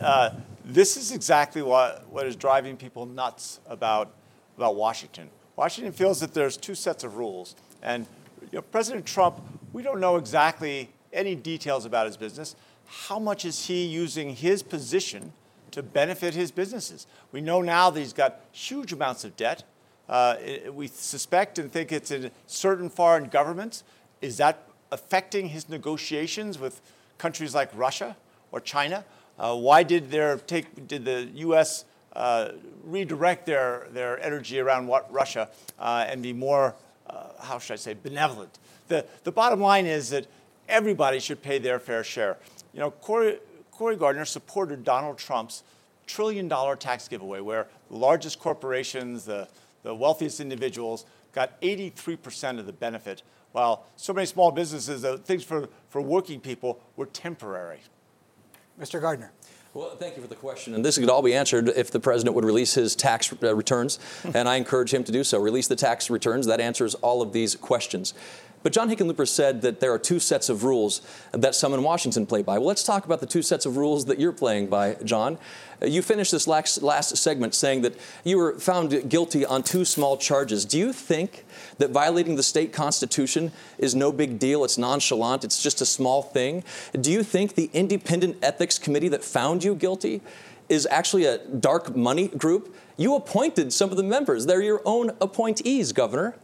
Uh, 0.00 0.30
this 0.64 0.98
is 0.98 1.12
exactly 1.12 1.62
what, 1.62 2.06
what 2.10 2.26
is 2.26 2.36
driving 2.36 2.76
people 2.76 3.06
nuts 3.06 3.60
about, 3.66 4.12
about 4.58 4.76
Washington. 4.76 5.30
Washington 5.56 5.92
feels 5.92 6.20
that 6.20 6.34
there's 6.34 6.58
two 6.58 6.74
sets 6.74 7.02
of 7.02 7.16
rules. 7.16 7.56
And 7.82 8.06
you 8.52 8.58
know, 8.58 8.62
President 8.62 9.06
Trump 9.06 9.40
we 9.72 9.82
don't 9.82 10.00
know 10.00 10.16
exactly 10.16 10.90
any 11.12 11.34
details 11.34 11.84
about 11.84 12.06
his 12.06 12.16
business. 12.16 12.56
How 12.86 13.18
much 13.18 13.44
is 13.44 13.66
he 13.66 13.84
using 13.84 14.34
his 14.34 14.62
position 14.62 15.32
to 15.72 15.82
benefit 15.82 16.34
his 16.34 16.50
businesses? 16.50 17.06
We 17.32 17.40
know 17.40 17.60
now 17.60 17.90
that 17.90 18.00
he's 18.00 18.12
got 18.12 18.40
huge 18.52 18.92
amounts 18.92 19.24
of 19.24 19.36
debt. 19.36 19.64
Uh, 20.08 20.36
we 20.72 20.86
suspect 20.86 21.58
and 21.58 21.70
think 21.70 21.92
it's 21.92 22.10
in 22.10 22.30
certain 22.46 22.88
foreign 22.88 23.28
governments. 23.28 23.84
Is 24.22 24.38
that 24.38 24.66
affecting 24.90 25.48
his 25.48 25.68
negotiations 25.68 26.58
with 26.58 26.80
countries 27.18 27.54
like 27.54 27.70
Russia 27.74 28.16
or 28.52 28.60
China? 28.60 29.04
Uh, 29.38 29.54
why 29.54 29.82
did, 29.82 30.10
their 30.10 30.38
take, 30.38 30.88
did 30.88 31.04
the 31.04 31.28
U.S. 31.34 31.84
Uh, 32.14 32.52
redirect 32.84 33.44
their, 33.44 33.86
their 33.92 34.18
energy 34.20 34.58
around 34.58 34.90
Russia 35.10 35.48
uh, 35.78 36.06
and 36.08 36.22
be 36.22 36.32
more, 36.32 36.74
uh, 37.06 37.28
how 37.40 37.58
should 37.58 37.74
I 37.74 37.76
say, 37.76 37.94
benevolent? 37.94 38.58
The, 38.88 39.04
the 39.24 39.32
bottom 39.32 39.60
line 39.60 39.86
is 39.86 40.10
that 40.10 40.26
everybody 40.68 41.20
should 41.20 41.42
pay 41.42 41.58
their 41.58 41.78
fair 41.78 42.02
share. 42.02 42.36
You 42.72 42.80
know, 42.80 42.90
Cory, 42.90 43.38
Cory 43.70 43.96
Gardner 43.96 44.24
supported 44.24 44.84
Donald 44.84 45.18
Trump's 45.18 45.62
trillion 46.06 46.48
dollar 46.48 46.74
tax 46.74 47.06
giveaway, 47.06 47.40
where 47.40 47.68
the 47.90 47.96
largest 47.96 48.38
corporations, 48.38 49.24
the, 49.24 49.48
the 49.82 49.94
wealthiest 49.94 50.40
individuals, 50.40 51.04
got 51.32 51.60
83% 51.60 52.58
of 52.58 52.66
the 52.66 52.72
benefit, 52.72 53.22
while 53.52 53.84
so 53.96 54.12
many 54.12 54.26
small 54.26 54.50
businesses, 54.50 55.04
uh, 55.04 55.18
things 55.18 55.44
for, 55.44 55.68
for 55.90 56.00
working 56.00 56.40
people, 56.40 56.80
were 56.96 57.06
temporary. 57.06 57.80
Mr. 58.80 59.00
Gardner. 59.00 59.32
Well, 59.74 59.90
thank 59.96 60.16
you 60.16 60.22
for 60.22 60.28
the 60.28 60.34
question. 60.34 60.74
And 60.74 60.84
this 60.84 60.98
could 60.98 61.10
all 61.10 61.22
be 61.22 61.34
answered 61.34 61.68
if 61.68 61.90
the 61.90 62.00
president 62.00 62.34
would 62.34 62.44
release 62.44 62.74
his 62.74 62.96
tax 62.96 63.32
uh, 63.42 63.54
returns. 63.54 63.98
and 64.34 64.48
I 64.48 64.56
encourage 64.56 64.92
him 64.92 65.04
to 65.04 65.12
do 65.12 65.22
so. 65.22 65.38
Release 65.38 65.68
the 65.68 65.76
tax 65.76 66.10
returns. 66.10 66.46
That 66.46 66.60
answers 66.60 66.94
all 66.96 67.22
of 67.22 67.32
these 67.32 67.54
questions. 67.54 68.14
But 68.62 68.72
John 68.72 68.90
Hickenlooper 68.90 69.28
said 69.28 69.62
that 69.62 69.80
there 69.80 69.92
are 69.92 69.98
two 69.98 70.18
sets 70.18 70.48
of 70.48 70.64
rules 70.64 71.00
that 71.32 71.54
some 71.54 71.74
in 71.74 71.82
Washington 71.82 72.26
play 72.26 72.42
by. 72.42 72.58
Well, 72.58 72.66
let's 72.66 72.82
talk 72.82 73.04
about 73.04 73.20
the 73.20 73.26
two 73.26 73.42
sets 73.42 73.66
of 73.66 73.76
rules 73.76 74.06
that 74.06 74.18
you're 74.18 74.32
playing 74.32 74.66
by, 74.66 74.94
John. 75.04 75.38
Uh, 75.80 75.86
you 75.86 76.02
finished 76.02 76.32
this 76.32 76.48
last, 76.48 76.82
last 76.82 77.16
segment 77.16 77.54
saying 77.54 77.82
that 77.82 77.94
you 78.24 78.36
were 78.36 78.58
found 78.58 79.08
guilty 79.08 79.46
on 79.46 79.62
two 79.62 79.84
small 79.84 80.16
charges. 80.16 80.64
Do 80.64 80.78
you 80.78 80.92
think 80.92 81.44
that 81.78 81.90
violating 81.90 82.36
the 82.36 82.42
state 82.42 82.72
constitution 82.72 83.52
is 83.78 83.94
no 83.94 84.10
big 84.10 84.38
deal? 84.38 84.64
It's 84.64 84.76
nonchalant, 84.78 85.44
it's 85.44 85.62
just 85.62 85.80
a 85.80 85.86
small 85.86 86.22
thing? 86.22 86.64
Do 87.00 87.12
you 87.12 87.22
think 87.22 87.54
the 87.54 87.70
independent 87.72 88.38
ethics 88.42 88.78
committee 88.78 89.08
that 89.08 89.22
found 89.22 89.62
you 89.62 89.74
guilty 89.74 90.20
is 90.68 90.86
actually 90.90 91.24
a 91.24 91.38
dark 91.38 91.94
money 91.94 92.28
group? 92.28 92.74
You 92.96 93.14
appointed 93.14 93.72
some 93.72 93.90
of 93.90 93.96
the 93.96 94.02
members, 94.02 94.46
they're 94.46 94.62
your 94.62 94.82
own 94.84 95.12
appointees, 95.20 95.92
Governor. 95.92 96.34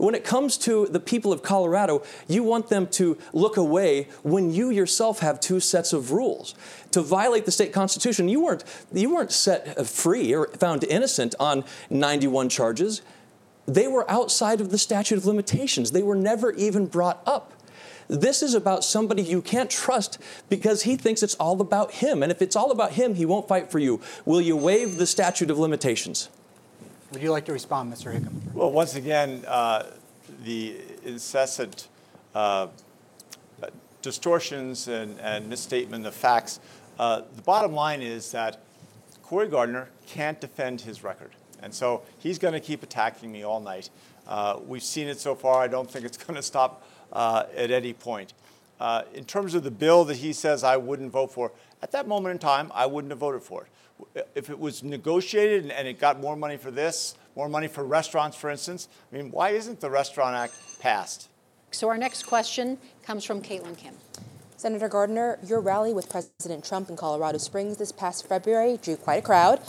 When 0.00 0.14
it 0.14 0.24
comes 0.24 0.56
to 0.58 0.86
the 0.86 0.98
people 0.98 1.30
of 1.30 1.42
Colorado, 1.42 2.02
you 2.26 2.42
want 2.42 2.70
them 2.70 2.86
to 2.92 3.18
look 3.34 3.58
away 3.58 4.08
when 4.22 4.50
you 4.50 4.70
yourself 4.70 5.18
have 5.18 5.40
two 5.40 5.60
sets 5.60 5.92
of 5.92 6.10
rules. 6.10 6.54
To 6.92 7.02
violate 7.02 7.44
the 7.44 7.50
state 7.50 7.74
constitution, 7.74 8.26
you 8.26 8.42
weren't, 8.42 8.64
you 8.94 9.14
weren't 9.14 9.30
set 9.30 9.76
uh, 9.76 9.84
free 9.84 10.34
or 10.34 10.46
found 10.52 10.84
innocent 10.84 11.34
on 11.38 11.64
91 11.90 12.48
charges. 12.48 13.02
They 13.66 13.86
were 13.86 14.10
outside 14.10 14.62
of 14.62 14.70
the 14.70 14.78
statute 14.78 15.18
of 15.18 15.26
limitations. 15.26 15.90
They 15.90 16.02
were 16.02 16.16
never 16.16 16.52
even 16.52 16.86
brought 16.86 17.22
up. 17.26 17.52
This 18.08 18.42
is 18.42 18.54
about 18.54 18.84
somebody 18.84 19.20
you 19.20 19.42
can't 19.42 19.68
trust 19.68 20.18
because 20.48 20.84
he 20.84 20.96
thinks 20.96 21.22
it's 21.22 21.34
all 21.34 21.60
about 21.60 21.92
him. 21.92 22.22
And 22.22 22.32
if 22.32 22.40
it's 22.40 22.56
all 22.56 22.70
about 22.70 22.92
him, 22.92 23.16
he 23.16 23.26
won't 23.26 23.48
fight 23.48 23.70
for 23.70 23.78
you. 23.78 24.00
Will 24.24 24.40
you 24.40 24.56
waive 24.56 24.96
the 24.96 25.06
statute 25.06 25.50
of 25.50 25.58
limitations? 25.58 26.30
Would 27.12 27.22
you 27.22 27.32
like 27.32 27.44
to 27.46 27.52
respond, 27.52 27.92
Mr. 27.92 28.14
Hickam? 28.14 28.54
Well, 28.54 28.70
once 28.70 28.94
again, 28.94 29.44
uh, 29.48 29.86
the 30.44 30.76
incessant 31.04 31.88
uh, 32.36 32.68
distortions 34.00 34.86
and, 34.86 35.18
and, 35.18 35.48
misstatement 35.48 36.06
of 36.06 36.14
facts. 36.14 36.60
Uh, 37.00 37.22
the 37.34 37.42
bottom 37.42 37.72
line 37.72 38.00
is 38.00 38.30
that 38.30 38.60
Cory 39.22 39.48
Gardner 39.48 39.88
can't 40.06 40.40
defend 40.40 40.82
his 40.82 41.02
record. 41.02 41.32
And 41.60 41.74
so 41.74 42.02
he's 42.20 42.38
going 42.38 42.54
to 42.54 42.60
keep 42.60 42.84
attacking 42.84 43.32
me 43.32 43.42
all 43.42 43.58
night. 43.58 43.90
Uh, 44.28 44.60
we've 44.64 44.82
seen 44.82 45.08
it 45.08 45.18
so 45.18 45.34
far. 45.34 45.60
I 45.60 45.66
don't 45.66 45.90
think 45.90 46.04
it's 46.04 46.16
going 46.16 46.36
to 46.36 46.42
stop 46.42 46.86
uh, 47.12 47.44
at 47.56 47.72
any 47.72 47.92
point. 47.92 48.34
Uh, 48.78 49.02
in 49.14 49.24
terms 49.24 49.54
of 49.54 49.64
the 49.64 49.70
bill 49.70 50.04
that 50.04 50.18
he 50.18 50.32
says 50.32 50.62
I 50.62 50.76
wouldn't 50.76 51.10
vote 51.10 51.32
for, 51.32 51.50
at 51.82 51.90
that 51.90 52.06
moment 52.06 52.34
in 52.34 52.38
time, 52.38 52.70
I 52.72 52.86
wouldn't 52.86 53.10
have 53.10 53.18
voted 53.18 53.42
for 53.42 53.62
it 53.64 53.68
if 54.34 54.50
it 54.50 54.58
was 54.58 54.82
negotiated 54.82 55.70
and 55.70 55.88
it 55.88 55.98
got 55.98 56.20
more 56.20 56.36
money 56.36 56.56
for 56.56 56.70
this, 56.70 57.14
more 57.36 57.48
money 57.48 57.68
for 57.68 57.84
restaurants, 57.84 58.36
for 58.36 58.50
instance, 58.50 58.88
I 59.12 59.16
mean, 59.16 59.30
why 59.30 59.50
isn't 59.50 59.80
the 59.80 59.90
Restaurant 59.90 60.36
Act 60.36 60.54
passed? 60.80 61.28
So 61.70 61.88
our 61.88 61.98
next 61.98 62.24
question 62.24 62.78
comes 63.04 63.24
from 63.24 63.42
Caitlin 63.42 63.76
Kim. 63.76 63.94
Senator 64.56 64.88
Gardner, 64.88 65.38
your 65.42 65.60
rally 65.60 65.94
with 65.94 66.10
President 66.10 66.64
Trump 66.64 66.90
in 66.90 66.96
Colorado 66.96 67.38
Springs 67.38 67.78
this 67.78 67.92
past 67.92 68.28
February 68.28 68.78
drew 68.82 68.96
quite 68.96 69.20
a 69.20 69.22
crowd. 69.22 69.60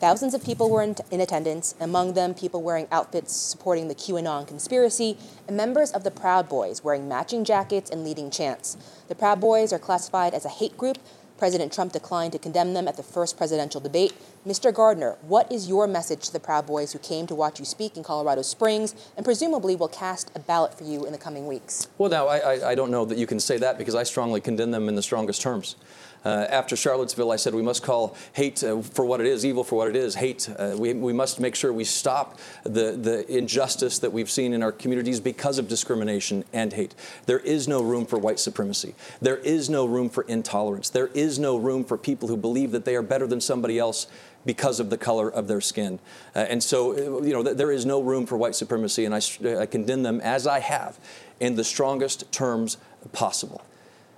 Thousands 0.00 0.34
of 0.34 0.44
people 0.44 0.70
were 0.70 0.82
in, 0.82 0.94
in, 1.10 1.20
attendance, 1.20 1.74
among 1.80 2.14
them 2.14 2.32
people 2.32 2.62
wearing 2.62 2.86
outfits 2.92 3.34
supporting 3.34 3.88
the 3.88 3.94
QAnon 3.94 4.46
conspiracy 4.46 5.18
and 5.46 5.56
members 5.56 5.90
of 5.90 6.04
the 6.04 6.10
Proud 6.10 6.48
Boys 6.48 6.84
wearing 6.84 7.08
matching 7.08 7.44
jackets 7.44 7.90
and 7.90 8.04
leading 8.04 8.30
chants. 8.30 8.76
The 9.08 9.14
Proud 9.14 9.40
Boys 9.40 9.72
are 9.72 9.78
classified 9.78 10.32
as 10.32 10.44
a 10.44 10.48
hate 10.48 10.78
group 10.78 10.96
President 11.40 11.72
Trump 11.72 11.92
declined 11.92 12.32
to 12.32 12.38
condemn 12.38 12.74
them 12.74 12.86
at 12.86 12.98
the 12.98 13.02
first 13.02 13.38
presidential 13.38 13.80
debate. 13.80 14.12
Mr. 14.46 14.72
Gardner, 14.72 15.16
what 15.22 15.50
is 15.50 15.70
your 15.70 15.86
message 15.86 16.26
to 16.26 16.32
the 16.34 16.38
Proud 16.38 16.66
Boys 16.66 16.92
who 16.92 16.98
came 16.98 17.26
to 17.26 17.34
watch 17.34 17.58
you 17.58 17.64
speak 17.64 17.96
in 17.96 18.02
Colorado 18.02 18.42
Springs 18.42 18.94
and 19.16 19.24
presumably 19.24 19.74
will 19.74 19.88
cast 19.88 20.30
a 20.34 20.38
ballot 20.38 20.76
for 20.76 20.84
you 20.84 21.06
in 21.06 21.12
the 21.12 21.18
coming 21.18 21.46
weeks? 21.46 21.88
Well, 21.96 22.10
now, 22.10 22.26
I, 22.26 22.36
I, 22.36 22.70
I 22.72 22.74
don't 22.74 22.90
know 22.90 23.06
that 23.06 23.16
you 23.16 23.26
can 23.26 23.40
say 23.40 23.56
that 23.56 23.78
because 23.78 23.94
I 23.94 24.02
strongly 24.02 24.42
condemn 24.42 24.70
them 24.70 24.86
in 24.86 24.96
the 24.96 25.02
strongest 25.02 25.40
terms. 25.40 25.76
Uh, 26.24 26.46
after 26.50 26.76
Charlottesville, 26.76 27.32
I 27.32 27.36
said 27.36 27.54
we 27.54 27.62
must 27.62 27.82
call 27.82 28.16
hate 28.32 28.62
uh, 28.62 28.82
for 28.82 29.04
what 29.04 29.20
it 29.20 29.26
is, 29.26 29.44
evil 29.46 29.64
for 29.64 29.76
what 29.76 29.88
it 29.88 29.96
is, 29.96 30.14
hate. 30.14 30.48
Uh, 30.58 30.74
we, 30.76 30.92
we 30.92 31.12
must 31.12 31.40
make 31.40 31.54
sure 31.54 31.72
we 31.72 31.84
stop 31.84 32.38
the, 32.64 32.92
the 32.92 33.24
injustice 33.34 33.98
that 34.00 34.12
we've 34.12 34.30
seen 34.30 34.52
in 34.52 34.62
our 34.62 34.72
communities 34.72 35.20
because 35.20 35.58
of 35.58 35.68
discrimination 35.68 36.44
and 36.52 36.72
hate. 36.72 36.94
There 37.26 37.38
is 37.38 37.68
no 37.68 37.82
room 37.82 38.04
for 38.04 38.18
white 38.18 38.38
supremacy. 38.38 38.94
There 39.20 39.38
is 39.38 39.70
no 39.70 39.86
room 39.86 40.10
for 40.10 40.24
intolerance. 40.24 40.90
There 40.90 41.08
is 41.08 41.38
no 41.38 41.56
room 41.56 41.84
for 41.84 41.96
people 41.96 42.28
who 42.28 42.36
believe 42.36 42.72
that 42.72 42.84
they 42.84 42.96
are 42.96 43.02
better 43.02 43.26
than 43.26 43.40
somebody 43.40 43.78
else 43.78 44.06
because 44.44 44.80
of 44.80 44.90
the 44.90 44.96
color 44.96 45.30
of 45.30 45.48
their 45.48 45.60
skin. 45.60 45.98
Uh, 46.34 46.40
and 46.40 46.62
so, 46.62 46.92
uh, 46.92 47.22
you 47.22 47.32
know, 47.32 47.42
th- 47.42 47.56
there 47.56 47.70
is 47.70 47.84
no 47.84 48.00
room 48.00 48.26
for 48.26 48.36
white 48.36 48.54
supremacy, 48.54 49.04
and 49.04 49.14
I, 49.14 49.20
I 49.60 49.66
condemn 49.66 50.02
them 50.02 50.20
as 50.20 50.46
I 50.46 50.60
have 50.60 50.98
in 51.40 51.56
the 51.56 51.64
strongest 51.64 52.30
terms 52.32 52.78
possible. 53.12 53.62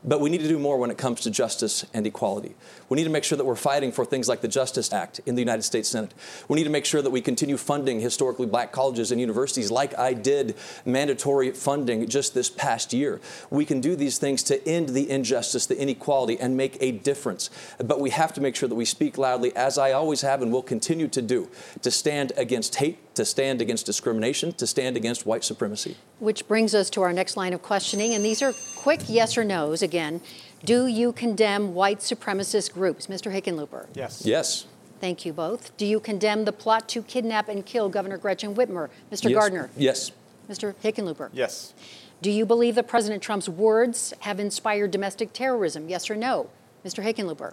But 0.05 0.21
we 0.21 0.31
need 0.31 0.41
to 0.41 0.49
do 0.49 0.59
more 0.59 0.79
when 0.79 0.91
it 0.91 0.99
comes 0.99 1.21
to 1.21 1.31
justice 1.31 1.87
and 1.95 2.07
equality. 2.07 2.55
We 2.89 2.97
need 2.97 3.05
to 3.05 3.11
make 3.11 3.23
sure 3.23 3.39
that 3.39 3.45
we're 3.45 3.55
fighting 3.55 3.93
for 3.93 4.05
things 4.05 4.29
like 4.29 4.41
the 4.41 4.49
Justice 4.49 4.93
Act 4.93 5.21
in 5.27 5.37
the 5.37 5.41
United 5.41 5.63
States 5.63 5.89
Senate. 5.89 6.13
We 6.49 6.57
need 6.57 6.65
to 6.65 6.71
make 6.71 6.85
sure 6.85 7.03
that 7.03 7.11
we 7.11 7.21
continue 7.21 7.57
funding 7.57 8.01
historically 8.01 8.47
black 8.47 8.73
colleges 8.73 9.13
and 9.13 9.21
universities 9.21 9.71
like 9.71 9.97
I 9.97 10.13
did 10.13 10.57
mandatory 10.85 11.53
funding 11.53 12.09
just 12.09 12.35
this 12.35 12.51
past 12.51 12.93
year. 12.93 13.21
We 13.51 13.65
can 13.65 13.81
do 13.81 13.95
these 13.95 14.19
things 14.19 14.43
to 14.45 14.69
end 14.69 14.91
the 14.91 15.09
injustice, 15.09 15.67
the 15.67 15.81
inequality, 15.81 16.39
and 16.39 16.57
make 16.57 16.79
a 16.81 16.91
difference. 16.91 17.49
But 17.79 18.01
we 18.01 18.11
have 18.11 18.33
to 18.35 18.41
make 18.41 18.57
sure 18.57 18.69
that 18.69 18.75
we 18.75 18.85
speak 18.85 19.19
loudly, 19.19 19.55
as 19.55 19.79
I 19.79 19.93
always 19.93 20.23
have 20.23 20.43
and 20.43 20.53
will 20.53 20.63
continue 20.63 21.09
to 21.09 21.23
do, 21.23 21.49
to 21.83 21.91
stand 21.93 22.33
against 22.37 22.77
hate, 22.77 23.12
to 23.15 23.25
stand 23.25 23.61
against 23.61 23.87
discrimination, 23.87 24.53
to 24.55 24.67
stand 24.67 24.97
against 24.97 25.27
white 25.27 25.45
supremacy. 25.45 25.97
Which 26.19 26.47
brings 26.49 26.75
us 26.75 26.91
to 26.91 27.03
our 27.03 27.13
next 27.13 27.37
line 27.37 27.53
of 27.53 27.63
questioning, 27.63 28.15
and 28.15 28.25
these 28.25 28.43
are 28.43 28.53
quick 28.77 29.01
yes 29.09 29.37
or 29.37 29.45
no's 29.45 29.83
again. 29.83 30.21
Do 30.65 30.87
you 30.87 31.13
condemn 31.13 31.75
white 31.75 31.99
supremacist 31.99 32.73
groups? 32.73 33.09
Mr. 33.09 33.33
Hickenlooper? 33.33 33.87
Yes. 33.95 34.25
Yes. 34.25 34.67
Thank 35.01 35.25
you 35.25 35.33
both. 35.33 35.77
Do 35.77 35.85
you 35.85 35.99
condemn 35.99 36.45
the 36.45 36.53
plot 36.53 36.89
to 36.91 37.03
kidnap 37.03 37.49
and 37.49 37.67
kill 37.67 37.89
Governor 37.89 38.19
Gretchen 38.19 38.55
Whitmer? 38.55 38.89
Mr. 39.11 39.25
Yes. 39.31 39.35
Gardner? 39.35 39.71
Yes. 39.77 40.13
Mr. 40.49 40.75
Hickenlooper? 40.77 41.31
Yes. 41.33 41.75
Do 42.21 42.31
you 42.31 42.47
believe 42.47 42.77
that 42.77 42.87
President 42.87 43.21
Trump's 43.21 43.49
words 43.49 44.15
have 44.21 44.39
inspired 44.39 44.93
domestic 44.93 45.33
terrorism? 45.33 45.89
Yes 45.89 46.09
or 46.09 46.15
no? 46.15 46.51
Mr. 46.85 47.03
Hickenlooper? 47.03 47.53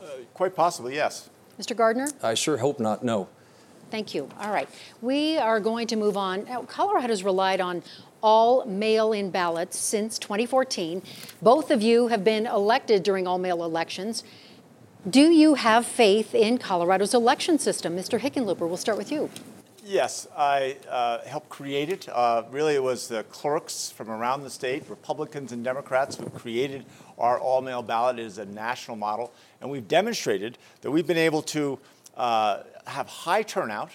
Uh, 0.00 0.06
quite 0.32 0.54
possibly, 0.56 0.94
yes. 0.94 1.28
Mr. 1.60 1.76
Gardner? 1.76 2.08
I 2.22 2.32
sure 2.32 2.58
hope 2.58 2.80
not, 2.80 3.04
no. 3.04 3.28
Thank 3.90 4.14
you. 4.14 4.28
All 4.40 4.50
right. 4.50 4.68
We 5.00 5.38
are 5.38 5.60
going 5.60 5.86
to 5.88 5.96
move 5.96 6.16
on. 6.16 6.44
Now, 6.44 6.62
Colorado 6.62 7.08
has 7.08 7.22
relied 7.22 7.60
on 7.60 7.82
all 8.22 8.64
mail 8.66 9.12
in 9.12 9.30
ballots 9.30 9.78
since 9.78 10.18
2014. 10.18 11.02
Both 11.40 11.70
of 11.70 11.82
you 11.82 12.08
have 12.08 12.24
been 12.24 12.46
elected 12.46 13.02
during 13.02 13.26
all 13.26 13.38
mail 13.38 13.62
elections. 13.62 14.24
Do 15.08 15.30
you 15.30 15.54
have 15.54 15.86
faith 15.86 16.34
in 16.34 16.58
Colorado's 16.58 17.14
election 17.14 17.60
system? 17.60 17.96
Mr. 17.96 18.18
Hickenlooper, 18.18 18.66
we'll 18.66 18.76
start 18.76 18.98
with 18.98 19.12
you. 19.12 19.30
Yes, 19.84 20.26
I 20.36 20.78
uh, 20.90 21.20
helped 21.20 21.48
create 21.48 21.90
it. 21.90 22.08
Uh, 22.08 22.42
really, 22.50 22.74
it 22.74 22.82
was 22.82 23.06
the 23.06 23.22
clerks 23.24 23.88
from 23.88 24.10
around 24.10 24.42
the 24.42 24.50
state, 24.50 24.82
Republicans 24.90 25.52
and 25.52 25.62
Democrats, 25.62 26.16
who 26.16 26.28
created 26.30 26.84
our 27.18 27.38
all 27.38 27.62
mail 27.62 27.82
ballot. 27.82 28.18
It 28.18 28.24
is 28.24 28.38
a 28.38 28.46
national 28.46 28.96
model. 28.96 29.32
And 29.60 29.70
we've 29.70 29.86
demonstrated 29.86 30.58
that 30.80 30.90
we've 30.90 31.06
been 31.06 31.16
able 31.16 31.42
to 31.42 31.78
uh, 32.16 32.64
have 32.86 33.06
high 33.08 33.42
turnout 33.42 33.90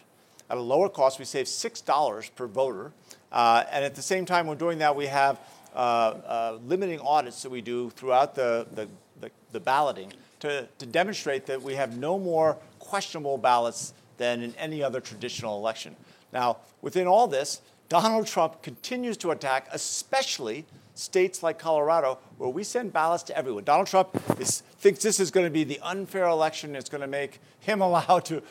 at 0.49 0.57
a 0.57 0.61
lower 0.61 0.89
cost. 0.89 1.19
We 1.19 1.25
save 1.25 1.45
$6 1.45 2.35
per 2.35 2.47
voter. 2.47 2.91
Uh, 3.31 3.63
and 3.71 3.85
at 3.85 3.95
the 3.95 4.01
same 4.01 4.25
time, 4.25 4.47
we're 4.47 4.55
doing 4.55 4.79
that, 4.79 4.95
we 4.95 5.07
have 5.07 5.39
uh, 5.73 5.77
uh, 5.77 6.57
limiting 6.65 6.99
audits 6.99 7.41
that 7.43 7.49
we 7.49 7.61
do 7.61 7.89
throughout 7.91 8.35
the, 8.35 8.67
the, 8.75 8.87
the, 9.21 9.31
the 9.53 9.59
balloting 9.59 10.11
to, 10.41 10.67
to 10.79 10.85
demonstrate 10.85 11.45
that 11.45 11.61
we 11.61 11.75
have 11.75 11.97
no 11.97 12.19
more 12.19 12.57
questionable 12.79 13.37
ballots 13.37 13.93
than 14.17 14.41
in 14.41 14.53
any 14.55 14.83
other 14.83 14.99
traditional 14.99 15.57
election. 15.57 15.95
Now, 16.33 16.57
within 16.81 17.07
all 17.07 17.27
this, 17.27 17.61
Donald 17.87 18.27
Trump 18.27 18.61
continues 18.61 19.17
to 19.17 19.31
attack, 19.31 19.67
especially 19.71 20.65
states 20.93 21.41
like 21.41 21.57
Colorado, 21.57 22.19
where 22.37 22.49
we 22.49 22.63
send 22.63 22.93
ballots 22.93 23.23
to 23.23 23.37
everyone. 23.37 23.63
Donald 23.63 23.87
Trump 23.87 24.09
is, 24.39 24.61
thinks 24.79 25.01
this 25.01 25.19
is 25.19 25.31
going 25.31 25.45
to 25.45 25.51
be 25.51 25.63
the 25.63 25.79
unfair 25.81 26.25
election. 26.25 26.75
It's 26.75 26.89
going 26.89 27.01
to 27.01 27.07
make 27.07 27.39
him 27.59 27.81
allow 27.91 28.19
to 28.19 28.41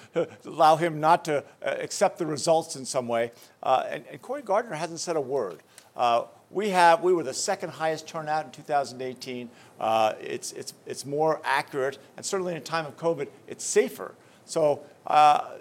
allow 0.44 0.76
him 0.76 1.00
not 1.00 1.24
to 1.26 1.38
uh, 1.38 1.76
accept 1.80 2.18
the 2.18 2.26
results 2.26 2.76
in 2.76 2.84
some 2.84 3.08
way. 3.08 3.32
Uh, 3.62 3.84
and, 3.88 4.04
and, 4.10 4.22
Cory 4.22 4.42
Gardner 4.42 4.76
hasn't 4.76 5.00
said 5.00 5.16
a 5.16 5.20
word. 5.20 5.62
Uh, 5.96 6.24
we 6.50 6.70
have 6.70 7.02
we 7.02 7.12
were 7.12 7.22
the 7.22 7.34
second 7.34 7.70
highest 7.70 8.08
turnout 8.08 8.46
in 8.46 8.50
2018. 8.50 9.50
Uh, 9.78 10.14
it's 10.20 10.52
it's 10.52 10.74
it's 10.86 11.06
more 11.06 11.40
accurate, 11.44 11.98
and 12.16 12.24
certainly 12.24 12.52
in 12.52 12.58
a 12.58 12.62
time 12.62 12.86
of 12.86 12.96
COVID, 12.96 13.28
it's 13.46 13.64
safer. 13.64 14.14
So. 14.44 14.80
Uh, 15.06 15.56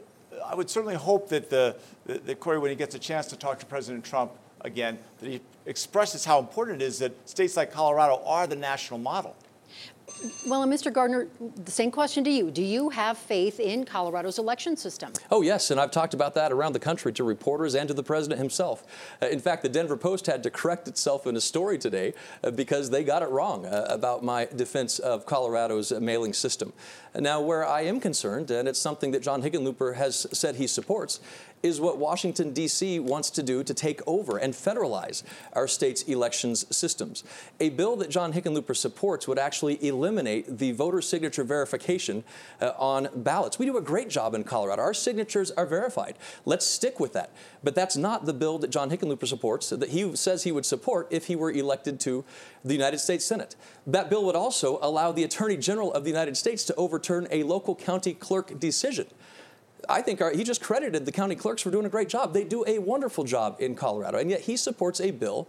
I 0.45 0.55
would 0.55 0.69
certainly 0.69 0.95
hope 0.95 1.29
that, 1.29 1.49
the, 1.49 1.75
that 2.05 2.39
Cory, 2.39 2.59
when 2.59 2.69
he 2.69 2.75
gets 2.75 2.95
a 2.95 2.99
chance 2.99 3.27
to 3.27 3.35
talk 3.35 3.59
to 3.59 3.65
President 3.65 4.03
Trump 4.03 4.31
again, 4.61 4.99
that 5.19 5.29
he 5.29 5.41
expresses 5.65 6.25
how 6.25 6.39
important 6.39 6.81
it 6.81 6.85
is 6.85 6.99
that 6.99 7.29
states 7.29 7.57
like 7.57 7.71
Colorado 7.71 8.21
are 8.25 8.47
the 8.47 8.55
national 8.55 8.99
model. 8.99 9.35
Well, 10.47 10.63
and 10.63 10.71
Mr. 10.71 10.91
Gardner, 10.91 11.27
the 11.63 11.71
same 11.71 11.91
question 11.91 12.23
to 12.23 12.29
you. 12.29 12.51
Do 12.51 12.63
you 12.63 12.89
have 12.89 13.17
faith 13.17 13.59
in 13.59 13.85
Colorado's 13.85 14.37
election 14.37 14.75
system? 14.75 15.13
Oh, 15.31 15.41
yes, 15.41 15.71
and 15.71 15.79
I've 15.79 15.91
talked 15.91 16.13
about 16.13 16.33
that 16.35 16.51
around 16.51 16.73
the 16.73 16.79
country 16.79 17.13
to 17.13 17.23
reporters 17.23 17.75
and 17.75 17.87
to 17.87 17.93
the 17.93 18.03
president 18.03 18.39
himself. 18.39 18.83
Uh, 19.21 19.27
in 19.27 19.39
fact, 19.39 19.63
the 19.63 19.69
Denver 19.69 19.95
Post 19.95 20.25
had 20.25 20.43
to 20.43 20.49
correct 20.49 20.87
itself 20.87 21.27
in 21.27 21.35
a 21.35 21.41
story 21.41 21.77
today 21.77 22.13
uh, 22.43 22.51
because 22.51 22.89
they 22.89 23.03
got 23.03 23.21
it 23.21 23.29
wrong 23.29 23.65
uh, 23.65 23.85
about 23.89 24.23
my 24.23 24.45
defense 24.55 24.99
of 24.99 25.25
Colorado's 25.25 25.91
mailing 25.91 26.33
system. 26.33 26.73
Now, 27.15 27.41
where 27.41 27.65
I 27.65 27.81
am 27.81 27.99
concerned, 27.99 28.51
and 28.51 28.67
it's 28.67 28.79
something 28.79 29.11
that 29.11 29.21
John 29.21 29.41
Hickenlooper 29.41 29.95
has 29.95 30.27
said 30.31 30.55
he 30.55 30.67
supports, 30.67 31.19
is 31.63 31.81
what 31.81 31.97
Washington, 31.97 32.53
D.C. 32.53 32.99
wants 32.99 33.29
to 33.31 33.43
do 33.43 33.63
to 33.63 33.73
take 33.73 34.01
over 34.07 34.37
and 34.37 34.53
federalize 34.53 35.23
our 35.53 35.67
state's 35.67 36.03
elections 36.03 36.65
systems. 36.75 37.23
A 37.59 37.69
bill 37.69 37.95
that 37.97 38.09
John 38.09 38.33
Hickenlooper 38.33 38.75
supports 38.75 39.27
would 39.27 39.39
actually 39.39 39.83
eliminate 39.85 40.57
the 40.57 40.71
voter 40.71 41.01
signature 41.01 41.43
verification 41.43 42.23
uh, 42.61 42.71
on 42.77 43.09
ballots. 43.15 43.59
We 43.59 43.65
do 43.65 43.77
a 43.77 43.81
great 43.81 44.09
job 44.09 44.33
in 44.33 44.43
Colorado. 44.43 44.81
Our 44.81 44.93
signatures 44.93 45.51
are 45.51 45.65
verified. 45.65 46.17
Let's 46.45 46.65
stick 46.65 46.99
with 46.99 47.13
that. 47.13 47.31
But 47.63 47.75
that's 47.75 47.97
not 47.97 48.25
the 48.25 48.33
bill 48.33 48.57
that 48.59 48.69
John 48.69 48.89
Hickenlooper 48.89 49.27
supports, 49.27 49.69
that 49.69 49.89
he 49.89 50.15
says 50.15 50.43
he 50.43 50.51
would 50.51 50.65
support 50.65 51.07
if 51.11 51.25
he 51.25 51.35
were 51.35 51.51
elected 51.51 51.99
to 52.01 52.23
the 52.63 52.73
United 52.73 52.99
States 52.99 53.25
Senate. 53.25 53.55
That 53.85 54.09
bill 54.09 54.25
would 54.25 54.35
also 54.35 54.79
allow 54.81 55.11
the 55.11 55.23
Attorney 55.23 55.57
General 55.57 55.93
of 55.93 56.03
the 56.03 56.09
United 56.09 56.37
States 56.37 56.63
to 56.65 56.75
overturn 56.75 57.27
a 57.31 57.43
local 57.43 57.75
county 57.75 58.13
clerk 58.13 58.59
decision. 58.59 59.07
I 59.87 60.01
think 60.01 60.21
our, 60.21 60.31
he 60.31 60.43
just 60.43 60.61
credited 60.61 61.05
the 61.05 61.11
county 61.11 61.35
clerks 61.35 61.61
for 61.61 61.71
doing 61.71 61.85
a 61.85 61.89
great 61.89 62.09
job. 62.09 62.33
They 62.33 62.43
do 62.43 62.63
a 62.67 62.79
wonderful 62.79 63.23
job 63.23 63.57
in 63.59 63.75
Colorado, 63.75 64.17
and 64.17 64.29
yet 64.29 64.41
he 64.41 64.57
supports 64.57 64.99
a 64.99 65.11
bill 65.11 65.47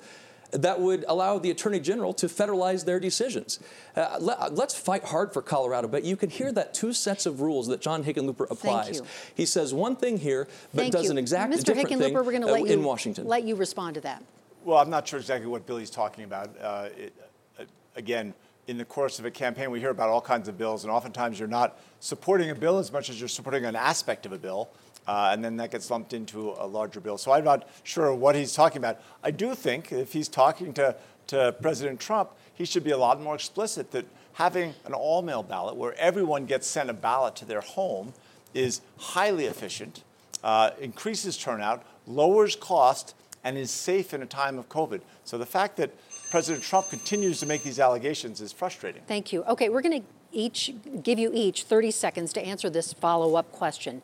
that 0.52 0.80
would 0.80 1.04
allow 1.08 1.38
the 1.38 1.50
Attorney 1.50 1.80
General 1.80 2.12
to 2.14 2.26
federalize 2.26 2.84
their 2.84 3.00
decisions. 3.00 3.60
Uh, 3.96 4.16
let, 4.20 4.38
us 4.38 4.74
fight 4.74 5.04
hard 5.04 5.32
for 5.32 5.42
Colorado, 5.42 5.88
but 5.88 6.04
you 6.04 6.16
can 6.16 6.30
hear 6.30 6.52
that 6.52 6.74
two 6.74 6.92
sets 6.92 7.26
of 7.26 7.40
rules 7.40 7.68
that 7.68 7.80
John 7.80 8.04
Hickenlooper 8.04 8.50
applies. 8.50 9.00
He 9.34 9.46
says 9.46 9.72
one 9.72 9.96
thing 9.96 10.18
here, 10.18 10.48
but 10.74 10.82
Thank 10.82 10.92
does 10.92 11.04
you. 11.04 11.10
an 11.12 11.18
exact 11.18 11.52
Mr. 11.52 11.64
different 11.64 11.88
Hickenlooper, 11.88 12.00
thing 12.00 12.14
we're 12.14 12.22
going 12.24 12.42
to 12.42 12.48
uh, 12.48 12.52
let 12.52 12.66
you, 12.66 12.72
in 12.72 12.82
Washington. 12.82 13.26
Let 13.26 13.44
you 13.44 13.56
respond 13.56 13.94
to 13.94 14.00
that. 14.02 14.22
Well, 14.64 14.78
I'm 14.78 14.90
not 14.90 15.06
sure 15.06 15.18
exactly 15.18 15.48
what 15.48 15.66
Bill 15.66 15.78
he's 15.78 15.90
talking 15.90 16.24
about. 16.24 16.50
Uh, 16.60 16.88
it, 16.96 17.14
uh, 17.58 17.64
again, 17.96 18.34
in 18.70 18.78
the 18.78 18.84
course 18.84 19.18
of 19.18 19.24
a 19.24 19.32
campaign, 19.32 19.68
we 19.72 19.80
hear 19.80 19.90
about 19.90 20.10
all 20.10 20.20
kinds 20.20 20.46
of 20.46 20.56
bills, 20.56 20.84
and 20.84 20.92
oftentimes 20.92 21.40
you're 21.40 21.48
not 21.48 21.76
supporting 21.98 22.50
a 22.50 22.54
bill 22.54 22.78
as 22.78 22.92
much 22.92 23.10
as 23.10 23.18
you're 23.18 23.28
supporting 23.28 23.64
an 23.64 23.74
aspect 23.74 24.24
of 24.26 24.32
a 24.32 24.38
bill. 24.38 24.70
Uh, 25.08 25.30
and 25.32 25.44
then 25.44 25.56
that 25.56 25.72
gets 25.72 25.90
lumped 25.90 26.12
into 26.12 26.54
a 26.56 26.66
larger 26.66 27.00
bill. 27.00 27.18
So 27.18 27.32
I'm 27.32 27.42
not 27.42 27.68
sure 27.82 28.14
what 28.14 28.36
he's 28.36 28.54
talking 28.54 28.78
about. 28.78 29.00
I 29.24 29.32
do 29.32 29.56
think 29.56 29.90
if 29.90 30.12
he's 30.12 30.28
talking 30.28 30.72
to, 30.74 30.94
to 31.28 31.56
President 31.60 31.98
Trump, 31.98 32.30
he 32.54 32.64
should 32.64 32.84
be 32.84 32.92
a 32.92 32.96
lot 32.96 33.20
more 33.20 33.34
explicit 33.34 33.90
that 33.90 34.04
having 34.34 34.74
an 34.84 34.94
all 34.94 35.20
mail 35.20 35.42
ballot 35.42 35.74
where 35.74 35.94
everyone 35.98 36.46
gets 36.46 36.68
sent 36.68 36.90
a 36.90 36.94
ballot 36.94 37.34
to 37.36 37.44
their 37.44 37.62
home 37.62 38.12
is 38.54 38.82
highly 38.98 39.46
efficient, 39.46 40.04
uh, 40.44 40.70
increases 40.80 41.36
turnout, 41.36 41.82
lowers 42.06 42.54
cost, 42.54 43.16
and 43.42 43.58
is 43.58 43.72
safe 43.72 44.14
in 44.14 44.22
a 44.22 44.26
time 44.26 44.58
of 44.58 44.68
COVID. 44.68 45.00
So 45.24 45.38
the 45.38 45.46
fact 45.46 45.76
that 45.78 45.90
President 46.30 46.62
Trump 46.62 46.88
continues 46.88 47.40
to 47.40 47.46
make 47.46 47.62
these 47.62 47.80
allegations 47.80 48.40
is 48.40 48.52
frustrating. 48.52 49.02
Thank 49.06 49.32
you. 49.32 49.42
Okay, 49.44 49.68
we're 49.68 49.82
going 49.82 50.00
to 50.00 50.06
each 50.32 50.72
give 51.02 51.18
you 51.18 51.30
each 51.34 51.64
30 51.64 51.90
seconds 51.90 52.32
to 52.34 52.40
answer 52.40 52.70
this 52.70 52.92
follow 52.92 53.34
up 53.34 53.50
question. 53.50 54.00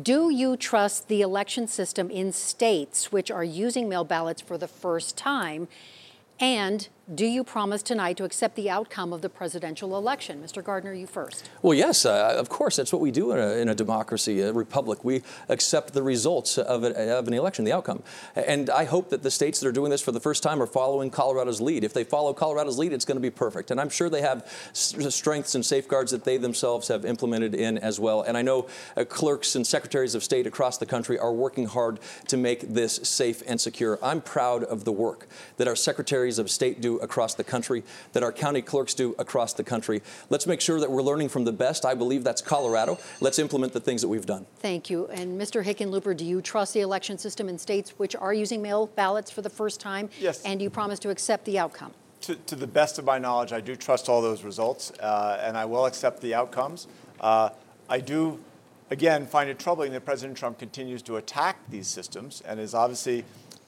Do 0.00 0.30
you 0.30 0.56
trust 0.56 1.08
the 1.08 1.22
election 1.22 1.66
system 1.66 2.10
in 2.10 2.32
states 2.32 3.10
which 3.10 3.30
are 3.30 3.44
using 3.44 3.88
mail 3.88 4.04
ballots 4.04 4.42
for 4.42 4.58
the 4.58 4.68
first 4.68 5.16
time? 5.16 5.68
And 6.38 6.88
do 7.12 7.26
you 7.26 7.42
promise 7.42 7.82
tonight 7.82 8.16
to 8.16 8.24
accept 8.24 8.54
the 8.54 8.70
outcome 8.70 9.12
of 9.12 9.22
the 9.22 9.28
presidential 9.28 9.96
election? 9.96 10.40
Mr. 10.40 10.62
Gardner, 10.62 10.94
you 10.94 11.08
first. 11.08 11.50
Well, 11.60 11.74
yes, 11.74 12.06
uh, 12.06 12.36
of 12.38 12.48
course. 12.48 12.76
That's 12.76 12.92
what 12.92 13.02
we 13.02 13.10
do 13.10 13.32
in 13.32 13.40
a, 13.40 13.48
in 13.56 13.68
a, 13.68 13.74
democracy, 13.74 14.40
a 14.40 14.52
republic. 14.52 15.04
We 15.04 15.22
accept 15.48 15.94
the 15.94 16.02
results 16.02 16.58
of, 16.58 16.84
a, 16.84 17.18
of, 17.18 17.26
an 17.26 17.34
election, 17.34 17.64
the 17.64 17.72
outcome. 17.72 18.04
And 18.36 18.70
I 18.70 18.84
hope 18.84 19.10
that 19.10 19.24
the 19.24 19.32
states 19.32 19.58
that 19.60 19.68
are 19.68 19.72
doing 19.72 19.90
this 19.90 20.00
for 20.00 20.12
the 20.12 20.20
first 20.20 20.44
time 20.44 20.62
are 20.62 20.66
following 20.66 21.10
Colorado's 21.10 21.60
lead. 21.60 21.82
If 21.82 21.92
they 21.92 22.04
follow 22.04 22.32
Colorado's 22.32 22.78
lead, 22.78 22.92
it's 22.92 23.04
going 23.04 23.16
to 23.16 23.22
be 23.22 23.30
perfect. 23.30 23.72
And 23.72 23.80
I'm 23.80 23.90
sure 23.90 24.08
they 24.08 24.22
have 24.22 24.46
strengths 24.72 25.56
and 25.56 25.66
safeguards 25.66 26.12
that 26.12 26.24
they 26.24 26.36
themselves 26.36 26.86
have 26.86 27.04
implemented 27.04 27.54
in 27.54 27.78
as 27.78 27.98
well. 27.98 28.22
And 28.22 28.36
I 28.36 28.42
know 28.42 28.68
uh, 28.96 29.04
clerks 29.04 29.56
and 29.56 29.66
secretaries 29.66 30.14
of 30.14 30.22
state 30.22 30.46
across 30.46 30.78
the 30.78 30.86
country 30.86 31.18
are 31.18 31.32
working 31.32 31.66
hard 31.66 31.98
to 32.28 32.36
make 32.36 32.60
this 32.60 32.96
safe 33.02 33.42
and 33.46 33.60
secure. 33.60 33.98
I'm 34.02 34.20
proud 34.20 34.62
of 34.64 34.84
the 34.84 34.92
work 34.92 35.26
that 35.56 35.66
our 35.66 35.76
secretaries 35.76 36.38
of 36.38 36.48
state 36.48 36.80
do 36.80 37.01
across 37.02 37.34
the 37.34 37.44
country, 37.44 37.82
that 38.12 38.22
our 38.22 38.32
county 38.32 38.62
clerks 38.62 38.94
do 38.94 39.14
across 39.18 39.52
the 39.52 39.64
country. 39.64 40.02
Let's 40.30 40.46
make 40.46 40.60
sure 40.60 40.80
that 40.80 40.90
we're 40.90 41.02
learning 41.02 41.28
from 41.28 41.44
the 41.44 41.52
best. 41.52 41.84
I 41.84 41.94
believe 41.94 42.24
that's 42.24 42.40
Colorado. 42.40 42.98
Let's 43.20 43.38
implement 43.38 43.72
the 43.72 43.80
things 43.80 44.02
that 44.02 44.08
we've 44.08 44.26
done. 44.26 44.46
Thank 44.58 44.88
you. 44.90 45.06
And 45.08 45.40
Mr. 45.40 45.64
Hickenlooper, 45.64 46.16
do 46.16 46.24
you 46.24 46.40
trust 46.40 46.74
the 46.74 46.80
election 46.80 47.18
system 47.18 47.48
in 47.48 47.58
states 47.58 47.90
which 47.98 48.16
are 48.16 48.32
using 48.32 48.62
mail 48.62 48.86
ballots 48.86 49.30
for 49.30 49.42
the 49.42 49.50
first 49.50 49.80
time? 49.80 50.08
Yes. 50.20 50.42
And 50.42 50.58
do 50.60 50.64
you 50.64 50.70
promise 50.70 50.98
to 51.00 51.10
accept 51.10 51.44
the 51.44 51.58
outcome? 51.58 51.92
To, 52.22 52.36
to 52.36 52.54
the 52.54 52.68
best 52.68 52.98
of 52.98 53.04
my 53.04 53.18
knowledge, 53.18 53.52
I 53.52 53.60
do 53.60 53.74
trust 53.74 54.08
all 54.08 54.22
those 54.22 54.44
results, 54.44 54.92
uh, 55.00 55.40
and 55.42 55.56
I 55.56 55.64
will 55.64 55.86
accept 55.86 56.20
the 56.20 56.34
outcomes. 56.34 56.86
Uh, 57.20 57.50
I 57.88 57.98
do, 57.98 58.38
again, 58.90 59.26
find 59.26 59.50
it 59.50 59.58
troubling 59.58 59.92
that 59.92 60.04
President 60.04 60.38
Trump 60.38 60.58
continues 60.58 61.02
to 61.02 61.16
attack 61.16 61.58
these 61.68 61.88
systems 61.88 62.40
and 62.46 62.60
is 62.60 62.74
obviously 62.74 63.24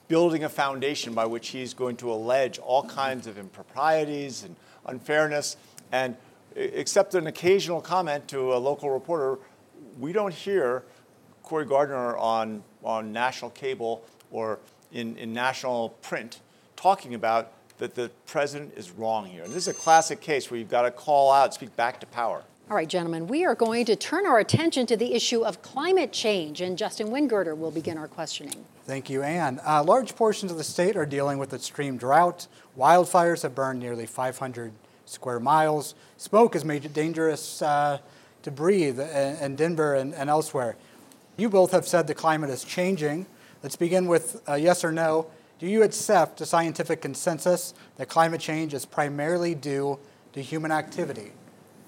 building 0.08 0.44
a 0.44 0.48
foundation 0.48 1.14
by 1.14 1.26
which 1.26 1.48
he's 1.48 1.74
going 1.74 1.96
to 1.96 2.12
allege 2.12 2.58
all 2.58 2.84
kinds 2.84 3.26
of 3.26 3.38
improprieties 3.38 4.44
and 4.44 4.56
unfairness. 4.86 5.56
And 5.92 6.16
except 6.54 7.14
an 7.14 7.26
occasional 7.26 7.80
comment 7.80 8.28
to 8.28 8.54
a 8.54 8.58
local 8.58 8.90
reporter, 8.90 9.38
we 9.98 10.12
don't 10.12 10.34
hear 10.34 10.84
Cory 11.42 11.64
Gardner 11.64 12.16
on, 12.16 12.62
on 12.82 13.12
national 13.12 13.50
cable 13.50 14.04
or 14.30 14.58
in, 14.92 15.16
in 15.16 15.32
national 15.32 15.90
print 16.02 16.40
talking 16.76 17.14
about 17.14 17.52
that 17.78 17.94
the 17.94 18.10
president 18.26 18.72
is 18.76 18.90
wrong 18.90 19.26
here. 19.26 19.42
And 19.42 19.50
this 19.50 19.66
is 19.66 19.68
a 19.68 19.74
classic 19.74 20.20
case 20.20 20.50
where 20.50 20.58
you've 20.58 20.70
got 20.70 20.82
to 20.82 20.90
call 20.90 21.32
out, 21.32 21.54
speak 21.54 21.74
back 21.76 22.00
to 22.00 22.06
power. 22.06 22.42
All 22.70 22.76
right, 22.76 22.88
gentlemen, 22.88 23.26
we 23.26 23.44
are 23.44 23.54
going 23.54 23.84
to 23.86 23.96
turn 23.96 24.26
our 24.26 24.38
attention 24.38 24.86
to 24.86 24.96
the 24.96 25.12
issue 25.12 25.44
of 25.44 25.60
climate 25.60 26.12
change, 26.12 26.60
and 26.60 26.78
Justin 26.78 27.08
Wingerter 27.08 27.56
will 27.56 27.70
begin 27.70 27.98
our 27.98 28.08
questioning. 28.08 28.64
Thank 28.86 29.08
you, 29.08 29.22
Ann. 29.22 29.60
Uh, 29.66 29.82
large 29.82 30.14
portions 30.14 30.52
of 30.52 30.58
the 30.58 30.64
state 30.64 30.94
are 30.94 31.06
dealing 31.06 31.38
with 31.38 31.54
extreme 31.54 31.96
drought. 31.96 32.46
Wildfires 32.78 33.42
have 33.42 33.54
burned 33.54 33.80
nearly 33.80 34.04
500 34.04 34.72
square 35.06 35.40
miles. 35.40 35.94
Smoke 36.18 36.52
has 36.52 36.66
made 36.66 36.84
it 36.84 36.92
dangerous 36.92 37.62
uh, 37.62 37.98
to 38.42 38.50
breathe 38.50 39.00
in, 39.00 39.36
in 39.36 39.56
Denver 39.56 39.94
and, 39.94 40.14
and, 40.14 40.28
elsewhere. 40.28 40.76
You 41.38 41.48
both 41.48 41.72
have 41.72 41.88
said 41.88 42.06
the 42.06 42.14
climate 42.14 42.50
is 42.50 42.62
changing. 42.62 43.24
Let's 43.62 43.76
begin 43.76 44.06
with 44.06 44.42
uh, 44.46 44.54
yes 44.54 44.84
or 44.84 44.92
no. 44.92 45.28
Do 45.58 45.66
you 45.66 45.82
accept 45.82 46.38
the 46.38 46.46
scientific 46.46 47.00
consensus 47.00 47.72
that 47.96 48.10
climate 48.10 48.40
change 48.40 48.74
is 48.74 48.84
primarily 48.84 49.54
due 49.54 49.98
to 50.34 50.42
human 50.42 50.70
activity? 50.70 51.32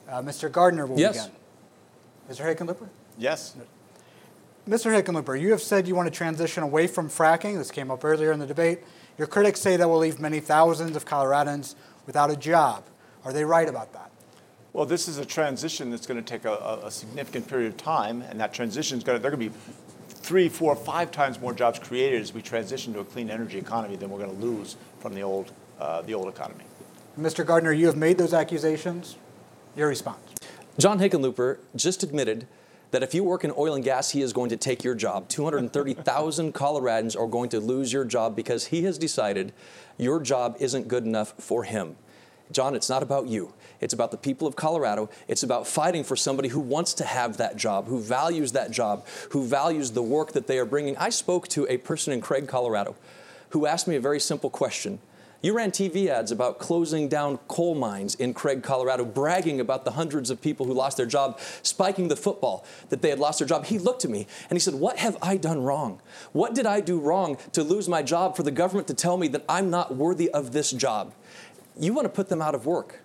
Uh, 0.09 0.23
Mr. 0.23 0.51
Gardner 0.51 0.87
will 0.87 0.99
yes. 0.99 1.27
begin. 1.27 1.39
Mr. 2.31 2.57
Hickenlooper? 2.57 2.89
Yes. 3.19 3.55
Mr. 4.69 4.91
Hickenlooper, 4.91 5.41
you 5.41 5.53
have 5.53 5.63
said 5.63 5.87
you 5.87 5.95
want 5.95 6.09
to 6.09 6.17
transition 6.17 6.65
away 6.65 6.89
from 6.89 7.09
fracking. 7.09 7.57
This 7.57 7.71
came 7.71 7.89
up 7.89 8.05
earlier 8.05 8.33
in 8.33 8.41
the 8.41 8.47
debate. 8.47 8.81
Your 9.17 9.29
critics 9.29 9.61
say 9.61 9.77
that 9.77 9.89
will 9.89 9.99
leave 9.99 10.19
many 10.19 10.41
thousands 10.41 10.97
of 10.97 11.05
Coloradans 11.05 11.77
without 12.05 12.33
a 12.33 12.37
job. 12.37 12.83
Are 13.25 13.33
they 13.33 13.45
right 13.45 13.69
about 13.69 13.93
that? 13.93 14.11
Well, 14.73 14.85
this 14.85 15.07
is 15.07 15.19
a 15.19 15.25
transition 15.25 15.91
that's 15.91 16.05
going 16.05 16.23
to 16.23 16.29
take 16.29 16.45
a, 16.45 16.81
a 16.83 16.91
significant 16.91 17.47
period 17.47 17.69
of 17.69 17.77
time, 17.77 18.23
and 18.23 18.41
that 18.41 18.53
transition 18.53 18.99
is 18.99 19.05
going 19.05 19.17
to, 19.17 19.23
they're 19.23 19.31
going 19.31 19.49
to 19.49 19.51
be 19.51 19.57
three, 20.09 20.49
four, 20.49 20.75
five 20.75 21.13
times 21.13 21.41
more 21.41 21.55
jobs 21.55 21.79
created 21.79 22.21
as 22.21 22.35
we 22.35 22.43
transition 22.43 22.93
to 22.95 22.99
a 22.99 23.05
clean 23.05 23.31
energy 23.31 23.59
economy 23.59 23.95
than 23.95 24.11
we're 24.11 24.19
going 24.19 24.35
to 24.35 24.45
lose 24.45 24.77
from 24.99 25.15
the 25.15 25.23
old, 25.23 25.53
uh, 25.79 26.03
the 26.03 26.13
old 26.13 26.27
economy. 26.27 26.65
Mr. 27.17 27.47
Gardner, 27.47 27.73
you 27.73 27.87
have 27.87 27.97
made 27.97 28.19
those 28.19 28.35
accusations. 28.35 29.17
Your 29.77 29.87
response. 29.87 30.19
John 30.77 30.99
Hickenlooper 30.99 31.59
just 31.77 32.03
admitted 32.03 32.49
that 32.97 33.03
if 33.03 33.13
you 33.13 33.23
work 33.23 33.45
in 33.45 33.53
oil 33.59 33.75
and 33.75 33.85
gas, 33.85 34.13
he 34.13 34.23
is 34.23 34.33
going 34.33 34.49
to 34.49 34.57
take 34.57 34.83
your 34.83 34.95
job. 34.95 35.29
230,000 35.29 36.55
Coloradans 36.55 37.15
are 37.15 37.27
going 37.27 37.51
to 37.51 37.61
lose 37.61 37.93
your 37.93 38.07
job 38.07 38.35
because 38.35 38.69
he 38.69 38.85
has 38.85 38.97
decided 38.97 39.53
your 39.99 40.19
job 40.19 40.57
isn't 40.61 40.89
good 40.89 41.05
enough 41.05 41.35
for 41.37 41.65
him. 41.65 41.97
John, 42.51 42.75
it's 42.75 42.89
not 42.89 43.03
about 43.03 43.27
you. 43.29 43.53
It's 43.83 43.93
about 43.93 44.13
the 44.13 44.17
people 44.17 44.49
of 44.49 44.57
Colorado. 44.57 45.11
It's 45.29 45.43
about 45.43 45.67
fighting 45.67 46.05
for 46.05 46.17
somebody 46.17 46.49
who 46.49 46.61
wants 46.61 46.95
to 46.95 47.05
have 47.05 47.37
that 47.37 47.59
job, 47.59 47.87
who 47.87 48.01
values 48.01 48.53
that 48.53 48.71
job, 48.71 49.05
who 49.33 49.45
values 49.45 49.91
the 49.91 50.03
work 50.03 50.33
that 50.33 50.47
they 50.47 50.59
are 50.59 50.65
bringing. 50.65 50.97
I 50.97 51.11
spoke 51.11 51.49
to 51.49 51.67
a 51.69 51.77
person 51.77 52.15
in 52.15 52.23
Craig, 52.23 52.49
Colorado, 52.49 52.97
who 53.51 53.67
asked 53.67 53.87
me 53.87 53.97
a 53.97 54.01
very 54.01 54.21
simple 54.21 54.49
question. 54.49 55.01
You 55.47 55.57
ran 55.57 55.71
TV 55.71 56.09
ads 56.09 56.33
about 56.33 56.59
closing 56.59 57.09
down 57.09 57.39
coal 57.47 57.77
mines 57.77 58.17
in 58.17 58.35
Craig, 58.35 58.65
Colorado, 58.65 59.05
bragging 59.05 59.61
about 59.61 59.85
the 59.85 59.93
hundreds 59.93 60.29
of 60.29 60.43
people 60.43 60.67
who 60.67 60.75
lost 60.75 60.97
their 60.97 61.07
job, 61.07 61.39
spiking 61.63 62.09
the 62.09 62.17
football 62.17 62.67
that 62.89 63.01
they 63.01 63.11
had 63.11 63.21
lost 63.21 63.39
their 63.39 63.47
job. 63.47 63.65
He 63.65 63.79
looked 63.79 64.05
at 64.05 64.11
me 64.11 64.27
and 64.51 64.57
he 64.57 64.59
said, 64.59 64.75
What 64.75 64.99
have 64.99 65.17
I 65.23 65.37
done 65.37 65.63
wrong? 65.63 66.01
What 66.33 66.57
did 66.57 66.67
I 66.67 66.81
do 66.81 66.99
wrong 66.99 67.39
to 67.53 67.63
lose 67.63 67.89
my 67.89 68.03
job 68.03 68.35
for 68.37 68.43
the 68.43 68.51
government 68.51 68.89
to 68.89 68.95
tell 68.95 69.17
me 69.17 69.29
that 69.29 69.45
I'm 69.49 69.71
not 69.71 69.95
worthy 69.95 70.29
of 70.31 70.51
this 70.51 70.73
job? 70.73 71.15
You 71.79 71.93
want 71.93 72.07
to 72.07 72.13
put 72.13 72.29
them 72.29 72.43
out 72.43 72.57
of 72.57 72.67
work. 72.67 73.03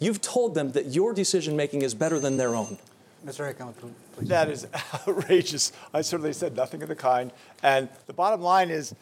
You've 0.00 0.20
told 0.20 0.56
them 0.56 0.72
that 0.72 0.96
your 0.96 1.14
decision 1.14 1.54
making 1.54 1.82
is 1.82 1.94
better 1.94 2.18
than 2.18 2.38
their 2.38 2.56
own. 2.56 2.76
Mr. 3.24 3.46
Hickman, 3.46 3.72
please. 3.72 4.28
That 4.28 4.50
is 4.50 4.66
outrageous. 5.06 5.70
I 5.92 6.00
certainly 6.00 6.32
said 6.32 6.56
nothing 6.56 6.82
of 6.82 6.88
the 6.88 6.96
kind. 6.96 7.30
And 7.62 7.88
the 8.08 8.12
bottom 8.12 8.40
line 8.40 8.70
is 8.70 8.96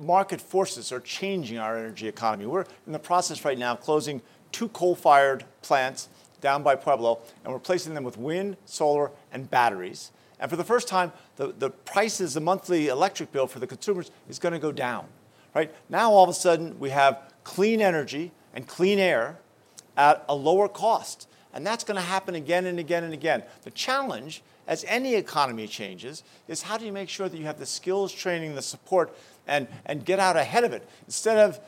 market 0.00 0.40
forces 0.40 0.92
are 0.92 1.00
changing 1.00 1.58
our 1.58 1.76
energy 1.76 2.08
economy. 2.08 2.46
We're 2.46 2.64
in 2.86 2.92
the 2.92 2.98
process 2.98 3.44
right 3.44 3.58
now 3.58 3.72
of 3.72 3.80
closing 3.80 4.22
two 4.52 4.68
coal-fired 4.68 5.44
plants 5.62 6.08
down 6.40 6.62
by 6.62 6.76
Pueblo 6.76 7.20
and 7.44 7.52
replacing 7.52 7.94
them 7.94 8.04
with 8.04 8.16
wind, 8.16 8.56
solar, 8.64 9.10
and 9.32 9.50
batteries. 9.50 10.12
And 10.38 10.50
for 10.50 10.56
the 10.56 10.64
first 10.64 10.86
time, 10.86 11.12
the, 11.36 11.52
the 11.58 11.70
prices, 11.70 12.34
the 12.34 12.40
monthly 12.40 12.88
electric 12.88 13.32
bill 13.32 13.46
for 13.46 13.58
the 13.58 13.66
consumers 13.66 14.10
is 14.28 14.38
going 14.38 14.52
to 14.52 14.58
go 14.58 14.72
down. 14.72 15.06
Right? 15.54 15.74
Now 15.88 16.12
all 16.12 16.24
of 16.24 16.30
a 16.30 16.34
sudden 16.34 16.78
we 16.78 16.90
have 16.90 17.32
clean 17.42 17.80
energy 17.80 18.32
and 18.54 18.66
clean 18.66 18.98
air 18.98 19.38
at 19.96 20.24
a 20.28 20.34
lower 20.34 20.68
cost. 20.68 21.28
And 21.54 21.66
that's 21.66 21.84
going 21.84 21.96
to 21.96 22.02
happen 22.02 22.34
again 22.34 22.66
and 22.66 22.78
again 22.78 23.02
and 23.02 23.14
again. 23.14 23.42
The 23.62 23.70
challenge, 23.70 24.42
as 24.66 24.84
any 24.88 25.14
economy 25.14 25.66
changes, 25.66 26.22
is 26.48 26.60
how 26.62 26.76
do 26.76 26.84
you 26.84 26.92
make 26.92 27.08
sure 27.08 27.30
that 27.30 27.38
you 27.38 27.46
have 27.46 27.58
the 27.58 27.64
skills, 27.64 28.12
training, 28.12 28.54
the 28.54 28.60
support 28.62 29.16
and, 29.46 29.68
and 29.84 30.04
get 30.04 30.18
out 30.18 30.36
ahead 30.36 30.64
of 30.64 30.72
it 30.72 30.88
instead 31.06 31.38
of, 31.38 31.60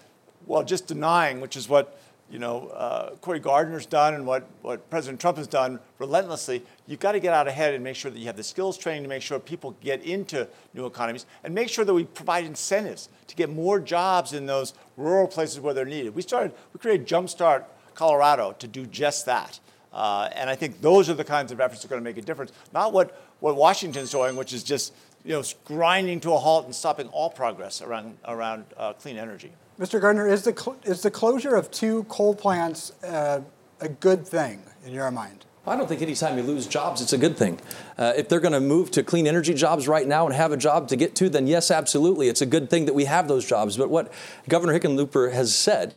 well, 0.47 0.63
just 0.63 0.87
denying, 0.87 1.41
which 1.41 1.57
is 1.57 1.69
what 1.69 1.99
you 2.31 2.39
know, 2.39 2.69
uh, 2.69 3.11
Cory 3.17 3.41
Gardner's 3.41 3.87
done 3.87 4.15
and 4.15 4.27
what, 4.27 4.47
what 4.61 4.89
President 4.91 5.21
Trump 5.21 5.39
has 5.39 5.47
done 5.47 5.81
relentlessly, 5.99 6.63
you've 6.87 7.01
got 7.01 7.13
to 7.13 7.21
get 7.21 7.33
out 7.33 7.49
ahead 7.49 7.75
and 7.75 7.83
make 7.83 7.97
sure 7.97 8.11
that 8.11 8.19
you 8.19 8.27
have 8.27 8.37
the 8.37 8.43
skills 8.43 8.77
training 8.77 9.03
to 9.03 9.09
make 9.09 9.23
sure 9.23 9.39
people 9.39 9.75
get 9.81 10.03
into 10.03 10.47
new 10.75 10.85
economies 10.85 11.25
and 11.43 11.55
make 11.55 11.69
sure 11.69 11.85
that 11.85 11.95
we 11.95 12.05
provide 12.05 12.45
incentives 12.45 13.09
to 13.29 13.35
get 13.35 13.49
more 13.49 13.81
jobs 13.81 14.35
in 14.35 14.47
those 14.47 14.75
rural 14.97 15.27
places 15.27 15.61
where 15.61 15.73
they're 15.73 15.87
needed. 15.87 16.15
We 16.15 16.23
started, 16.23 16.53
we 16.75 16.81
created 16.81 17.07
Jumpstart 17.07 17.65
Colorado 17.95 18.53
to 18.59 18.69
do 18.69 18.85
just 18.85 19.25
that. 19.27 19.59
Uh, 19.91 20.29
and 20.35 20.51
I 20.51 20.55
think 20.55 20.83
those 20.83 21.09
are 21.09 21.15
the 21.15 21.25
kinds 21.25 21.51
of 21.51 21.61
efforts 21.61 21.81
that 21.81 21.89
are 21.89 21.91
going 21.91 22.03
to 22.03 22.05
make 22.05 22.19
a 22.19 22.27
difference, 22.27 22.53
not 22.75 22.93
what, 22.93 23.19
what 23.41 23.57
Washington's 23.57 24.11
doing, 24.11 24.37
which 24.37 24.53
is 24.53 24.63
just 24.63 24.93
you 25.29 25.35
know, 25.35 25.43
grinding 25.67 26.21
to 26.21 26.33
a 26.33 26.39
halt 26.39 26.65
and 26.65 26.75
stopping 26.75 27.07
all 27.09 27.29
progress 27.29 27.83
around, 27.83 28.17
around 28.25 28.65
uh, 28.79 28.95
clean 28.95 29.19
energy. 29.19 29.53
Mr. 29.79 30.01
Gardner, 30.01 30.27
is 30.27 30.43
the, 30.43 30.57
cl- 30.59 30.79
is 30.85 31.03
the 31.03 31.11
closure 31.11 31.55
of 31.55 31.71
two 31.71 32.05
coal 32.05 32.35
plants 32.35 32.93
uh, 33.05 33.43
a 33.81 33.89
good 33.91 34.27
thing 34.27 34.63
in 34.87 34.95
your 34.95 35.11
mind? 35.11 35.45
I 35.67 35.77
don't 35.77 35.87
think 35.87 36.01
anytime 36.01 36.39
you 36.39 36.43
lose 36.43 36.67
jobs, 36.67 37.03
it's 37.03 37.13
a 37.13 37.19
good 37.19 37.37
thing. 37.37 37.61
Uh, 37.99 38.15
if 38.17 38.31
they're 38.31 38.41
going 38.41 38.55
to 38.55 38.61
move 38.61 38.91
to 38.93 39.03
clean 39.03 39.27
energy 39.27 39.53
jobs 39.53 39.87
right 39.87 40.09
now 40.09 40.25
and 40.25 40.35
have 40.35 40.51
a 40.51 40.57
job 40.57 40.89
to 40.89 40.97
get 40.97 41.15
to, 41.17 41.29
then 41.29 41.47
yes, 41.47 41.71
absolutely. 41.71 42.29
It's 42.29 42.41
a 42.41 42.47
good 42.47 42.71
thing 42.71 42.87
that 42.87 42.95
we 42.95 43.05
have 43.05 43.29
those 43.29 43.47
jobs. 43.47 43.77
But 43.77 43.91
what 43.91 44.11
Governor 44.49 44.81
Hickenlooper 44.81 45.31
has 45.35 45.55
said 45.55 45.95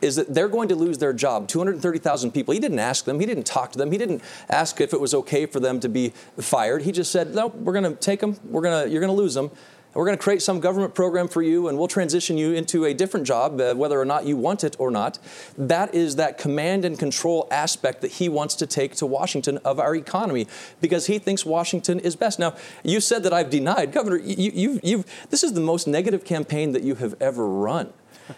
is 0.00 0.16
that 0.16 0.34
they're 0.34 0.48
going 0.48 0.68
to 0.68 0.76
lose 0.76 0.98
their 0.98 1.12
job. 1.12 1.48
230,000 1.48 2.32
people. 2.32 2.54
He 2.54 2.60
didn't 2.60 2.78
ask 2.78 3.04
them. 3.04 3.20
He 3.20 3.26
didn't 3.26 3.46
talk 3.46 3.72
to 3.72 3.78
them. 3.78 3.92
He 3.92 3.98
didn't 3.98 4.22
ask 4.48 4.80
if 4.80 4.92
it 4.92 5.00
was 5.00 5.14
okay 5.14 5.46
for 5.46 5.60
them 5.60 5.80
to 5.80 5.88
be 5.88 6.12
fired. 6.38 6.82
He 6.82 6.92
just 6.92 7.10
said, 7.10 7.34
"No, 7.34 7.48
we're 7.48 7.72
going 7.72 7.84
to 7.84 7.94
take 7.94 8.20
them. 8.20 8.36
We're 8.44 8.62
going 8.62 8.84
to. 8.84 8.90
You're 8.90 9.00
going 9.00 9.14
to 9.14 9.20
lose 9.20 9.34
them." 9.34 9.50
We're 9.94 10.04
going 10.04 10.16
to 10.16 10.22
create 10.22 10.42
some 10.42 10.60
government 10.60 10.94
program 10.94 11.28
for 11.28 11.42
you, 11.42 11.66
and 11.66 11.78
we'll 11.78 11.88
transition 11.88 12.36
you 12.36 12.52
into 12.52 12.84
a 12.84 12.94
different 12.94 13.26
job, 13.26 13.60
uh, 13.60 13.74
whether 13.74 13.98
or 14.00 14.04
not 14.04 14.26
you 14.26 14.36
want 14.36 14.62
it 14.62 14.76
or 14.78 14.90
not. 14.90 15.18
That 15.56 15.94
is 15.94 16.16
that 16.16 16.38
command 16.38 16.84
and 16.84 16.98
control 16.98 17.48
aspect 17.50 18.02
that 18.02 18.12
he 18.12 18.28
wants 18.28 18.54
to 18.56 18.66
take 18.66 18.94
to 18.96 19.06
Washington 19.06 19.58
of 19.58 19.80
our 19.80 19.96
economy, 19.96 20.46
because 20.80 21.06
he 21.06 21.18
thinks 21.18 21.44
Washington 21.44 21.98
is 22.00 22.16
best. 22.16 22.38
Now, 22.38 22.54
you 22.84 23.00
said 23.00 23.22
that 23.24 23.32
I've 23.32 23.50
denied, 23.50 23.92
Governor. 23.92 24.18
You, 24.18 24.78
you've, 24.82 25.06
this 25.30 25.42
is 25.42 25.54
the 25.54 25.60
most 25.60 25.88
negative 25.88 26.24
campaign 26.24 26.72
that 26.72 26.82
you 26.82 26.94
have 26.96 27.14
ever 27.20 27.48
run. 27.48 27.92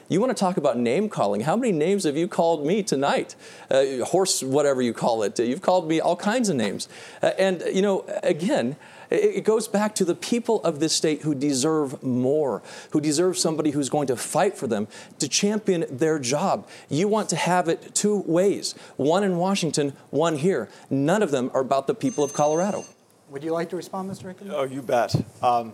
You 0.09 0.21
want 0.21 0.37
to 0.37 0.39
talk 0.39 0.57
about 0.57 0.79
name 0.79 1.09
calling? 1.09 1.43
How 1.43 1.57
many 1.57 1.73
names 1.73 2.05
have 2.05 2.17
you 2.17 2.29
called 2.29 2.67
me 2.67 2.83
tonight? 2.83 3.35
Uh, 3.71 4.05
horse, 4.05 4.43
whatever 4.43 4.83
you 4.83 4.93
call 4.93 5.23
it. 5.23 5.39
You've 5.39 5.63
called 5.63 5.89
me 5.89 6.01
all 6.01 6.17
kinds 6.17 6.49
of 6.49 6.57
names. 6.57 6.89
Uh, 7.23 7.31
and, 7.39 7.63
you 7.73 7.83
know, 7.83 8.05
again, 8.23 8.77
it 9.11 9.45
goes 9.45 9.67
back 9.67 9.95
to 9.97 10.05
the 10.05 10.15
people 10.15 10.63
of 10.63 10.79
this 10.79 10.93
state 10.93 11.23
who 11.23 11.35
deserve 11.35 12.03
more, 12.03 12.63
who 12.91 13.01
deserve 13.01 13.37
somebody 13.37 13.71
who's 13.71 13.89
going 13.89 14.07
to 14.07 14.17
fight 14.17 14.57
for 14.57 14.69
them, 14.69 14.87
to 15.19 15.29
champion 15.29 15.85
their 15.91 16.19
job. 16.19 16.69
You 16.89 17.09
want 17.09 17.29
to 17.31 17.37
have 17.37 17.69
it 17.69 17.95
two 17.95 18.23
ways 18.27 18.75
one 18.97 19.25
in 19.25 19.39
Washington, 19.39 19.95
one 20.11 20.37
here. 20.37 20.69
None 20.89 21.23
of 21.23 21.33
them 21.33 21.51
are 21.55 21.61
about 21.61 21.87
the 21.89 21.95
people 21.95 22.23
of 22.23 22.33
Colorado. 22.33 22.85
Would 23.31 23.45
you 23.45 23.53
like 23.53 23.71
to 23.71 23.77
respond, 23.77 24.11
Mr. 24.11 24.27
Rickman? 24.27 24.51
Oh, 24.53 24.65
you 24.65 24.83
bet. 24.83 25.15
Um, 25.43 25.73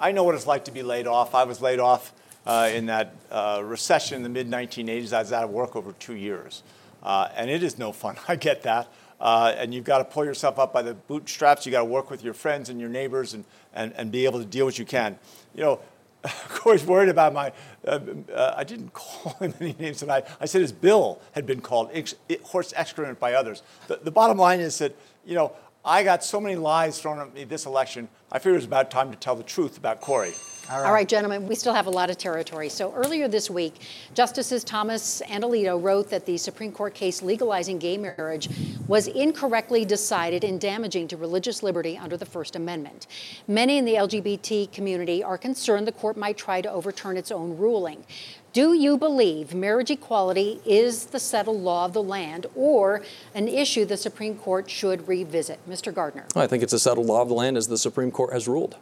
I 0.00 0.10
know 0.12 0.24
what 0.24 0.34
it's 0.34 0.46
like 0.46 0.64
to 0.64 0.72
be 0.72 0.82
laid 0.82 1.06
off. 1.06 1.34
I 1.34 1.44
was 1.44 1.60
laid 1.60 1.78
off 1.78 2.12
in 2.46 2.86
that 2.86 3.14
uh, 3.30 3.62
recession 3.64 4.16
in 4.16 4.22
the 4.22 4.28
mid 4.28 4.50
1980s. 4.50 5.12
I 5.12 5.20
was 5.20 5.32
out 5.32 5.44
of 5.44 5.50
work 5.50 5.76
over 5.76 5.92
two 5.92 6.16
years. 6.16 6.62
Uh, 7.02 7.28
and 7.34 7.50
it 7.50 7.62
is 7.62 7.78
no 7.78 7.92
fun. 7.92 8.16
I 8.28 8.36
get 8.36 8.62
that. 8.62 8.88
Uh, 9.20 9.54
and 9.56 9.72
you've 9.72 9.84
got 9.84 9.98
to 9.98 10.04
pull 10.04 10.24
yourself 10.24 10.58
up 10.58 10.72
by 10.72 10.82
the 10.82 10.94
bootstraps. 10.94 11.64
You've 11.64 11.72
got 11.72 11.80
to 11.80 11.84
work 11.84 12.10
with 12.10 12.24
your 12.24 12.34
friends 12.34 12.68
and 12.68 12.80
your 12.80 12.88
neighbors 12.88 13.34
and, 13.34 13.44
and, 13.72 13.92
and 13.96 14.10
be 14.10 14.24
able 14.24 14.40
to 14.40 14.44
deal 14.44 14.66
with 14.66 14.74
what 14.74 14.78
you 14.80 14.84
can. 14.84 15.16
You 15.54 15.62
know, 15.62 15.80
Cory's 16.48 16.84
worried 16.84 17.08
about 17.08 17.32
my, 17.32 17.52
uh, 17.86 18.00
uh, 18.34 18.54
I 18.56 18.64
didn't 18.64 18.92
call 18.92 19.32
him 19.34 19.54
any 19.60 19.76
names 19.78 19.98
tonight. 19.98 20.26
I 20.40 20.46
said 20.46 20.60
his 20.60 20.72
bill 20.72 21.20
had 21.32 21.46
been 21.46 21.60
called 21.60 21.90
ex- 21.92 22.16
horse 22.42 22.72
excrement 22.74 23.20
by 23.20 23.34
others. 23.34 23.62
The, 23.86 24.00
the 24.02 24.10
bottom 24.10 24.38
line 24.38 24.58
is 24.58 24.78
that, 24.78 24.96
you 25.24 25.36
know, 25.36 25.52
I 25.84 26.02
got 26.02 26.24
so 26.24 26.40
many 26.40 26.56
lies 26.56 27.00
thrown 27.00 27.18
at 27.18 27.32
me 27.34 27.44
this 27.44 27.66
election, 27.66 28.08
I 28.30 28.38
figured 28.38 28.54
it 28.54 28.58
was 28.58 28.64
about 28.64 28.90
time 28.90 29.10
to 29.10 29.16
tell 29.16 29.34
the 29.34 29.42
truth 29.42 29.78
about 29.78 30.00
Cory. 30.00 30.32
All 30.70 30.78
right. 30.78 30.86
All 30.86 30.92
right, 30.92 31.08
gentlemen, 31.08 31.48
we 31.48 31.56
still 31.56 31.74
have 31.74 31.86
a 31.86 31.90
lot 31.90 32.08
of 32.08 32.18
territory. 32.18 32.68
So 32.68 32.92
earlier 32.94 33.26
this 33.26 33.50
week, 33.50 33.74
Justices 34.14 34.62
Thomas 34.62 35.20
and 35.22 35.42
Alito 35.42 35.82
wrote 35.82 36.08
that 36.10 36.24
the 36.24 36.38
Supreme 36.38 36.70
Court 36.70 36.94
case 36.94 37.20
legalizing 37.20 37.78
gay 37.78 37.98
marriage 37.98 38.48
was 38.86 39.08
incorrectly 39.08 39.84
decided 39.84 40.44
and 40.44 40.60
damaging 40.60 41.08
to 41.08 41.16
religious 41.16 41.62
liberty 41.64 41.98
under 41.98 42.16
the 42.16 42.24
First 42.24 42.54
Amendment. 42.54 43.08
Many 43.48 43.76
in 43.76 43.84
the 43.84 43.94
LGBT 43.94 44.72
community 44.72 45.22
are 45.22 45.36
concerned 45.36 45.86
the 45.86 45.92
court 45.92 46.16
might 46.16 46.36
try 46.36 46.60
to 46.60 46.70
overturn 46.70 47.16
its 47.16 47.32
own 47.32 47.56
ruling. 47.56 48.04
Do 48.52 48.74
you 48.74 48.96
believe 48.96 49.54
marriage 49.54 49.90
equality 49.90 50.60
is 50.64 51.06
the 51.06 51.18
settled 51.18 51.60
law 51.60 51.86
of 51.86 51.92
the 51.92 52.02
land 52.02 52.46
or 52.54 53.02
an 53.34 53.48
issue 53.48 53.84
the 53.84 53.96
Supreme 53.96 54.36
Court 54.36 54.70
should 54.70 55.08
revisit? 55.08 55.58
Mr. 55.68 55.92
Gardner. 55.92 56.26
I 56.36 56.46
think 56.46 56.62
it's 56.62 56.74
a 56.74 56.78
settled 56.78 57.06
law 57.06 57.22
of 57.22 57.28
the 57.28 57.34
land 57.34 57.56
as 57.56 57.66
the 57.66 57.78
Supreme 57.78 58.10
Court 58.10 58.32
has 58.32 58.46
ruled. 58.46 58.76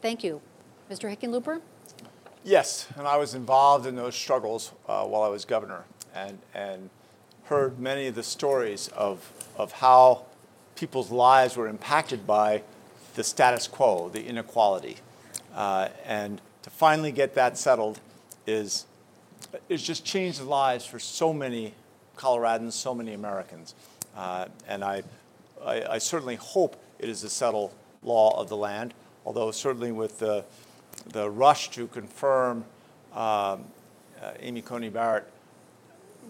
Thank 0.00 0.22
you. 0.22 0.40
Mr. 0.90 1.10
Hickenlooper? 1.10 1.60
Yes, 2.44 2.86
and 2.96 3.08
I 3.08 3.16
was 3.16 3.34
involved 3.34 3.86
in 3.86 3.96
those 3.96 4.14
struggles 4.14 4.72
uh, 4.88 5.04
while 5.04 5.22
I 5.22 5.28
was 5.28 5.44
governor 5.44 5.84
and, 6.14 6.38
and 6.54 6.90
heard 7.44 7.80
many 7.80 8.06
of 8.06 8.14
the 8.14 8.22
stories 8.22 8.88
of, 8.88 9.28
of 9.56 9.72
how 9.72 10.26
people's 10.76 11.10
lives 11.10 11.56
were 11.56 11.66
impacted 11.66 12.26
by 12.26 12.62
the 13.16 13.24
status 13.24 13.66
quo, 13.66 14.08
the 14.08 14.24
inequality. 14.24 14.98
Uh, 15.54 15.88
and 16.04 16.40
to 16.62 16.70
finally 16.70 17.10
get 17.10 17.34
that 17.34 17.58
settled 17.58 17.98
is, 18.46 18.86
is 19.68 19.82
just 19.82 20.04
changed 20.04 20.40
the 20.40 20.44
lives 20.44 20.86
for 20.86 21.00
so 21.00 21.32
many 21.32 21.74
Coloradans, 22.16 22.72
so 22.72 22.94
many 22.94 23.12
Americans. 23.12 23.74
Uh, 24.16 24.46
and 24.68 24.84
I, 24.84 25.02
I, 25.64 25.82
I, 25.82 25.98
certainly 25.98 26.36
hope 26.36 26.80
it 26.98 27.08
is 27.08 27.22
a 27.24 27.28
settled 27.28 27.72
law 28.02 28.40
of 28.40 28.48
the 28.48 28.56
land, 28.56 28.94
although 29.26 29.50
certainly 29.50 29.92
with 29.92 30.18
the 30.18 30.44
the 31.06 31.30
rush 31.30 31.70
to 31.70 31.86
confirm 31.88 32.64
um, 33.12 33.64
uh, 34.22 34.32
Amy 34.40 34.62
Coney 34.62 34.88
Barrett, 34.88 35.30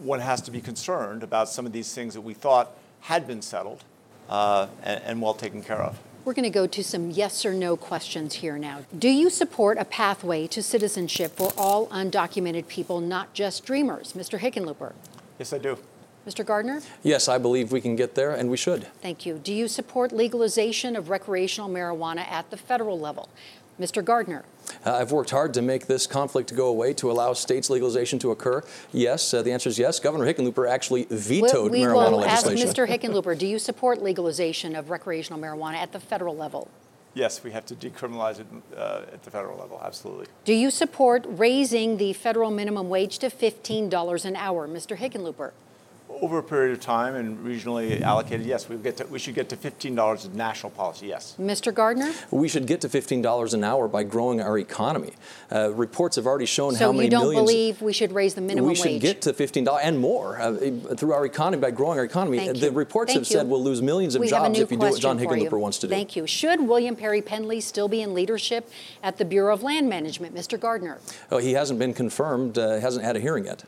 one 0.03 0.21
has 0.21 0.41
to 0.43 0.51
be 0.51 0.61
concerned 0.61 1.23
about 1.23 1.49
some 1.49 1.67
of 1.67 1.73
these 1.73 1.95
things 1.95 2.14
that 2.14 2.21
we 2.21 2.35
thought 2.35 2.77
had 3.01 3.27
been 3.27 3.43
settled 3.43 3.85
uh, 4.29 4.67
and, 4.83 5.03
and 5.05 5.23
well 5.23 5.35
taken 5.35 5.62
care 5.62 5.83
of. 5.83 5.99
We're 6.25 6.35
going 6.35 6.43
to 6.43 6.51
go 6.51 6.67
to 6.67 6.83
some 6.83 7.12
yes 7.12 7.47
or 7.47 7.55
no 7.55 7.77
questions 7.77 8.35
here 8.35 8.59
now. 8.59 8.81
Do 8.99 9.09
you 9.09 9.31
support 9.31 9.79
a 9.79 9.85
pathway 9.85 10.49
to 10.49 10.61
citizenship 10.61 11.37
for 11.37 11.53
all 11.57 11.87
undocumented 11.87 12.67
people, 12.67 13.01
not 13.01 13.33
just 13.33 13.64
dreamers? 13.64 14.12
Mr. 14.14 14.41
Hickenlooper. 14.41 14.93
Yes, 15.39 15.53
I 15.53 15.59
do. 15.59 15.79
Mr. 16.27 16.45
Gardner? 16.45 16.83
Yes, 17.05 17.29
I 17.29 17.39
believe 17.39 17.71
we 17.71 17.81
can 17.81 17.95
get 17.95 18.17
there, 18.17 18.33
and 18.33 18.51
we 18.51 18.57
should. 18.57 18.89
Thank 19.01 19.25
you. 19.25 19.39
Do 19.39 19.55
you 19.55 19.69
support 19.69 20.11
legalization 20.11 20.97
of 20.97 21.09
recreational 21.09 21.71
marijuana 21.71 22.27
at 22.27 22.51
the 22.51 22.57
federal 22.57 22.99
level? 22.99 23.29
Mr. 23.81 24.05
Gardner? 24.05 24.45
Uh, 24.85 24.95
I've 24.95 25.12
worked 25.12 25.31
hard 25.31 25.55
to 25.55 25.62
make 25.62 25.87
this 25.87 26.07
conflict 26.07 26.55
go 26.55 26.68
away, 26.68 26.95
to 26.95 27.11
allow 27.11 27.33
states' 27.33 27.70
legalization 27.70 28.18
to 28.20 28.31
occur. 28.31 28.62
Yes, 28.93 29.33
uh, 29.35 29.43
the 29.43 29.53
answer 29.53 29.68
is 29.68 29.79
yes. 29.79 30.01
Governor 30.01 30.33
Hickenlooper 30.33 30.68
actually 30.68 31.07
vetoed 31.11 31.70
we, 31.70 31.81
we 31.81 31.85
marijuana 31.85 32.12
will 32.12 32.18
legislation. 32.18 32.66
Ask 32.66 32.77
Mr. 32.77 32.89
Hickenlooper, 32.89 33.39
do 33.39 33.47
you 33.47 33.59
support 33.59 34.03
legalization 34.03 34.74
of 34.74 34.91
recreational 34.91 35.41
marijuana 35.41 35.74
at 35.74 35.93
the 35.93 36.01
federal 36.01 36.37
level? 36.37 36.68
Yes, 37.14 37.43
we 37.43 37.51
have 37.53 37.64
to 37.66 37.74
decriminalize 37.74 38.41
it 38.41 38.47
uh, 38.77 39.05
at 39.11 39.22
the 39.22 39.31
federal 39.31 39.59
level, 39.59 39.81
absolutely. 39.83 40.27
Do 40.45 40.53
you 40.53 40.70
support 40.70 41.24
raising 41.27 41.97
the 41.97 42.12
federal 42.12 42.51
minimum 42.51 42.91
wage 42.91 43.18
to 43.20 43.31
$15 43.31 44.24
an 44.24 44.37
hour? 44.37 44.68
Mr. 44.68 44.99
Hickenlooper? 44.99 45.53
Over 46.23 46.39
a 46.39 46.43
period 46.43 46.73
of 46.73 46.81
time 46.81 47.14
and 47.14 47.39
regionally 47.45 48.01
allocated, 48.01 48.47
yes, 48.47 48.69
we, 48.69 48.77
get 48.77 48.97
to, 48.99 49.07
we 49.07 49.19
should 49.19 49.35
get 49.35 49.49
to 49.51 49.57
$15 49.57 50.14
as 50.14 50.29
national 50.31 50.71
policy, 50.71 51.09
yes. 51.09 51.37
Mr. 51.39 51.73
Gardner? 51.75 52.12
We 52.31 52.49
should 52.49 52.67
get 52.67 52.81
to 52.83 52.89
$15 52.89 53.55
an 53.55 53.64
hour 53.64 53.87
by 53.87 54.03
growing 54.03 54.41
our 54.41 54.59
economy. 54.59 55.12
Uh, 55.53 55.73
reports 55.75 56.17
have 56.17 56.27
already 56.27 56.47
shown 56.47 56.75
so 56.75 56.87
how 56.87 56.93
many 56.93 57.11
millions. 57.11 57.12
So 57.12 57.31
you 57.31 57.35
don't 57.35 57.47
millions, 57.47 57.51
believe 57.51 57.83
we 57.83 57.93
should 57.93 58.12
raise 58.12 58.35
the 58.35 58.41
minimum 58.41 58.69
wage? 58.69 58.83
We 58.83 58.93
should 58.93 59.01
get 59.03 59.23
to 59.23 59.33
$15 59.33 59.79
and 59.83 59.99
more 59.99 60.41
uh, 60.41 60.97
through 60.97 61.12
our 61.12 61.27
economy, 61.27 61.61
by 61.61 61.71
growing 61.71 61.99
our 61.99 62.05
economy. 62.05 62.39
Thank 62.39 62.61
the 62.61 62.67
you. 62.67 62.73
reports 62.73 63.12
Thank 63.12 63.27
have 63.27 63.31
you. 63.31 63.39
said 63.39 63.49
we'll 63.49 63.62
lose 63.62 63.83
millions 63.83 64.14
of 64.14 64.21
we 64.21 64.29
jobs 64.29 64.59
if 64.59 64.71
you 64.71 64.79
do 64.79 64.87
what 64.87 65.01
John. 65.01 65.19
Hickenlooper 65.19 65.59
wants 65.59 65.79
to 65.79 65.87
do. 65.87 65.93
Thank 65.93 66.17
you. 66.17 66.27
Should 66.27 66.67
William 66.67 66.97
Perry 66.97 67.23
Pendley 67.23 67.62
still 67.62 67.89
be 67.89 68.01
in 68.01 68.14
leadership 68.14 68.71
at 69.03 69.19
the 69.19 69.25
Bureau 69.25 69.53
of 69.53 69.62
Land 69.62 69.89
Management? 69.89 70.35
Mr. 70.35 70.59
Gardner? 70.59 70.99
Oh, 71.31 71.39
he 71.39 71.53
hasn't 71.53 71.79
been 71.79 71.95
confirmed, 71.95 72.59
uh, 72.59 72.81
hasn't 72.81 73.05
had 73.05 73.17
a 73.17 73.21
hearing 73.21 73.45
yet. 73.45 73.64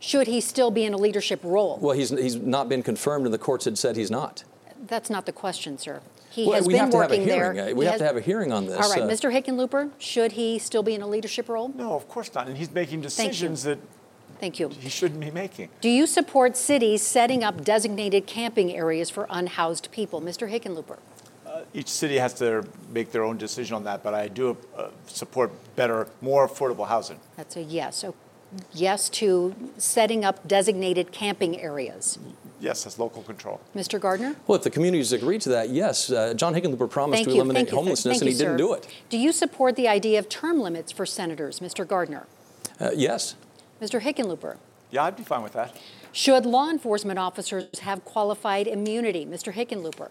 Should 0.00 0.26
he 0.26 0.40
still 0.40 0.70
be 0.70 0.84
in 0.84 0.94
a 0.94 0.96
leadership 0.96 1.40
role? 1.42 1.78
Well, 1.80 1.96
he's, 1.96 2.10
he's 2.10 2.36
not 2.36 2.68
been 2.68 2.82
confirmed, 2.82 3.24
and 3.24 3.34
the 3.34 3.38
courts 3.38 3.64
had 3.64 3.76
said 3.78 3.96
he's 3.96 4.10
not. 4.10 4.44
That's 4.86 5.10
not 5.10 5.26
the 5.26 5.32
question, 5.32 5.76
sir. 5.78 6.00
He 6.30 6.46
well, 6.46 6.54
has 6.56 6.66
we 6.66 6.74
been 6.74 6.80
have 6.80 6.90
to 6.90 6.96
working 6.98 7.20
have 7.22 7.28
a 7.28 7.34
hearing. 7.34 7.56
there. 7.56 7.74
We 7.74 7.84
He 7.84 7.86
have 7.86 7.92
has... 7.94 8.00
to 8.00 8.06
have 8.06 8.16
a 8.16 8.20
hearing 8.20 8.52
on 8.52 8.66
this. 8.66 8.76
All 8.76 8.90
right, 8.90 9.02
uh, 9.02 9.08
Mr. 9.08 9.32
Hickenlooper, 9.32 9.90
should 9.98 10.32
he 10.32 10.58
still 10.58 10.82
be 10.82 10.94
in 10.94 11.02
a 11.02 11.06
leadership 11.06 11.48
role? 11.48 11.68
No, 11.74 11.94
of 11.94 12.08
course 12.08 12.32
not. 12.34 12.46
And 12.46 12.56
he's 12.56 12.70
making 12.70 13.00
decisions 13.00 13.64
that 13.64 13.78
Thank 14.38 14.60
you. 14.60 14.68
he 14.68 14.88
shouldn't 14.88 15.20
be 15.20 15.32
making. 15.32 15.70
Do 15.80 15.88
you 15.88 16.06
support 16.06 16.56
cities 16.56 17.02
setting 17.02 17.42
up 17.42 17.64
designated 17.64 18.26
camping 18.26 18.76
areas 18.76 19.10
for 19.10 19.26
unhoused 19.30 19.90
people? 19.90 20.20
Mr. 20.20 20.48
Hickenlooper. 20.48 20.98
Uh, 21.44 21.62
each 21.74 21.88
city 21.88 22.18
has 22.18 22.34
to 22.34 22.64
make 22.92 23.10
their 23.10 23.24
own 23.24 23.36
decision 23.36 23.74
on 23.74 23.82
that, 23.84 24.04
but 24.04 24.14
I 24.14 24.28
do 24.28 24.56
uh, 24.76 24.90
support 25.06 25.50
better, 25.74 26.06
more 26.20 26.46
affordable 26.46 26.86
housing. 26.86 27.18
That's 27.36 27.56
a 27.56 27.62
yes. 27.62 27.96
So 27.96 28.14
yes 28.72 29.08
to 29.10 29.54
setting 29.76 30.24
up 30.24 30.46
designated 30.46 31.12
camping 31.12 31.60
areas. 31.60 32.18
Yes, 32.60 32.84
that's 32.84 32.98
local 32.98 33.22
control. 33.22 33.60
Mr. 33.74 34.00
Gardner? 34.00 34.34
Well, 34.46 34.56
if 34.56 34.64
the 34.64 34.70
communities 34.70 35.12
agree 35.12 35.38
to 35.38 35.48
that, 35.50 35.70
yes. 35.70 36.10
Uh, 36.10 36.34
John 36.34 36.54
Hickenlooper 36.54 36.90
promised 36.90 37.18
Thank 37.24 37.28
to 37.28 37.34
eliminate 37.34 37.70
you. 37.70 37.76
homelessness, 37.76 38.18
Thank 38.18 38.22
and 38.22 38.30
you, 38.30 38.36
he 38.36 38.38
didn't 38.38 38.54
sir. 38.54 38.56
do 38.58 38.72
it. 38.74 38.88
Do 39.10 39.16
you 39.18 39.30
support 39.30 39.76
the 39.76 39.86
idea 39.86 40.18
of 40.18 40.28
term 40.28 40.58
limits 40.60 40.90
for 40.90 41.06
senators, 41.06 41.60
Mr. 41.60 41.86
Gardner? 41.86 42.26
Uh, 42.80 42.90
yes. 42.94 43.36
Mr. 43.80 44.00
Hickenlooper? 44.00 44.56
Yeah, 44.90 45.04
I'd 45.04 45.16
be 45.16 45.22
fine 45.22 45.42
with 45.42 45.52
that. 45.52 45.76
Should 46.10 46.46
law 46.46 46.68
enforcement 46.68 47.18
officers 47.18 47.78
have 47.80 48.04
qualified 48.04 48.66
immunity? 48.66 49.24
Mr. 49.24 49.52
Hickenlooper? 49.52 50.10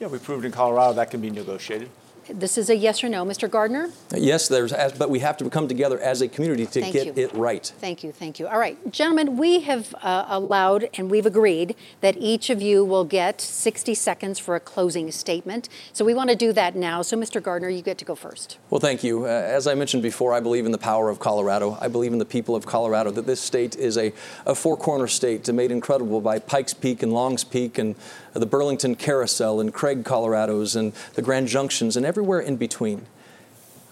Yeah, 0.00 0.08
we 0.08 0.18
proved 0.18 0.44
in 0.44 0.52
Colorado 0.52 0.92
that 0.94 1.10
can 1.10 1.20
be 1.20 1.30
negotiated. 1.30 1.88
This 2.34 2.58
is 2.58 2.70
a 2.70 2.76
yes 2.76 3.04
or 3.04 3.08
no. 3.08 3.24
Mr. 3.24 3.50
Gardner? 3.50 3.90
Yes, 4.14 4.48
there's, 4.48 4.72
but 4.72 5.10
we 5.10 5.20
have 5.20 5.36
to 5.38 5.50
come 5.50 5.68
together 5.68 5.98
as 6.00 6.22
a 6.22 6.28
community 6.28 6.66
to 6.66 6.80
Thank 6.80 6.92
get 6.92 7.06
you. 7.06 7.12
it 7.16 7.34
right. 7.34 7.72
Thank 7.80 8.02
you, 8.02 8.12
thank 8.12 8.38
you. 8.38 8.48
All 8.48 8.58
right, 8.58 8.78
gentlemen, 8.90 9.36
we 9.36 9.60
have 9.60 9.94
uh, 10.02 10.26
allowed 10.28 10.88
and 10.94 11.10
we've 11.10 11.26
agreed 11.26 11.76
that 12.00 12.16
each 12.16 12.50
of 12.50 12.62
you 12.62 12.84
will 12.84 13.04
get 13.04 13.40
60 13.40 13.94
seconds 13.94 14.38
for 14.38 14.56
a 14.56 14.60
closing 14.60 15.10
statement. 15.10 15.68
So 15.92 16.04
we 16.04 16.14
want 16.14 16.30
to 16.30 16.36
do 16.36 16.52
that 16.52 16.74
now. 16.74 17.02
So, 17.02 17.16
Mr. 17.16 17.42
Gardner, 17.42 17.68
you 17.68 17.82
get 17.82 17.98
to 17.98 18.04
go 18.04 18.14
first. 18.14 18.58
Well, 18.70 18.80
thank 18.80 19.04
you. 19.04 19.24
Uh, 19.24 19.28
as 19.28 19.66
I 19.66 19.74
mentioned 19.74 20.02
before, 20.02 20.32
I 20.32 20.40
believe 20.40 20.66
in 20.66 20.72
the 20.72 20.78
power 20.78 21.08
of 21.10 21.18
Colorado. 21.18 21.76
I 21.80 21.88
believe 21.88 22.12
in 22.12 22.18
the 22.18 22.24
people 22.24 22.56
of 22.56 22.66
Colorado, 22.66 23.10
that 23.10 23.26
this 23.26 23.40
state 23.40 23.76
is 23.76 23.98
a, 23.98 24.12
a 24.46 24.54
four 24.54 24.76
corner 24.76 25.06
state 25.06 25.50
made 25.52 25.70
incredible 25.70 26.20
by 26.20 26.38
Pikes 26.38 26.74
Peak 26.74 27.02
and 27.02 27.12
Longs 27.12 27.44
Peak 27.44 27.78
and 27.78 27.94
the 28.32 28.46
Burlington 28.46 28.94
Carousel 28.94 29.60
and 29.60 29.72
Craig, 29.72 30.04
Colorado's 30.04 30.76
and 30.76 30.92
the 31.14 31.22
Grand 31.22 31.48
Junctions 31.48 31.96
and 31.96 32.06
everywhere 32.06 32.40
in 32.40 32.56
between. 32.56 33.06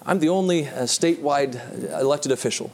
I'm 0.06 0.20
the 0.20 0.28
only 0.28 0.66
uh, 0.66 0.82
statewide 0.82 1.60
elected 2.00 2.32
official 2.32 2.70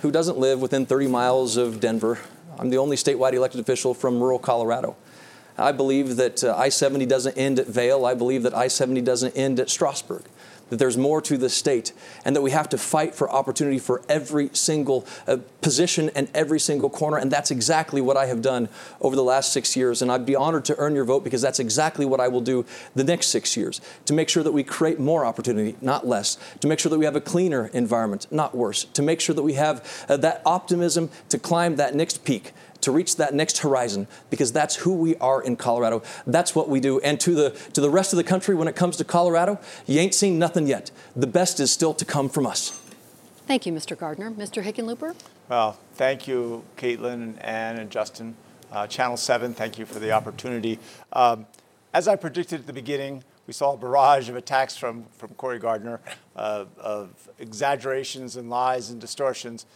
who 0.00 0.10
doesn't 0.10 0.38
live 0.38 0.60
within 0.60 0.84
30 0.84 1.06
miles 1.08 1.56
of 1.56 1.80
Denver. 1.80 2.18
I'm 2.58 2.70
the 2.70 2.78
only 2.78 2.96
statewide 2.96 3.32
elected 3.32 3.60
official 3.60 3.94
from 3.94 4.20
rural 4.20 4.38
Colorado. 4.38 4.96
I 5.58 5.72
believe 5.72 6.16
that 6.16 6.44
uh, 6.44 6.54
I 6.56 6.68
70 6.68 7.06
doesn't 7.06 7.38
end 7.38 7.58
at 7.58 7.66
Vail. 7.66 8.04
I 8.04 8.14
believe 8.14 8.42
that 8.42 8.54
I 8.54 8.68
70 8.68 9.00
doesn't 9.00 9.36
end 9.36 9.58
at 9.58 9.70
Strasburg. 9.70 10.24
That 10.70 10.78
there's 10.78 10.96
more 10.96 11.20
to 11.22 11.36
the 11.36 11.48
state, 11.48 11.92
and 12.24 12.34
that 12.34 12.42
we 12.42 12.50
have 12.50 12.68
to 12.70 12.78
fight 12.78 13.14
for 13.14 13.30
opportunity 13.30 13.78
for 13.78 14.02
every 14.08 14.50
single 14.52 15.06
uh, 15.26 15.38
position 15.60 16.10
and 16.14 16.28
every 16.34 16.58
single 16.58 16.90
corner. 16.90 17.18
And 17.18 17.30
that's 17.30 17.50
exactly 17.50 18.00
what 18.00 18.16
I 18.16 18.26
have 18.26 18.42
done 18.42 18.68
over 19.00 19.14
the 19.14 19.22
last 19.22 19.52
six 19.52 19.76
years. 19.76 20.02
And 20.02 20.10
I'd 20.10 20.26
be 20.26 20.34
honored 20.34 20.64
to 20.66 20.76
earn 20.78 20.94
your 20.94 21.04
vote 21.04 21.24
because 21.24 21.42
that's 21.42 21.60
exactly 21.60 22.04
what 22.04 22.20
I 22.20 22.28
will 22.28 22.40
do 22.40 22.64
the 22.94 23.04
next 23.04 23.28
six 23.28 23.56
years 23.56 23.80
to 24.06 24.12
make 24.12 24.28
sure 24.28 24.42
that 24.42 24.52
we 24.52 24.64
create 24.64 24.98
more 24.98 25.24
opportunity, 25.24 25.76
not 25.80 26.06
less, 26.06 26.38
to 26.60 26.66
make 26.66 26.78
sure 26.78 26.90
that 26.90 26.98
we 26.98 27.04
have 27.04 27.16
a 27.16 27.20
cleaner 27.20 27.68
environment, 27.72 28.26
not 28.30 28.54
worse, 28.54 28.84
to 28.84 29.02
make 29.02 29.20
sure 29.20 29.34
that 29.34 29.42
we 29.42 29.54
have 29.54 30.04
uh, 30.08 30.16
that 30.16 30.42
optimism 30.44 31.10
to 31.28 31.38
climb 31.38 31.76
that 31.76 31.94
next 31.94 32.24
peak 32.24 32.52
to 32.86 32.92
reach 32.92 33.16
that 33.16 33.34
next 33.34 33.58
horizon 33.58 34.06
because 34.30 34.52
that's 34.52 34.76
who 34.76 34.94
we 34.94 35.16
are 35.16 35.42
in 35.42 35.56
Colorado. 35.56 36.02
That's 36.24 36.54
what 36.54 36.68
we 36.68 36.78
do. 36.78 37.00
And 37.00 37.18
to 37.18 37.34
the 37.34 37.50
to 37.72 37.80
the 37.80 37.90
rest 37.90 38.12
of 38.12 38.16
the 38.16 38.24
country 38.24 38.54
when 38.54 38.68
it 38.68 38.76
comes 38.76 38.96
to 38.98 39.04
Colorado, 39.04 39.58
you 39.86 39.98
ain't 39.98 40.14
seen 40.14 40.38
nothing 40.38 40.68
yet. 40.68 40.92
The 41.16 41.26
best 41.26 41.58
is 41.58 41.72
still 41.72 41.94
to 41.94 42.04
come 42.04 42.28
from 42.28 42.46
us. 42.46 42.70
Thank 43.48 43.66
you, 43.66 43.72
Mr. 43.72 43.98
Gardner. 43.98 44.30
Mr. 44.30 44.62
Hickenlooper? 44.62 45.16
Well, 45.48 45.78
thank 45.94 46.28
you, 46.28 46.62
Caitlin, 46.76 47.14
and 47.14 47.42
Ann, 47.42 47.78
and 47.78 47.90
Justin. 47.90 48.36
Uh, 48.70 48.86
Channel 48.86 49.16
7, 49.16 49.54
thank 49.54 49.78
you 49.78 49.86
for 49.86 50.00
the 50.00 50.10
opportunity. 50.10 50.80
Um, 51.12 51.46
as 51.94 52.08
I 52.08 52.16
predicted 52.16 52.60
at 52.60 52.66
the 52.66 52.72
beginning, 52.72 53.22
we 53.46 53.52
saw 53.52 53.74
a 53.74 53.76
barrage 53.76 54.28
of 54.28 54.34
attacks 54.34 54.76
from, 54.76 55.04
from 55.16 55.30
Cory 55.34 55.60
Gardner, 55.60 56.00
uh, 56.34 56.64
of 56.78 57.28
exaggerations 57.38 58.34
and 58.34 58.50
lies 58.50 58.90
and 58.90 59.00
distortions. 59.00 59.66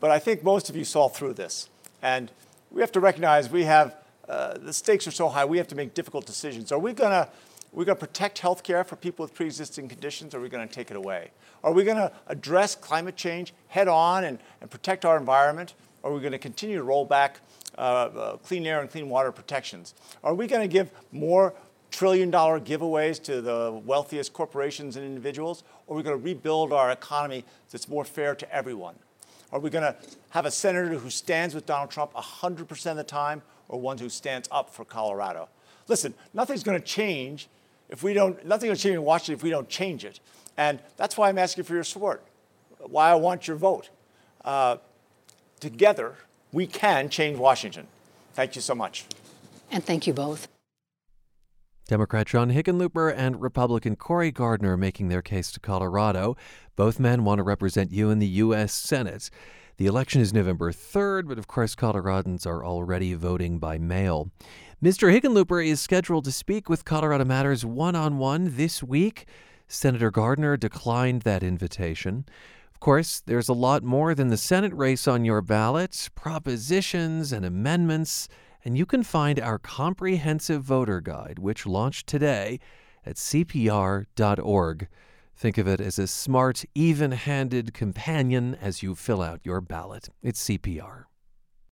But 0.00 0.10
I 0.10 0.18
think 0.18 0.42
most 0.42 0.68
of 0.68 0.74
you 0.74 0.84
saw 0.84 1.08
through 1.08 1.34
this. 1.34 1.68
And 2.02 2.30
we 2.70 2.80
have 2.80 2.92
to 2.92 3.00
recognize 3.00 3.50
we 3.50 3.64
have, 3.64 3.96
uh, 4.28 4.58
the 4.58 4.72
stakes 4.72 5.06
are 5.06 5.12
so 5.12 5.28
high, 5.28 5.44
we 5.44 5.58
have 5.58 5.68
to 5.68 5.74
make 5.74 5.94
difficult 5.94 6.26
decisions. 6.26 6.72
Are 6.72 6.78
we 6.78 6.92
going 6.92 7.10
to 7.10 7.28
we 7.76 7.84
going 7.84 7.98
to 7.98 8.06
protect 8.06 8.38
health 8.38 8.62
care 8.62 8.84
for 8.84 8.96
people 8.96 9.22
with 9.22 9.34
pre 9.34 9.46
existing 9.46 9.88
conditions, 9.88 10.34
or 10.34 10.38
are 10.38 10.40
we 10.40 10.48
going 10.48 10.66
to 10.66 10.74
take 10.74 10.90
it 10.90 10.96
away? 10.96 11.30
Are 11.62 11.72
we 11.72 11.84
going 11.84 11.98
to 11.98 12.10
address 12.26 12.74
climate 12.74 13.16
change 13.16 13.52
head 13.68 13.86
on 13.86 14.24
and, 14.24 14.38
and 14.62 14.70
protect 14.70 15.04
our 15.04 15.18
environment? 15.18 15.74
Or 16.02 16.10
are 16.10 16.14
we 16.14 16.20
going 16.20 16.32
to 16.32 16.38
continue 16.38 16.76
to 16.76 16.82
roll 16.82 17.04
back 17.04 17.40
uh, 17.76 17.80
uh, 17.80 18.36
clean 18.38 18.66
air 18.66 18.80
and 18.80 18.90
clean 18.90 19.10
water 19.10 19.30
protections? 19.30 19.94
Are 20.24 20.32
we 20.32 20.46
going 20.46 20.62
to 20.62 20.72
give 20.72 20.90
more 21.12 21.52
trillion 21.90 22.30
dollar 22.30 22.60
giveaways 22.60 23.22
to 23.24 23.42
the 23.42 23.80
wealthiest 23.84 24.32
corporations 24.32 24.96
and 24.96 25.04
individuals? 25.04 25.62
Or 25.86 25.94
are 25.94 25.96
we 25.98 26.02
going 26.02 26.18
to 26.18 26.24
rebuild 26.24 26.72
our 26.72 26.90
economy 26.90 27.44
that's 27.70 27.88
more 27.88 28.04
fair 28.04 28.34
to 28.34 28.54
everyone? 28.54 28.94
Are 29.56 29.58
we 29.58 29.70
going 29.70 29.84
to 29.84 29.96
have 30.30 30.44
a 30.44 30.50
senator 30.50 30.98
who 30.98 31.08
stands 31.08 31.54
with 31.54 31.64
Donald 31.64 31.90
Trump 31.90 32.12
100% 32.12 32.90
of 32.90 32.96
the 32.98 33.02
time, 33.02 33.40
or 33.70 33.80
one 33.80 33.96
who 33.96 34.10
stands 34.10 34.50
up 34.52 34.68
for 34.68 34.84
Colorado? 34.84 35.48
Listen, 35.88 36.12
nothing's 36.34 36.62
going 36.62 36.78
to 36.78 36.86
change 36.86 37.48
if 37.88 38.02
we 38.02 38.12
don't, 38.12 38.44
nothing's 38.44 38.68
going 38.68 38.76
to 38.76 38.82
change 38.82 38.96
in 38.96 39.02
Washington 39.02 39.34
if 39.36 39.42
we 39.42 39.48
don't 39.48 39.66
change 39.66 40.04
it. 40.04 40.20
And 40.58 40.78
that's 40.98 41.16
why 41.16 41.30
I'm 41.30 41.38
asking 41.38 41.64
for 41.64 41.72
your 41.72 41.84
support, 41.84 42.22
why 42.80 43.08
I 43.08 43.14
want 43.14 43.48
your 43.48 43.56
vote. 43.56 43.88
Uh, 44.44 44.76
together, 45.58 46.16
we 46.52 46.66
can 46.66 47.08
change 47.08 47.38
Washington. 47.38 47.86
Thank 48.34 48.56
you 48.56 48.60
so 48.60 48.74
much. 48.74 49.06
And 49.70 49.82
thank 49.82 50.06
you 50.06 50.12
both. 50.12 50.48
Democrat 51.88 52.26
John 52.26 52.50
Hickenlooper 52.50 53.14
and 53.16 53.40
Republican 53.40 53.94
Cory 53.94 54.32
Gardner 54.32 54.76
making 54.76 55.08
their 55.08 55.22
case 55.22 55.52
to 55.52 55.60
Colorado. 55.60 56.36
Both 56.74 56.98
men 56.98 57.22
want 57.22 57.38
to 57.38 57.44
represent 57.44 57.92
you 57.92 58.10
in 58.10 58.18
the 58.18 58.26
U.S. 58.26 58.72
Senate. 58.72 59.30
The 59.76 59.86
election 59.86 60.20
is 60.20 60.32
November 60.32 60.72
3rd, 60.72 61.28
but 61.28 61.38
of 61.38 61.46
course, 61.46 61.76
Coloradans 61.76 62.44
are 62.44 62.64
already 62.64 63.14
voting 63.14 63.60
by 63.60 63.78
mail. 63.78 64.30
Mr. 64.82 65.14
Hickenlooper 65.14 65.64
is 65.64 65.80
scheduled 65.80 66.24
to 66.24 66.32
speak 66.32 66.68
with 66.68 66.84
Colorado 66.84 67.24
Matters 67.24 67.64
one 67.64 67.94
on 67.94 68.18
one 68.18 68.56
this 68.56 68.82
week. 68.82 69.26
Senator 69.68 70.10
Gardner 70.10 70.56
declined 70.56 71.22
that 71.22 71.44
invitation. 71.44 72.24
Of 72.74 72.80
course, 72.80 73.20
there's 73.24 73.48
a 73.48 73.54
lot 73.54 73.84
more 73.84 74.12
than 74.12 74.28
the 74.28 74.36
Senate 74.36 74.74
race 74.74 75.06
on 75.06 75.24
your 75.24 75.40
ballot 75.40 76.10
propositions 76.16 77.32
and 77.32 77.44
amendments, 77.46 78.28
and 78.66 78.76
you 78.76 78.84
can 78.84 79.04
find 79.04 79.38
our 79.38 79.60
comprehensive 79.60 80.60
voter 80.60 81.00
guide, 81.00 81.38
which 81.38 81.66
launched 81.66 82.08
today 82.08 82.58
at 83.06 83.14
CPR.org. 83.14 84.88
Think 85.36 85.56
of 85.58 85.68
it 85.68 85.80
as 85.80 86.00
a 86.00 86.08
smart, 86.08 86.64
even 86.74 87.12
handed 87.12 87.72
companion 87.72 88.56
as 88.60 88.82
you 88.82 88.96
fill 88.96 89.22
out 89.22 89.38
your 89.44 89.60
ballot. 89.60 90.08
It's 90.20 90.42
CPR. 90.48 91.04